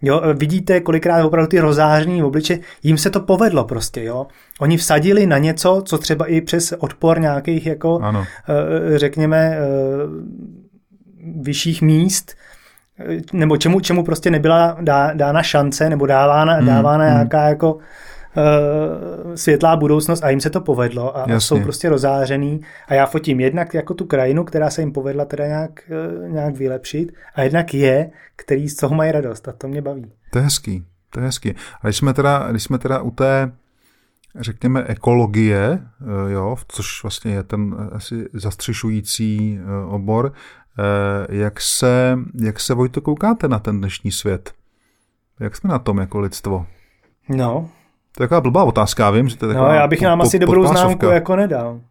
[0.01, 4.27] Jo, vidíte kolikrát opravdu ty rozářní obliče, jim se to povedlo prostě, jo.
[4.59, 8.25] Oni vsadili na něco, co třeba i přes odpor nějakých jako, ano.
[8.49, 9.59] Eh, řekněme, eh,
[11.41, 12.35] vyšších míst,
[13.33, 14.77] nebo čemu, čemu prostě nebyla
[15.13, 17.13] dána šance, nebo dávána, hmm, dávána hmm.
[17.13, 17.77] nějaká jako
[18.37, 23.05] uh, světlá budoucnost a jim se to povedlo a, a jsou prostě rozářený a já
[23.05, 25.71] fotím jednak jako tu krajinu, která se jim povedla teda nějak,
[26.23, 30.11] uh, nějak vylepšit a jednak je, který z toho mají radost a to mě baví.
[30.31, 31.55] To je hezký, to je hezký.
[31.81, 33.51] A když jsme teda, když jsme teda u té
[34.39, 40.33] řekněme, ekologie, eh, jo, což vlastně je ten asi zastřešující obor.
[41.29, 44.53] Jak se, jak se, Vojto, koukáte na ten dnešní svět?
[45.39, 46.65] Jak jsme na tom jako lidstvo?
[47.29, 47.69] No,
[48.17, 50.19] to je taková blbá otázka, já vím, že to je taková No, já bych nám
[50.19, 51.81] po, asi dobrou známku jako nedal.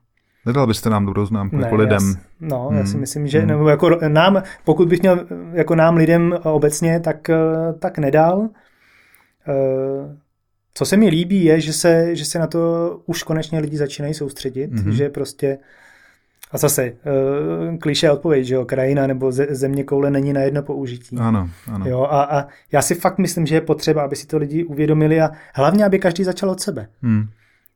[0.47, 2.09] Nedal byste nám dobrou známku ne, jako lidem.
[2.09, 2.79] Jas, no, hmm.
[2.79, 3.01] já si hmm.
[3.01, 3.49] myslím, že hmm.
[3.49, 7.31] nebo jako nám, pokud bych měl jako nám lidem obecně, tak,
[7.79, 8.49] tak nedal.
[9.49, 10.16] Eh,
[10.74, 12.61] co se mi líbí je, že se, že se na to
[13.07, 14.93] už konečně lidi začínají soustředit, hmm.
[14.93, 15.59] že prostě
[16.51, 20.62] a zase, uh, kliše odpověď, že jo, krajina nebo ze, země koule není na jedno
[20.62, 21.16] použití.
[21.16, 21.86] Ano, ano.
[21.88, 25.20] Jo, a, a já si fakt myslím, že je potřeba, aby si to lidi uvědomili
[25.20, 26.88] a hlavně, aby každý začal od sebe.
[27.03, 27.24] Hmm.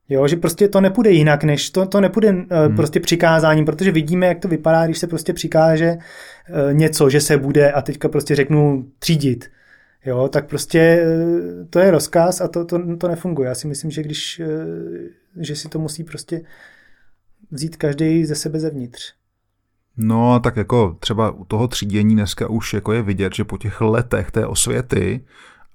[0.09, 2.77] Jo, že prostě to nepůjde jinak, než to, to nepůjde uh, hmm.
[2.77, 7.37] prostě přikázáním, protože vidíme, jak to vypadá, když se prostě přikáže uh, něco, že se
[7.37, 9.51] bude a teďka prostě řeknu třídit.
[10.07, 13.49] Jo, tak prostě uh, to je rozkaz a to, to, to nefunguje.
[13.49, 16.41] Já si myslím, že když, uh, že si to musí prostě
[17.51, 19.13] vzít každý ze sebe zevnitř.
[19.97, 23.81] No, tak jako třeba u toho třídění dneska už jako je vidět, že po těch
[23.81, 25.25] letech té osvěty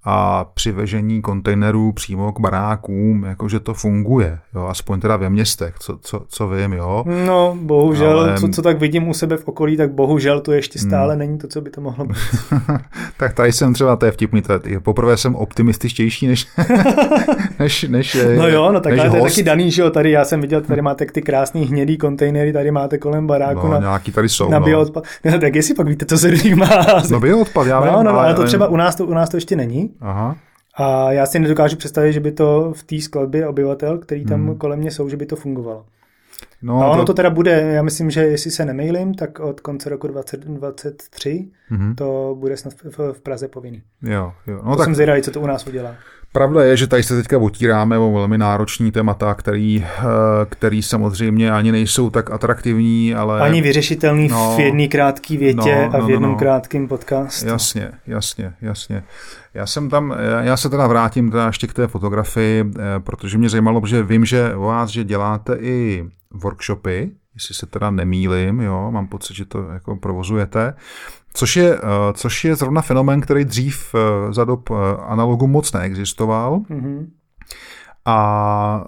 [0.06, 5.98] a přivežení kontejnerů přímo k barákům, jakože to funguje, jo, aspoň teda ve městech, co,
[6.02, 7.04] co, co vím, jo.
[7.26, 8.38] No, bohužel, Ale...
[8.38, 11.20] co, co tak vidím u sebe v okolí, tak bohužel to ještě stále hmm.
[11.20, 12.18] není to, co by to mohlo být.
[13.18, 16.48] tak tady jsem třeba, to je vtipný, je, poprvé jsem optimističtější než,
[17.60, 20.42] než, než No jo, no tak to je taky daný, že jo, tady já jsem
[20.42, 24.30] viděl, tady máte ty krásný hnědý kontejnery, tady máte kolem baráku no, na, nějaký tady
[24.30, 24.66] jsou, na no.
[24.66, 25.04] bioodpad.
[25.26, 26.70] No, tak jestli pak víte, co se má.
[27.12, 27.94] No bioodpad, já no, vím.
[27.94, 29.95] No, no, ale, ale to třeba u nás to, u nás to ještě není.
[30.02, 30.38] Aha.
[30.78, 34.58] A já si nedokážu představit, že by to v té skladbě obyvatel, který tam hmm.
[34.58, 35.86] kolem mě jsou, že by to fungovalo.
[36.62, 37.06] No, a ono to...
[37.06, 41.96] to teda bude, já myslím, že jestli se nemailím, tak od konce roku 2023 mm-hmm.
[41.96, 43.82] to bude snad v, v Praze povinný.
[44.02, 44.62] Jo, jo.
[44.64, 44.86] No to tak...
[44.86, 45.96] jsem zvědavý, co to u nás udělá.
[46.36, 50.04] Pravda je, že tady se teďka otíráme o velmi náročný témata, který, eh,
[50.50, 53.42] který samozřejmě ani nejsou tak atraktivní, ale...
[53.42, 56.40] Ani vyřešitelný no, v jedné krátké větě no, no, a v no, jednom no, no.
[56.40, 57.48] krátkém podcastu.
[57.48, 59.04] Jasně, jasně, jasně.
[59.54, 63.50] Já jsem tam, já se teda vrátím teda ještě k té fotografii, eh, protože mě
[63.50, 68.92] zajímalo, protože vím, že o vás, že děláte i workshopy, jestli se teda nemýlim, jo,
[68.92, 70.74] mám pocit, že to jako provozujete.
[71.36, 71.80] Což je, eh,
[72.14, 74.74] což je zrovna fenomén, který dřív eh, za dob eh,
[75.08, 76.60] analogu moc neexistoval.
[76.60, 77.08] Mm-hmm.
[78.08, 78.86] A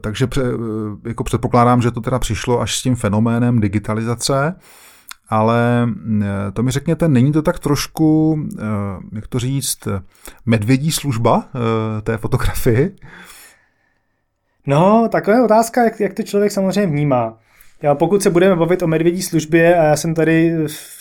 [0.00, 0.42] takže pře,
[1.06, 4.54] jako předpokládám, že to teda přišlo až s tím fenoménem digitalizace,
[5.28, 5.88] ale
[6.52, 8.38] to mi řekněte, není to tak trošku,
[9.12, 9.88] jak to říct,
[10.46, 11.44] medvědí služba
[12.02, 12.96] té fotografii?
[14.66, 17.38] No, taková je otázka, jak, jak to člověk samozřejmě vnímá.
[17.82, 20.99] Já, pokud se budeme bavit o medvědí službě, a já jsem tady v,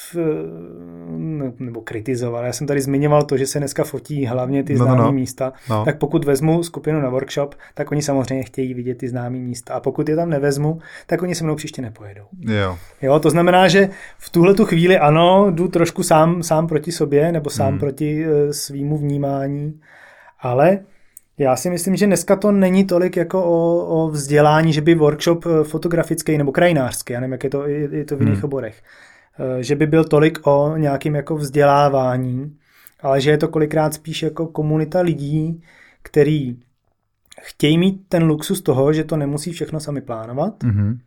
[1.60, 4.98] nebo kritizoval, já jsem tady zmiňoval to, že se dneska fotí hlavně ty no, známé
[4.98, 5.12] no, no.
[5.12, 5.86] místa, no.
[5.86, 9.74] tak pokud vezmu skupinu na workshop, tak oni samozřejmě chtějí vidět ty známé místa.
[9.74, 12.24] A pokud je tam nevezmu, tak oni se mnou příště nepojedou.
[12.40, 12.78] Jo.
[13.02, 17.32] jo to znamená, že v tuhle tu chvíli ano, jdu trošku sám, sám proti sobě,
[17.32, 17.80] nebo sám hmm.
[17.80, 19.80] proti uh, svýmu vnímání,
[20.40, 20.80] ale
[21.40, 25.46] já si myslím, že dneska to není tolik jako o, o vzdělání, že by workshop
[25.46, 28.44] eh, fotografický nebo krajinářský, já nevím, jak je to, je to v jiných hmm.
[28.44, 28.84] oborech, eh,
[29.60, 32.58] že by byl tolik o nějakým jako vzdělávání,
[33.00, 35.64] ale že je to kolikrát spíš jako komunita lidí,
[36.04, 36.58] který
[37.42, 40.98] chtějí mít ten luxus toho, že to nemusí všechno sami plánovat, mm-hmm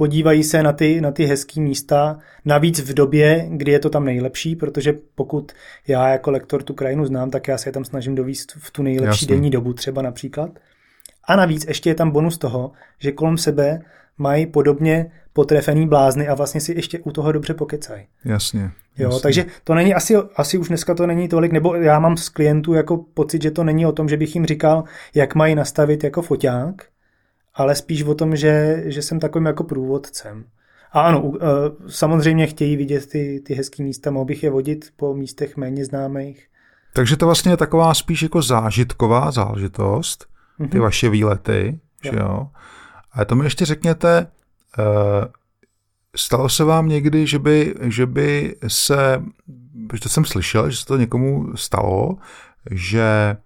[0.00, 4.04] podívají se na ty, na ty hezké místa, navíc v době, kdy je to tam
[4.04, 5.52] nejlepší, protože pokud
[5.88, 8.82] já jako lektor tu krajinu znám, tak já se je tam snažím dovíst v tu
[8.82, 9.36] nejlepší Jasně.
[9.36, 10.50] denní dobu třeba například.
[11.28, 13.80] A navíc ještě je tam bonus toho, že kolem sebe
[14.18, 18.06] mají podobně potrefený blázny a vlastně si ještě u toho dobře pokecají.
[18.24, 18.70] Jasně.
[18.98, 19.20] Jo, jasně.
[19.22, 22.74] takže to není asi, asi už dneska to není tolik, nebo já mám z klientů
[22.74, 24.84] jako pocit, že to není o tom, že bych jim říkal,
[25.14, 26.74] jak mají nastavit jako foťák,
[27.54, 30.44] ale spíš o tom, že, že jsem takovým jako průvodcem.
[30.92, 31.46] A ano, eh,
[31.88, 36.46] samozřejmě chtějí vidět ty, ty hezké místa, mohl bych je vodit po místech méně známých.
[36.92, 40.26] Takže to vlastně je taková spíš jako zážitková záležitost,
[40.58, 40.80] ty mm-hmm.
[40.80, 42.12] vaše výlety, jo.
[42.12, 42.48] že jo?
[43.12, 44.26] A to mi ještě řekněte,
[44.78, 44.82] eh,
[46.16, 49.22] stalo se vám někdy, že by, že by se,
[49.88, 52.16] protože to jsem slyšel, že se to někomu stalo,
[52.70, 53.36] že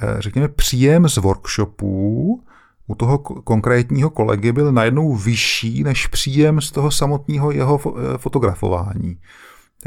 [0.00, 2.42] eh, řekněme příjem z workshopů
[2.86, 9.18] u toho konkrétního kolegy byl najednou vyšší než příjem z toho samotného jeho eh, fotografování.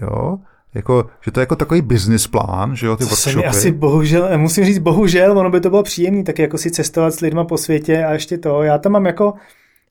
[0.01, 0.39] Jo?
[0.74, 3.47] Jako, že to je jako takový business plán, že jo, ty to workshopy.
[3.47, 7.20] Asi bohužel, musím říct bohužel, ono by to bylo příjemné, tak jako si cestovat s
[7.20, 8.63] lidma po světě a ještě to.
[8.63, 9.34] Já tam mám jako,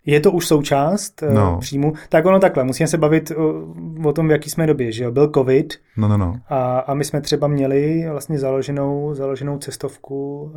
[0.06, 1.58] je to už součást eh, no.
[1.60, 1.92] příjmu.
[2.08, 3.64] Tak ono takhle, musíme se bavit o,
[4.04, 5.10] o tom, v jaký jsme době, že jo.
[5.12, 6.40] Byl covid no, no, no.
[6.48, 10.52] A, a my jsme třeba měli vlastně založenou, založenou cestovku uh,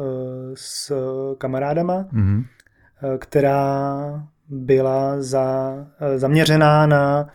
[0.56, 0.94] s
[1.38, 2.44] kamarádama, mm-hmm.
[3.18, 5.76] která byla za,
[6.16, 7.28] zaměřená na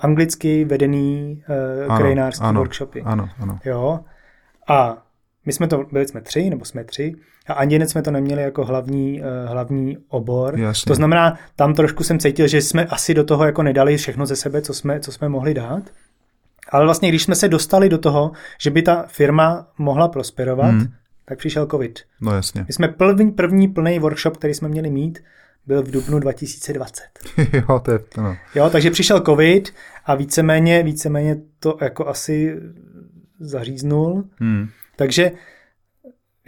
[0.00, 1.42] anglicky vedený
[1.88, 3.02] uh, krajinářský ano, workshopy.
[3.02, 3.58] Ano, ano.
[3.64, 4.00] Jo.
[4.68, 5.02] A
[5.46, 7.14] my jsme to, byli jsme tři, nebo jsme tři,
[7.46, 10.58] a ani jsme to neměli jako hlavní, uh, hlavní obor.
[10.58, 10.90] Jasně.
[10.90, 14.36] To znamená, tam trošku jsem cítil, že jsme asi do toho jako nedali všechno ze
[14.36, 15.82] sebe, co jsme, co jsme mohli dát.
[16.70, 20.86] Ale vlastně, když jsme se dostali do toho, že by ta firma mohla prosperovat, hmm.
[21.24, 22.00] tak přišel covid.
[22.20, 22.64] No jasně.
[22.68, 25.18] My jsme první, první plný workshop, který jsme měli mít,
[25.66, 27.02] byl v dubnu 2020.
[27.52, 28.36] jo, to je, no.
[28.54, 32.56] jo, takže přišel covid a víceméně, víceméně to jako asi
[33.40, 34.24] zaříznul.
[34.36, 34.68] Hmm.
[34.96, 35.32] Takže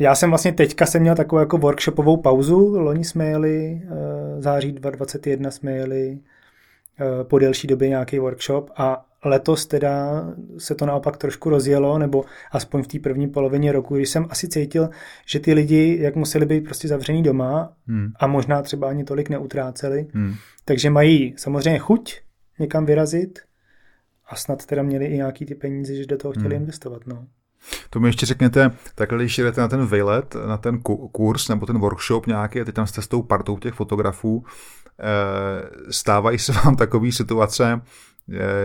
[0.00, 2.78] já jsem vlastně teďka jsem měl takovou jako workshopovou pauzu.
[2.78, 6.18] Loni jsme jeli, uh, září 2021 jsme jeli
[7.00, 10.24] uh, po delší době nějaký workshop a letos teda
[10.58, 14.48] se to naopak trošku rozjelo, nebo aspoň v té první polovině roku, když jsem asi
[14.48, 14.90] cítil,
[15.26, 18.12] že ty lidi, jak museli být prostě zavřený doma hmm.
[18.20, 20.34] a možná třeba ani tolik neutráceli, hmm.
[20.64, 22.20] takže mají samozřejmě chuť
[22.58, 23.38] někam vyrazit
[24.26, 26.62] a snad teda měli i nějaký ty peníze, že do toho chtěli hmm.
[26.62, 27.06] investovat.
[27.06, 27.26] No.
[27.90, 30.80] To mi ještě řekněte, takhle když jdete na ten výlet, na ten
[31.12, 34.44] kurz nebo ten workshop nějaký a teď tam jste s tou partou těch fotografů,
[35.00, 37.80] eh, stávají se vám takové situace,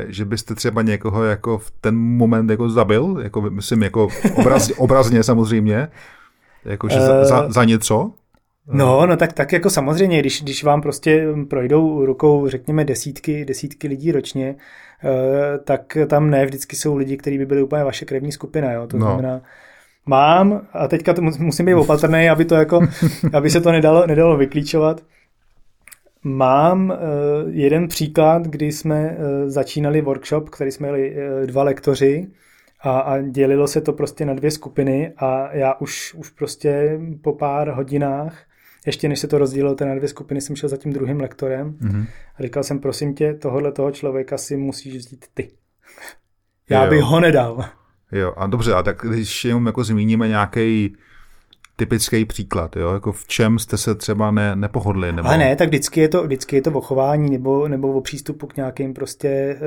[0.07, 5.23] že byste třeba někoho jako v ten moment jako zabil, jako myslím jako obraz, obrazně
[5.23, 5.87] samozřejmě,
[6.65, 8.11] jako že za, za, za něco?
[8.67, 13.87] No, no tak, tak jako samozřejmě, když, když vám prostě projdou rukou, řekněme, desítky, desítky
[13.87, 14.55] lidí ročně,
[15.03, 18.87] eh, tak tam ne vždycky jsou lidi, kteří by byli úplně vaše krevní skupina, jo.
[18.87, 19.05] To no.
[19.05, 19.41] znamená,
[20.05, 22.87] Mám a teďka to musím být opatrný, aby, to jako,
[23.33, 25.01] aby se to nedalo, nedalo vyklíčovat.
[26.23, 26.95] Mám uh,
[27.49, 32.27] jeden příklad, kdy jsme uh, začínali workshop, který jsme měli uh, dva lektoři
[32.81, 37.33] a, a dělilo se to prostě na dvě skupiny a já už, už prostě po
[37.33, 38.37] pár hodinách,
[38.85, 42.05] ještě než se to rozdělilo na dvě skupiny, jsem šel za tím druhým lektorem mm-hmm.
[42.39, 45.51] a říkal jsem, prosím tě, tohohle toho člověka si musíš vzít ty.
[46.69, 46.89] Já jo.
[46.89, 47.65] bych ho nedal.
[48.11, 50.95] Jo, a dobře, a tak když jenom jako zmíníme nějaký
[51.75, 52.93] typický příklad, jo?
[52.93, 55.11] Jako v čem jste se třeba ne, nepohodli?
[55.11, 55.27] Nebo...
[55.27, 58.47] Ale ne, tak vždycky je to, vždycky je to o chování nebo, nebo o přístupu
[58.47, 59.57] k nějakým prostě e,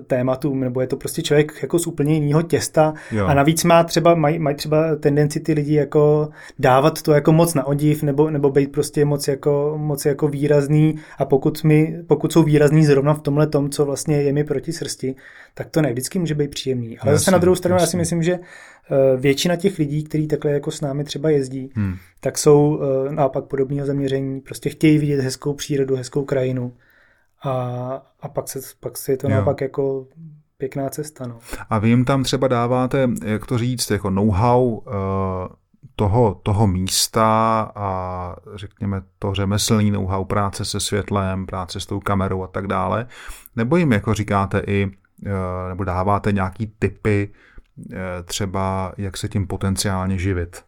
[0.00, 3.26] tématům, nebo je to prostě člověk jako z úplně jiného těsta jo.
[3.26, 7.54] a navíc má třeba, mají maj třeba tendenci ty lidi jako dávat to jako moc
[7.54, 12.32] na odiv nebo, nebo být prostě moc jako, moc jako výrazný a pokud, mi, pokud
[12.32, 15.14] jsou výrazný zrovna v tomhle tom, co vlastně je mi proti srsti,
[15.54, 16.98] tak to ne vždycky může být příjemný.
[16.98, 17.82] Ale jasně, zase na druhou stranu jasně.
[17.82, 18.38] já si myslím, že
[19.16, 21.96] většina těch lidí, kteří takhle jako s námi třeba jezdí, hmm.
[22.20, 26.72] tak jsou eh, naopak podobného zaměření, prostě chtějí vidět hezkou přírodu, hezkou krajinu
[27.42, 27.52] a,
[28.20, 29.34] a pak, se, pak se je to jo.
[29.34, 30.06] naopak jako
[30.58, 31.26] pěkná cesta.
[31.26, 31.38] No.
[31.70, 34.92] A vy jim tam třeba dáváte, jak to říct, jako know-how uh,
[35.96, 42.42] toho, toho místa a řekněme to řemeslný know-how práce se světlem, práce s tou kamerou
[42.42, 43.06] a tak dále,
[43.56, 45.32] nebo jim jako říkáte i, uh,
[45.68, 47.57] nebo dáváte nějaký typy, Eh,
[48.24, 50.62] třeba jak se tím potenciálně živit?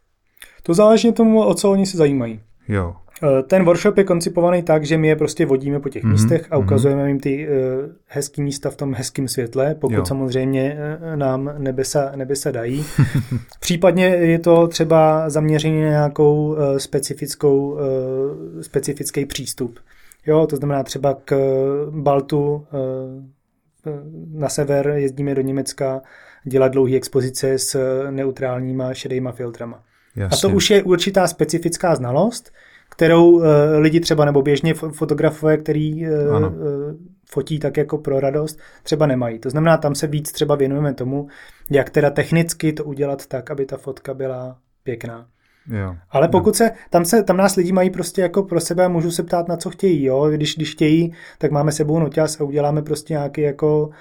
[0.62, 2.40] To záleží na tomu, o co oni se zajímají.
[2.68, 2.96] Jo.
[3.22, 6.10] Eh, ten workshop je koncipovaný tak, že my je prostě vodíme po těch mm-hmm.
[6.10, 6.66] místech a mhm.
[6.66, 7.54] ukazujeme jim ty uh,
[8.06, 10.06] hezký místa v tom hezkém světle, pokud jo.
[10.06, 10.78] samozřejmě
[11.14, 12.84] nám nebesa, nebesa dají.
[13.60, 17.80] Případně je to třeba zaměření na nějakou uh, specifickou, uh,
[18.60, 19.78] specifický přístup.
[20.26, 21.36] Jo, to znamená třeba k
[21.90, 22.64] Baltu uh,
[24.32, 26.02] na sever jezdíme do Německa,
[26.44, 27.78] dělat dlouhé expozice s
[28.10, 29.82] neutrálníma šedýma filtrama.
[30.16, 30.36] Jasně.
[30.36, 32.52] A to už je určitá specifická znalost,
[32.90, 33.44] kterou uh,
[33.78, 36.12] lidi třeba nebo běžně fotografové, který uh,
[36.42, 36.50] uh,
[37.30, 39.38] fotí tak jako pro radost, třeba nemají.
[39.38, 41.28] To znamená, tam se víc třeba věnujeme tomu,
[41.70, 45.26] jak teda technicky to udělat tak, aby ta fotka byla pěkná.
[45.66, 46.54] Jo, Ale pokud jo.
[46.54, 49.48] se tam, se, tam nás lidi mají prostě jako pro sebe a můžu se ptát,
[49.48, 50.04] na co chtějí.
[50.04, 50.30] Jo?
[50.30, 53.92] Když, když chtějí, tak máme sebou noťas a uděláme prostě nějaký jako Eh,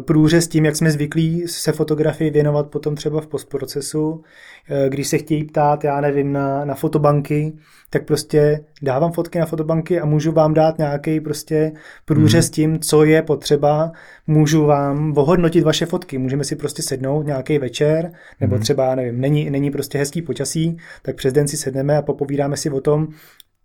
[0.00, 4.22] průřez tím, jak jsme zvyklí se fotografii věnovat potom třeba v postprocesu.
[4.70, 7.52] Eh, když se chtějí ptát, já nevím, na, na fotobanky,
[7.90, 11.72] tak prostě dávám fotky na fotobanky a můžu vám dát nějaký prostě
[12.04, 12.52] průřez mm.
[12.52, 13.92] tím, co je potřeba.
[14.26, 16.18] Můžu vám ohodnotit vaše fotky.
[16.18, 18.62] Můžeme si prostě sednout nějaký večer, nebo mm.
[18.62, 22.70] třeba, nevím, není, není prostě hezký počasí, tak přes den si sedneme a popovídáme si
[22.70, 23.08] o tom,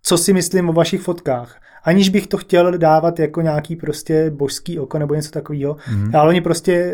[0.07, 1.61] co si myslím o vašich fotkách.
[1.83, 6.15] Aniž bych to chtěl dávat jako nějaký prostě božský oko nebo něco takového, mm.
[6.15, 6.93] ale oni prostě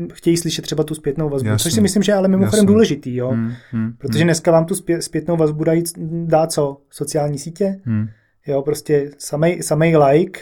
[0.00, 1.62] uh, chtějí slyšet třeba tu zpětnou vazbu, Jasný.
[1.62, 2.66] což si myslím, že je ale mimochodem Jasný.
[2.66, 3.32] důležitý, jo?
[3.32, 3.52] Mm.
[3.72, 3.92] Mm.
[3.98, 5.82] Protože dneska vám tu zpětnou vazbu dají,
[6.24, 6.80] dá co?
[6.90, 7.80] Sociální sítě?
[7.84, 8.08] Mm.
[8.46, 10.40] Jo, prostě samej, samej like.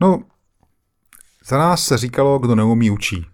[0.00, 0.22] No,
[1.46, 3.26] za nás se říkalo, kdo neumí, učí.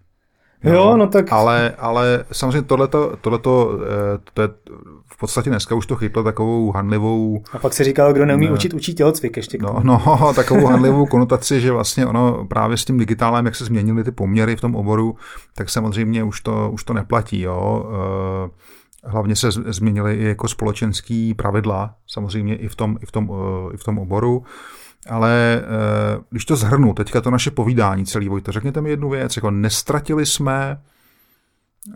[0.63, 1.31] Jo, jo no tak...
[1.31, 4.49] Ale, ale samozřejmě tohleto, tohleto, eh, to je
[5.07, 7.43] v podstatě dneska už to chytlo takovou hanlivou...
[7.53, 9.57] A pak se říkalo, kdo neumí ne, učit, učí tělocvik ještě.
[9.61, 14.03] No, no, takovou hanlivou konotaci, že vlastně ono právě s tím digitálem, jak se změnily
[14.03, 15.15] ty poměry v tom oboru,
[15.55, 17.85] tak samozřejmě už to, už to neplatí, jo.
[18.45, 18.49] Eh,
[19.03, 23.73] hlavně se změnily i jako společenský pravidla, samozřejmě i v tom, i v tom, eh,
[23.73, 24.43] i v tom oboru.
[25.09, 29.35] Ale eh, když to zhrnu, teďka to naše povídání celý, Vojto, řekněte mi jednu věc,
[29.35, 30.81] jako nestratili jsme
[31.87, 31.93] uh,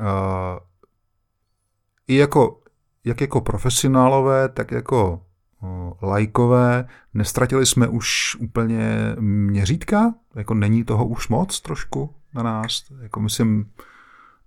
[2.07, 2.61] i jako,
[3.03, 5.25] jak jako profesionálové, tak jako
[5.61, 10.13] uh, lajkové, nestratili jsme už úplně měřítka?
[10.35, 12.83] Jako není toho už moc trošku na nás?
[13.01, 13.71] Jako myslím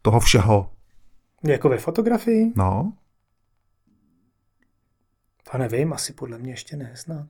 [0.03, 0.71] toho všeho.
[1.45, 2.53] Jako ve fotografii?
[2.57, 2.93] No.
[5.53, 7.29] To nevím, asi podle mě ještě ne snad.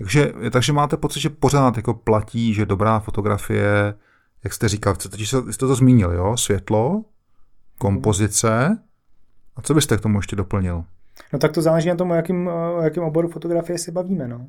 [0.00, 3.94] Takže, takže máte pocit, že pořád jako platí, že dobrá fotografie,
[4.44, 6.36] jak jste říkal, totiž jste to zmínil, jo?
[6.36, 7.04] Světlo,
[7.78, 8.78] kompozice.
[9.56, 10.84] A co byste k tomu ještě doplnil?
[11.32, 14.46] No tak to záleží na tom, o jakým, o jakým oboru fotografie si bavíme, no.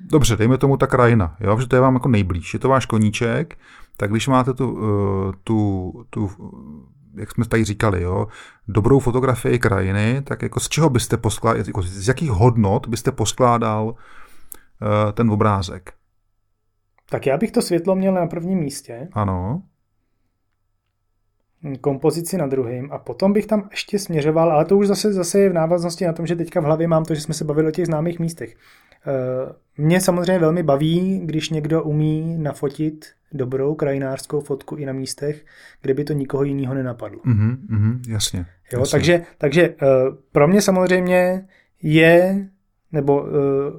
[0.00, 1.60] Dobře, dejme tomu ta krajina, jo?
[1.60, 2.54] že to je vám jako nejblíž.
[2.54, 3.58] Je to váš koníček,
[3.96, 6.30] tak když máte tu, eh, tu, tu
[7.14, 8.26] jak jsme tady říkali, jo,
[8.68, 13.94] dobrou fotografii krajiny, tak jako z čeho byste poskládal, jako z jakých hodnot byste poskládal
[15.12, 15.92] ten obrázek.
[17.10, 19.08] Tak já bych to světlo měl na prvním místě.
[19.12, 19.62] Ano.
[21.80, 25.50] Kompozici na druhém a potom bych tam ještě směřoval, ale to už zase, zase je
[25.50, 27.70] v návaznosti na tom, že teďka v hlavě mám to, že jsme se bavili o
[27.70, 28.56] těch známých místech.
[29.06, 35.44] Eh, mě samozřejmě velmi baví, když někdo umí nafotit dobrou krajinářskou fotku i na místech,
[35.82, 37.20] kde by to nikoho jiného nenapadlo.
[37.20, 38.46] Mm-hmm, mm, jasně.
[38.72, 38.90] Jo, jasně.
[38.90, 39.76] Takže, takže uh,
[40.32, 41.46] pro mě samozřejmě
[41.82, 42.48] je,
[42.92, 43.28] nebo uh,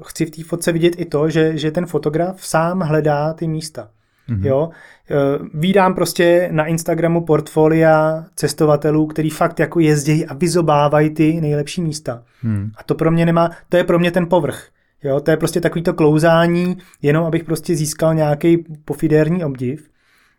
[0.04, 3.90] chci v té fotce vidět i to, že, že ten fotograf sám hledá ty místa.
[4.30, 4.46] Mm-hmm.
[4.46, 11.42] Jo, uh, vídám prostě na Instagramu portfolia cestovatelů, který fakt jako jezdí a vyzobávají ty
[11.42, 12.24] nejlepší místa.
[12.44, 12.72] Mm.
[12.78, 14.68] A to pro mě nemá, to je pro mě ten povrch.
[15.04, 19.90] Jo, to je prostě takový to klouzání, jenom abych prostě získal nějaký pofidérní obdiv.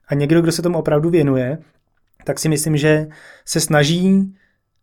[0.08, 1.58] A někdo, kdo se tomu opravdu věnuje,
[2.24, 3.06] tak si myslím, že
[3.44, 4.34] se snaží,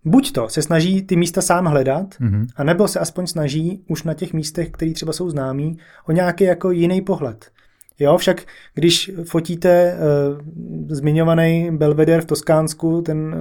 [0.05, 2.45] buď to, se snaží ty místa sám hledat, mm-hmm.
[2.55, 6.71] anebo se aspoň snaží už na těch místech, které třeba jsou známí, o nějaký jako
[6.71, 7.51] jiný pohled.
[7.99, 8.41] Jo, však
[8.73, 10.41] když fotíte uh,
[10.89, 13.35] zmiňovaný Belvedere v Toskánsku, ten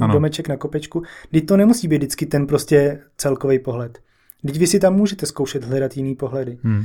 [0.00, 3.98] uh, domeček na kopečku, teď to nemusí být vždycky ten prostě celkový pohled.
[4.46, 6.58] Teď vy si tam můžete zkoušet hledat jiný pohledy.
[6.62, 6.84] Hmm.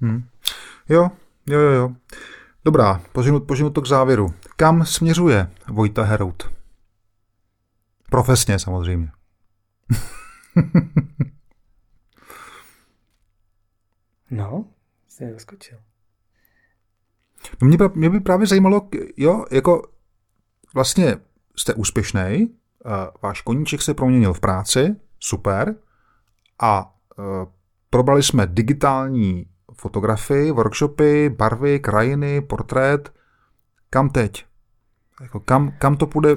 [0.00, 0.22] Hmm.
[0.88, 1.10] Jo,
[1.46, 1.92] jo, jo, jo.
[2.64, 4.34] Dobrá, poženu, poženu to k závěru.
[4.56, 6.55] Kam směřuje Vojta Herout?
[8.10, 9.10] Profesně samozřejmě.
[14.30, 14.64] no,
[15.08, 15.78] jsi zaskočil.
[17.62, 19.82] No mě, mě by právě zajímalo, jo, jako
[20.74, 21.16] vlastně
[21.56, 22.56] jste úspěšný,
[23.22, 25.76] váš koníček se proměnil v práci, super,
[26.60, 27.22] a e,
[27.90, 33.12] probrali jsme digitální fotografii, workshopy, barvy, krajiny, portrét.
[33.90, 34.46] Kam teď?
[35.20, 36.36] Jako kam, kam to půjde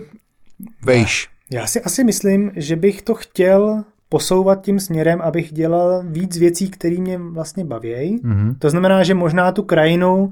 [0.86, 1.30] vejš?
[1.52, 6.70] Já si asi myslím, že bych to chtěl posouvat tím směrem, abych dělal víc věcí,
[6.70, 8.22] které mě vlastně baví.
[8.24, 8.56] Mm-hmm.
[8.60, 10.30] To znamená, že možná tu krajinu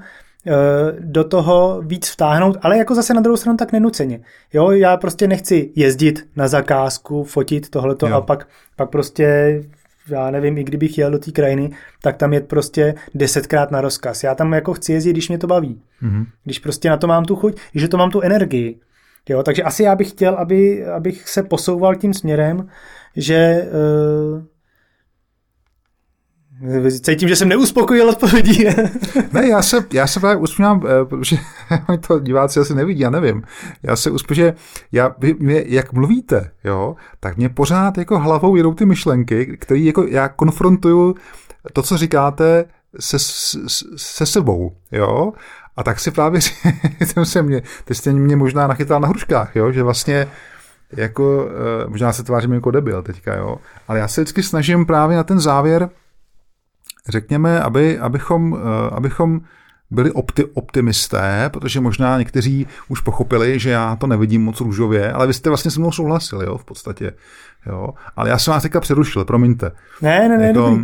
[0.47, 0.51] e,
[0.99, 4.19] do toho víc vtáhnout, ale jako zase na druhou stranu tak nenuceně.
[4.53, 8.15] Jo, já prostě nechci jezdit na zakázku, fotit tohleto jo.
[8.15, 9.59] a pak, pak prostě
[10.09, 11.71] já nevím, i kdybych jel do té krajiny,
[12.01, 14.23] tak tam je prostě desetkrát na rozkaz.
[14.23, 15.81] Já tam jako chci jezdit, když mě to baví.
[16.03, 16.25] Mm-hmm.
[16.43, 18.79] Když prostě na to mám tu chuť, že to mám tu energii.
[19.29, 22.69] Jo, takže asi já bych chtěl, aby, abych se posouval tím směrem,
[23.15, 23.67] že
[24.33, 24.43] uh,
[27.01, 28.65] Cítím, že jsem neuspokojil odpovědí.
[29.33, 31.37] ne, já se, já se právě usmívám, eh, protože
[32.07, 33.43] to diváci asi nevidí, já nevím.
[33.83, 34.53] Já se usmívám, že
[34.91, 40.03] já, mě, jak mluvíte, jo, tak mě pořád jako hlavou jedou ty myšlenky, které jako
[40.03, 41.15] já konfrontuju
[41.73, 42.65] to, co říkáte,
[42.99, 43.17] se,
[43.95, 45.33] se sebou, jo.
[45.77, 46.41] A tak si právě
[47.05, 50.27] jsem se mě, ty jste mě možná nachytal na hruškách, jo, že vlastně
[50.93, 51.49] jako,
[51.83, 55.23] eh, možná se tvářím jako debil teďka, jo, ale já se vždycky snažím právě na
[55.23, 55.89] ten závěr
[57.09, 59.41] řekněme, aby, abychom, eh, abychom
[59.91, 65.27] byli opti, optimisté, protože možná někteří už pochopili, že já to nevidím moc růžově, ale
[65.27, 67.11] vy jste vlastně se mnou souhlasili, jo, v podstatě.
[67.65, 67.89] Jo.
[68.15, 69.71] Ale já jsem vás teďka přerušil, promiňte.
[70.01, 70.47] Ne, ne, ne.
[70.47, 70.77] Jako,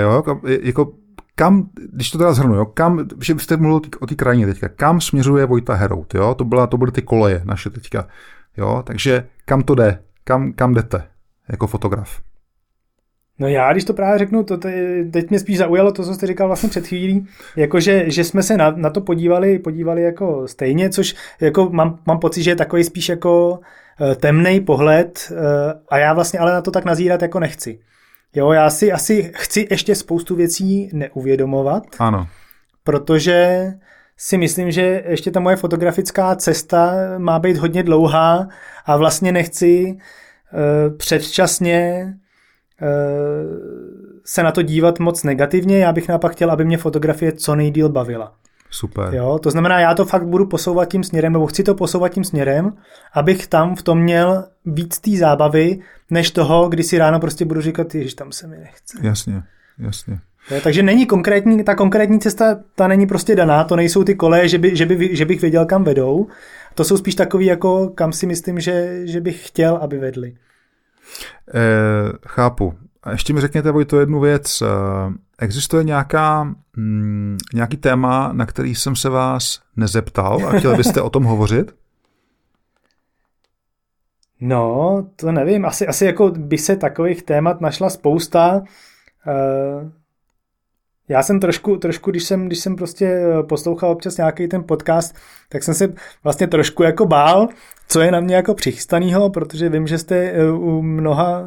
[0.00, 0.92] jo, jako, jako
[1.34, 5.00] kam, když to teda zhrnu, jo, kam, že jste mluvil o té krajině teďka, kam
[5.00, 8.08] směřuje Vojta Herout, jo, to, byla, to byly ty koleje naše teďka,
[8.56, 11.04] jo, takže kam to jde, kam, kam jdete
[11.48, 12.20] jako fotograf?
[13.38, 14.56] No já, když to právě řeknu, to
[15.12, 18.56] teď mě spíš zaujalo to, co jste říkal vlastně před chvílí, jakože, že jsme se
[18.56, 22.84] na, na to podívali, podívali jako stejně, což jako mám, mám pocit, že je takový
[22.84, 23.58] spíš jako
[24.00, 25.34] eh, temný pohled eh,
[25.88, 27.78] a já vlastně ale na to tak nazírat jako nechci.
[28.34, 31.82] Jo, já si asi chci ještě spoustu věcí neuvědomovat.
[31.98, 32.28] Ano.
[32.84, 33.66] Protože
[34.16, 38.48] si myslím, že ještě ta moje fotografická cesta má být hodně dlouhá
[38.86, 42.14] a vlastně nechci uh, předčasně
[42.82, 43.44] Eh,
[44.24, 47.88] se na to dívat moc negativně, já bych naopak chtěl, aby mě fotografie co nejdíl
[47.88, 48.32] bavila.
[48.74, 49.14] Super.
[49.14, 52.24] Jo, to znamená, já to fakt budu posouvat tím směrem, nebo chci to posouvat tím
[52.24, 52.72] směrem,
[53.12, 55.80] abych tam v tom měl víc té zábavy,
[56.10, 58.98] než toho, kdy si ráno prostě budu říkat, že tam se mi nechce.
[59.02, 59.42] Jasně,
[59.78, 60.18] jasně.
[60.50, 64.48] Jo, takže není konkrétní, ta konkrétní cesta, ta není prostě daná, to nejsou ty koleje,
[64.48, 66.26] že, by, že, by, že bych věděl, kam vedou.
[66.74, 70.34] To jsou spíš takový, jako kam si myslím, že, že bych chtěl, aby vedli.
[71.54, 72.74] Eh, chápu.
[73.02, 74.62] A ještě mi řekněte, Vojto, jednu věc.
[75.44, 81.10] Existuje nějaká, mm, nějaký téma, na který jsem se vás nezeptal a chtěli byste o
[81.10, 81.74] tom hovořit?
[84.40, 85.64] No, to nevím.
[85.64, 88.62] Asi, asi jako by se takových témat našla spousta.
[89.26, 89.90] Eh,
[91.08, 95.14] já jsem trošku, trošku když, jsem, když jsem prostě eh, poslouchal občas nějaký ten podcast,
[95.48, 95.94] tak jsem se
[96.24, 97.48] vlastně trošku jako bál,
[97.88, 101.44] co je na mě jako přichystanýho, protože vím, že jste eh, u mnoha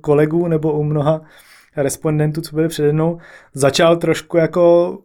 [0.00, 1.20] kolegů nebo u mnoha
[1.82, 3.18] respondentů, co byli přede mnou,
[3.54, 4.98] začal trošku jako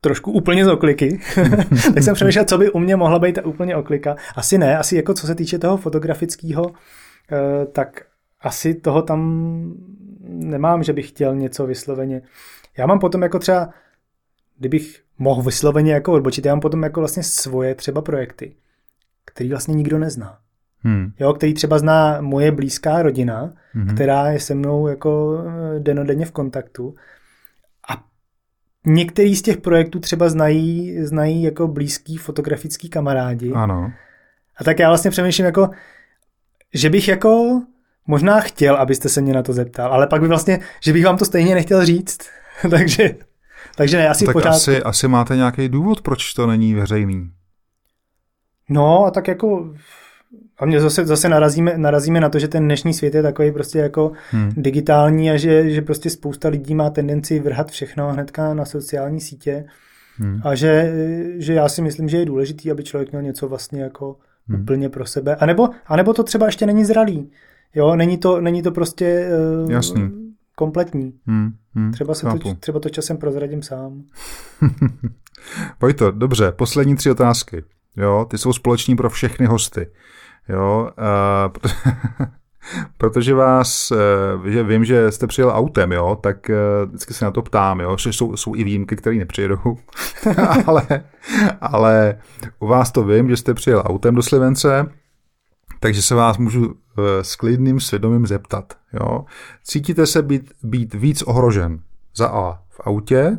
[0.00, 1.20] trošku úplně z okliky.
[1.94, 4.16] tak jsem přemýšlel, co by u mě mohla být ta úplně oklika.
[4.36, 6.72] Asi ne, asi jako co se týče toho fotografického,
[7.72, 8.02] tak
[8.40, 9.20] asi toho tam
[10.28, 12.22] nemám, že bych chtěl něco vysloveně
[12.76, 13.70] já mám potom jako třeba
[14.58, 18.56] kdybych mohl vysloveně jako odbočit, já mám potom jako vlastně svoje třeba projekty,
[19.24, 20.38] který vlastně nikdo nezná.
[20.86, 21.12] Hmm.
[21.20, 23.94] Jo, který třeba zná moje blízká rodina, hmm.
[23.94, 26.94] která je se mnou jako eh, denodenně v kontaktu.
[27.90, 28.04] A
[28.86, 33.52] některý z těch projektů třeba znají, znají jako blízký fotografický kamarádi.
[33.52, 33.92] Ano.
[34.56, 35.70] A tak já vlastně přemýšlím jako,
[36.74, 37.62] že bych jako
[38.06, 41.18] možná chtěl, abyste se mě na to zeptal, ale pak by vlastně, že bych vám
[41.18, 42.18] to stejně nechtěl říct.
[42.70, 43.16] takže,
[43.76, 44.56] takže ne, asi no, tak pořádku.
[44.56, 47.30] asi, asi máte nějaký důvod, proč to není veřejný.
[48.68, 49.74] No a tak jako
[50.58, 53.78] a mě zase, zase narazíme, narazíme na to, že ten dnešní svět je takový prostě
[53.78, 54.52] jako hmm.
[54.56, 59.64] digitální a že, že prostě spousta lidí má tendenci vrhat všechno hnedka na sociální sítě
[60.16, 60.40] hmm.
[60.44, 60.92] a že,
[61.38, 64.16] že já si myslím, že je důležitý, aby člověk měl něco vlastně jako
[64.48, 64.60] hmm.
[64.60, 65.36] úplně pro sebe.
[65.36, 67.30] A nebo, a nebo to třeba ještě není zralý.
[67.74, 69.28] Jo, není to, není to prostě
[69.64, 70.10] uh, Jasný.
[70.54, 71.12] kompletní.
[71.26, 71.52] Hmm.
[71.74, 71.92] Hmm.
[71.92, 74.02] Třeba, se to, třeba to časem prozradím sám.
[75.78, 77.64] Pojď to, dobře, poslední tři otázky.
[77.96, 79.86] Jo, ty jsou společní pro všechny hosty.
[80.48, 81.52] Jo, uh,
[82.98, 87.30] protože vás, uh, že vím, že jste přijel autem, jo, tak uh, vždycky se na
[87.30, 89.76] to ptám, jo, že jsou, jsou i výjimky, které nepřijedou,
[90.66, 90.86] ale,
[91.60, 92.18] ale
[92.58, 94.86] u vás to vím, že jste přijel autem do Slivence,
[95.80, 96.74] takže se vás můžu
[97.22, 98.74] s klidným svědomím zeptat.
[98.92, 99.24] Jo?
[99.64, 101.80] Cítíte se být, být víc ohrožen
[102.16, 103.38] za A v autě,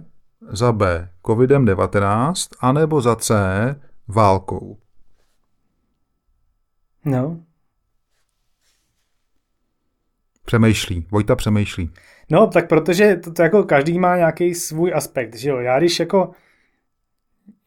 [0.49, 3.35] za B COVID-19, anebo za C
[4.07, 4.77] válkou?
[7.07, 7.39] No.
[10.45, 11.05] Přemýšlí.
[11.11, 11.91] Vojta přemýšlí.
[12.29, 15.57] No, tak protože to, to jako každý má nějaký svůj aspekt, že jo.
[15.57, 16.31] Já když jako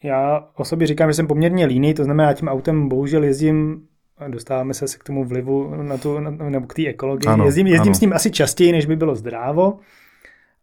[0.02, 3.86] já o sobě říkám, že jsem poměrně líný, to znamená, já tím autem bohužel jezdím
[4.18, 7.28] a dostáváme se k tomu vlivu na tu, na, nebo k té ekologii.
[7.28, 7.94] Ano, jezdím jezdím ano.
[7.94, 9.78] s ním asi častěji, než by bylo zdrávo.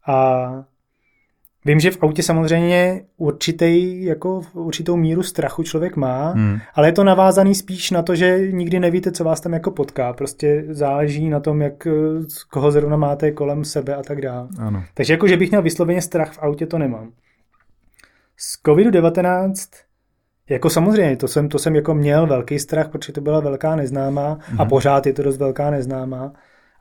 [0.07, 0.47] A
[1.67, 6.59] Vím, že v autě samozřejmě určitý, jako určitou míru strachu člověk má, hmm.
[6.73, 10.13] ale je to navázaný spíš na to, že nikdy nevíte, co vás tam jako potká.
[10.13, 11.87] Prostě záleží na tom, jak
[12.49, 14.47] koho zrovna máte kolem sebe a tak dále.
[14.59, 14.83] Ano.
[14.93, 17.11] Takže jako, že bych měl vysloveně strach v autě, to nemám.
[18.37, 19.53] Z COVID-19
[20.49, 24.27] jako samozřejmě, to jsem, to jsem jako měl velký strach, protože to byla velká neznámá
[24.41, 24.61] hmm.
[24.61, 24.69] a mhm.
[24.69, 26.33] pořád je to dost velká neznámá.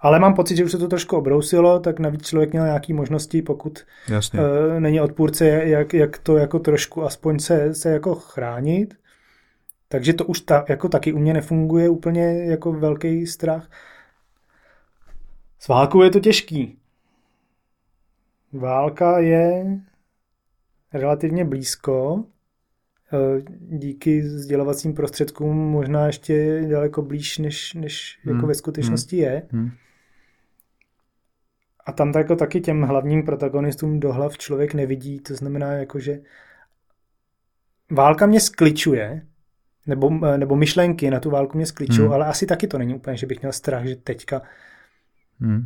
[0.06, 3.42] Ale mám pocit, že už se to trošku obrousilo, tak navíc člověk měl nějaké možnosti,
[3.42, 3.78] pokud
[4.08, 4.40] Jasně.
[4.40, 8.94] Uh, není odpůrce, jak, jak to jako trošku aspoň se, se jako chránit.
[9.88, 13.70] Takže to už ta, jako taky u mě nefunguje úplně jako velký strach.
[15.58, 16.78] S válkou je to těžký.
[18.52, 19.66] Válka je
[20.92, 22.24] relativně blízko.
[23.12, 28.38] Eh, díky sdělovacím prostředkům možná ještě daleko blíž, než, než jako hmm.
[28.38, 29.24] jako ve skutečnosti hmm.
[29.24, 29.42] je.
[29.52, 29.70] Hmm.
[31.86, 35.98] A tam tak jako taky těm hlavním protagonistům do hlav člověk nevidí, to znamená jako,
[35.98, 36.18] že
[37.90, 39.22] válka mě skličuje,
[39.86, 42.12] nebo, nebo myšlenky na tu válku mě skličují, hmm.
[42.12, 44.42] ale asi taky to není úplně, že bych měl strach, že teďka
[45.40, 45.64] hmm.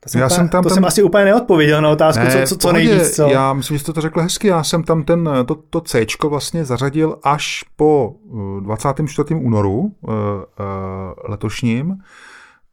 [0.00, 0.74] To jsem, já úplně, jsem tam to ten...
[0.74, 3.16] jsem asi úplně neodpověděl na otázku, ne, co, co, co nejvíc.
[3.16, 3.28] Co?
[3.28, 4.48] Já myslím, že jste to řekl hezky.
[4.48, 8.14] Já jsem tam ten, to, to C vlastně zařadil až po
[8.60, 9.34] 24.
[9.34, 10.14] Uh, únoru uh, uh,
[11.28, 11.96] letošním,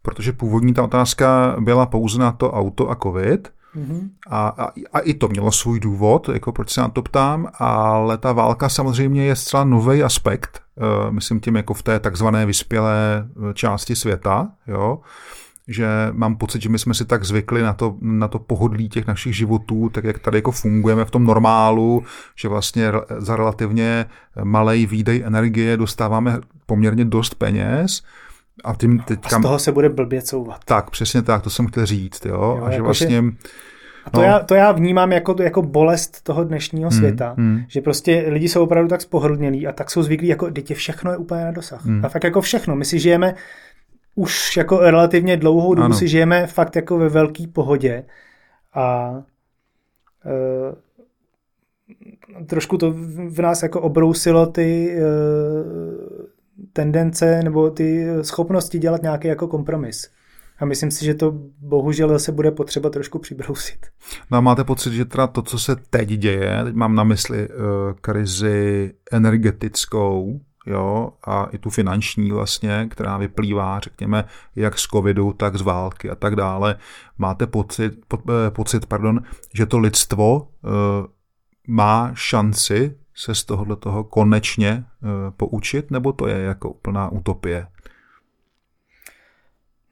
[0.06, 3.52] protože původní ta otázka byla pouze na to auto a covid.
[3.76, 4.10] Mm-hmm.
[4.30, 8.18] A, a, a i to mělo svůj důvod, jako proč se na to ptám, ale
[8.18, 13.28] ta válka samozřejmě je zcela nový aspekt, uh, myslím tím jako v té takzvané vyspělé
[13.54, 15.00] části světa, jo,
[15.68, 19.08] že mám pocit, že my jsme si tak zvykli na to, na to pohodlí těch
[19.08, 22.04] našich životů, tak jak tady jako fungujeme v tom normálu,
[22.36, 24.06] že vlastně za relativně
[24.44, 28.04] malý výdej energie dostáváme poměrně dost peněz,
[28.64, 29.36] a tím teďka...
[29.36, 30.60] A z toho se bude blbě couvat.
[30.66, 32.36] Tak, přesně tak, to jsem chtěl říct, jo.
[32.36, 33.16] jo a že jako vlastně...
[33.16, 33.22] Že...
[34.06, 34.24] A to, no.
[34.24, 37.64] já, to já vnímám jako, jako bolest toho dnešního hmm, světa, hmm.
[37.68, 41.18] že prostě lidi jsou opravdu tak spohodlnělí a tak jsou zvyklí, jako dítě všechno je
[41.18, 41.86] úplně na dosah.
[41.86, 42.06] Hmm.
[42.06, 42.76] A fakt jako všechno.
[42.76, 43.36] My si žijeme
[44.16, 45.96] už jako relativně dlouhou dobu ano.
[45.96, 48.04] si žijeme fakt jako ve velké pohodě
[48.74, 49.14] a
[50.26, 50.76] e,
[52.46, 52.94] trošku to
[53.28, 55.02] v nás jako obrousilo ty e,
[56.74, 60.10] tendence nebo ty schopnosti dělat nějaký jako kompromis.
[60.60, 63.86] A myslím si, že to bohužel zase bude potřeba trošku přibrousit.
[64.32, 67.50] No a máte pocit, že teda to, co se teď děje, teď mám na mysli
[67.50, 67.56] uh,
[68.02, 74.24] krizi energetickou, jo, a i tu finanční vlastně, která vyplývá, řekněme,
[74.56, 76.76] jak z covidu, tak z války a tak dále.
[77.18, 78.18] Máte pocit, po,
[78.48, 79.22] eh, pocit pardon,
[79.54, 80.68] že to lidstvo eh,
[81.68, 87.68] má šanci se z tohohle toho konečně eh, poučit, nebo to je jako úplná utopie?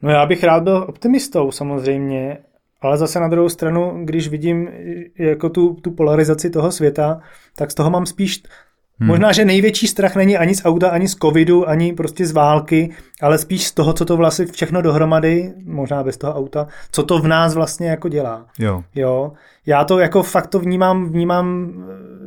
[0.01, 2.37] No já bych rád byl optimistou samozřejmě,
[2.81, 4.69] ale zase na druhou stranu, když vidím
[5.19, 7.21] jako tu, tu polarizaci toho světa,
[7.55, 8.43] tak z toho mám spíš
[8.99, 9.07] Hmm.
[9.07, 12.89] Možná, že největší strach není ani z auta, ani z covidu, ani prostě z války,
[13.21, 17.19] ale spíš z toho, co to vlastně všechno dohromady, možná bez toho auta, co to
[17.19, 18.45] v nás vlastně jako dělá.
[18.59, 18.83] Jo.
[18.95, 19.31] jo.
[19.65, 22.22] Já to jako fakt to vnímám, vnímám eh,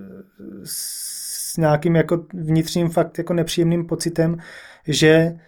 [0.65, 4.37] s nějakým jako vnitřním fakt jako nepříjemným pocitem,
[4.89, 5.39] že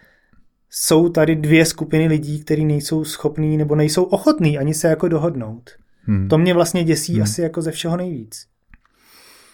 [0.69, 5.69] jsou tady dvě skupiny lidí, kteří nejsou schopní nebo nejsou ochotní ani se jako dohodnout.
[6.03, 6.27] Hmm.
[6.27, 7.23] To mě vlastně děsí hmm.
[7.23, 8.45] asi jako ze všeho nejvíc.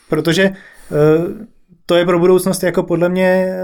[0.10, 1.46] Protože uh,
[1.86, 3.60] to je pro budoucnost jako podle mě eh,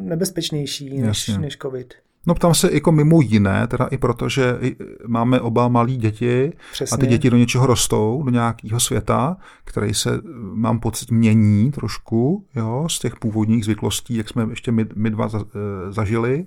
[0.00, 1.94] nebezpečnější než, než covid.
[2.26, 4.58] No ptám se jako mimo jiné, teda i proto, že
[5.06, 6.94] máme oba malí děti Přesně.
[6.94, 10.20] a ty děti do něčeho rostou, do nějakého světa, který se,
[10.54, 15.28] mám pocit, mění trošku jo, z těch původních zvyklostí, jak jsme ještě my, my dva
[15.34, 16.46] eh, zažili,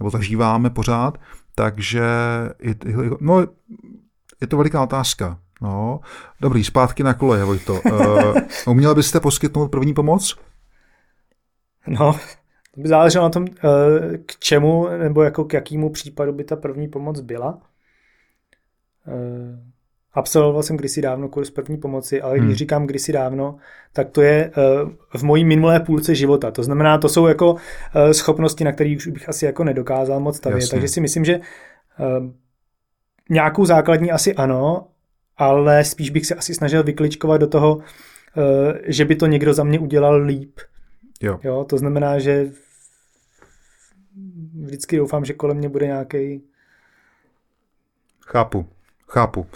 [0.00, 1.18] nebo zažíváme pořád,
[1.54, 2.04] takže
[3.20, 3.40] no,
[4.40, 5.38] je to veliká otázka.
[5.60, 6.00] No,
[6.40, 7.80] dobrý, zpátky na koleje, Vojto.
[7.84, 8.34] Uh,
[8.66, 10.36] uměl byste poskytnout první pomoc?
[11.86, 12.18] No,
[12.76, 13.48] by záleželo na tom, uh,
[14.26, 17.62] k čemu nebo jako k jakému případu by ta první pomoc byla.
[19.06, 19.58] Uh,
[20.12, 22.56] absolvoval jsem kdysi dávno kurz první pomoci, ale když hmm.
[22.56, 23.56] říkám kdysi dávno,
[23.92, 26.50] tak to je uh, v mojí minulé půlce života.
[26.50, 27.56] To znamená, to jsou jako
[28.12, 30.60] schopnosti, na kterých už bych asi jako nedokázal moc stavět.
[30.60, 30.70] Jasně.
[30.70, 31.40] Takže si myslím, že
[33.30, 34.86] nějakou základní asi ano,
[35.36, 37.78] ale spíš bych se asi snažil vykličkovat do toho,
[38.36, 40.60] eh, že by to někdo za mě udělal líp.
[41.22, 41.40] Jo.
[41.42, 42.46] jo to znamená, že
[44.66, 46.42] vždycky doufám, že kolem mě bude nějaký.
[48.26, 48.68] Chápu,
[49.08, 49.46] chápu.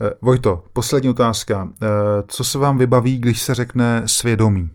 [0.00, 1.72] Eh, Vojto, poslední otázka.
[1.82, 1.86] Eh,
[2.28, 4.70] co se vám vybaví, když se řekne svědomí?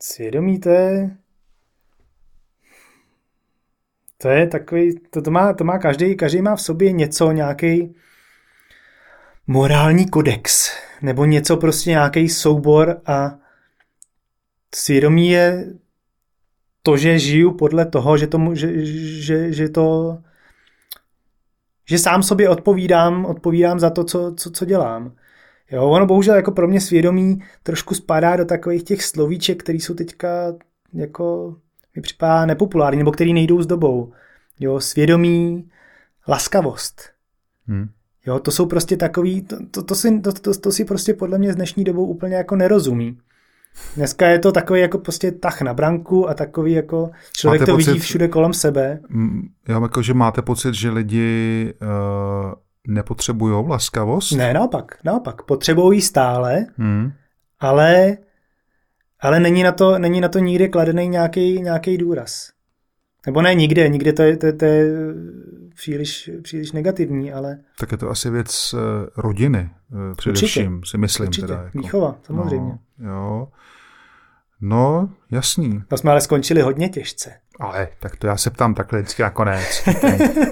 [0.00, 1.16] Svědomí to je
[4.22, 7.94] to je takový, to, to, má, to má každý, každý má v sobě něco, nějaký
[9.46, 10.72] morální kodex,
[11.02, 13.38] nebo něco prostě nějaký soubor a
[14.74, 15.74] svědomí je
[16.82, 20.18] to, že žiju podle toho, že, tomu, že, že, že to
[21.88, 25.12] že sám sobě odpovídám, odpovídám za to, co, co, co dělám.
[25.70, 29.94] Jo, ono bohužel jako pro mě svědomí trošku spadá do takových těch slovíček, které jsou
[29.94, 30.54] teďka
[30.92, 31.56] jako
[31.96, 34.12] mi připadá nepopulární, nebo který nejdou s dobou.
[34.60, 35.70] Jo, svědomí,
[36.28, 37.02] laskavost.
[37.66, 37.88] Hmm.
[38.26, 41.38] Jo, to jsou prostě takový, to, to, to, si, to, to, to si prostě podle
[41.38, 43.18] mě z dnešní dobou úplně jako nerozumí.
[43.96, 47.76] Dneska je to takový jako prostě tah na branku a takový jako člověk máte to
[47.76, 49.00] pocit, vidí všude kolem sebe.
[49.68, 52.52] Já jako, že máte pocit, že lidi uh,
[52.88, 54.32] nepotřebují laskavost?
[54.32, 55.42] Ne, naopak, naopak.
[55.42, 57.12] Potřebují stále, hmm.
[57.60, 58.16] ale
[59.22, 62.50] ale není na to, není na to nikdy kladený nějaký, nějaký důraz.
[63.26, 64.86] Nebo ne nikde, nikde to je, to, to je
[65.74, 67.58] příliš, příliš negativní, ale...
[67.78, 70.90] Tak je to asi věc eh, rodiny, eh, především, Určitě.
[70.90, 71.26] si myslím.
[71.26, 71.46] Určitě.
[71.46, 71.78] Teda, jako.
[71.78, 72.68] Výchova, samozřejmě.
[72.68, 73.48] No, jo.
[74.60, 75.82] No, jasný.
[75.88, 77.32] To jsme ale skončili hodně těžce.
[77.60, 79.84] Ale, tak to já se ptám takhle vždycky nakonec.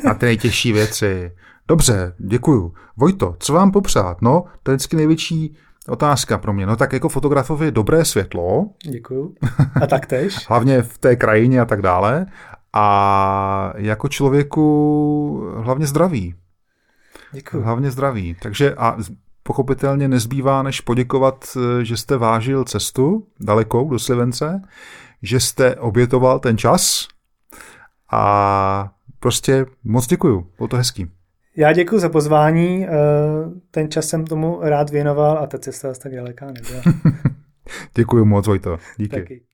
[0.05, 1.33] na ty nejtěžší věci.
[1.69, 2.75] Dobře, děkuju.
[2.97, 4.23] Vojto, co vám popřát?
[4.23, 5.57] No, to je vždycky největší
[5.89, 6.67] Otázka pro mě.
[6.67, 8.69] No tak jako fotografovi dobré světlo.
[8.85, 9.35] Děkuju.
[9.83, 10.37] A tak tež.
[10.49, 12.27] hlavně v té krajině a tak dále.
[12.73, 16.35] A jako člověku hlavně zdraví.
[17.33, 17.63] Děkuju.
[17.63, 18.37] Hlavně zdraví.
[18.43, 18.97] Takže a
[19.51, 24.63] pochopitelně nezbývá, než poděkovat, že jste vážil cestu dalekou do Slivence,
[25.23, 27.09] že jste obětoval ten čas
[28.13, 30.47] a prostě moc děkuju.
[30.57, 31.11] Bylo to hezký.
[31.57, 32.91] Já děkuji za pozvání, eh,
[33.71, 36.83] ten čas jsem tomu rád věnoval a ta cesta tak daleká nebyla.
[37.95, 38.79] děkuji moc, Vojto.
[38.97, 39.17] Díky.
[39.17, 39.50] Taky.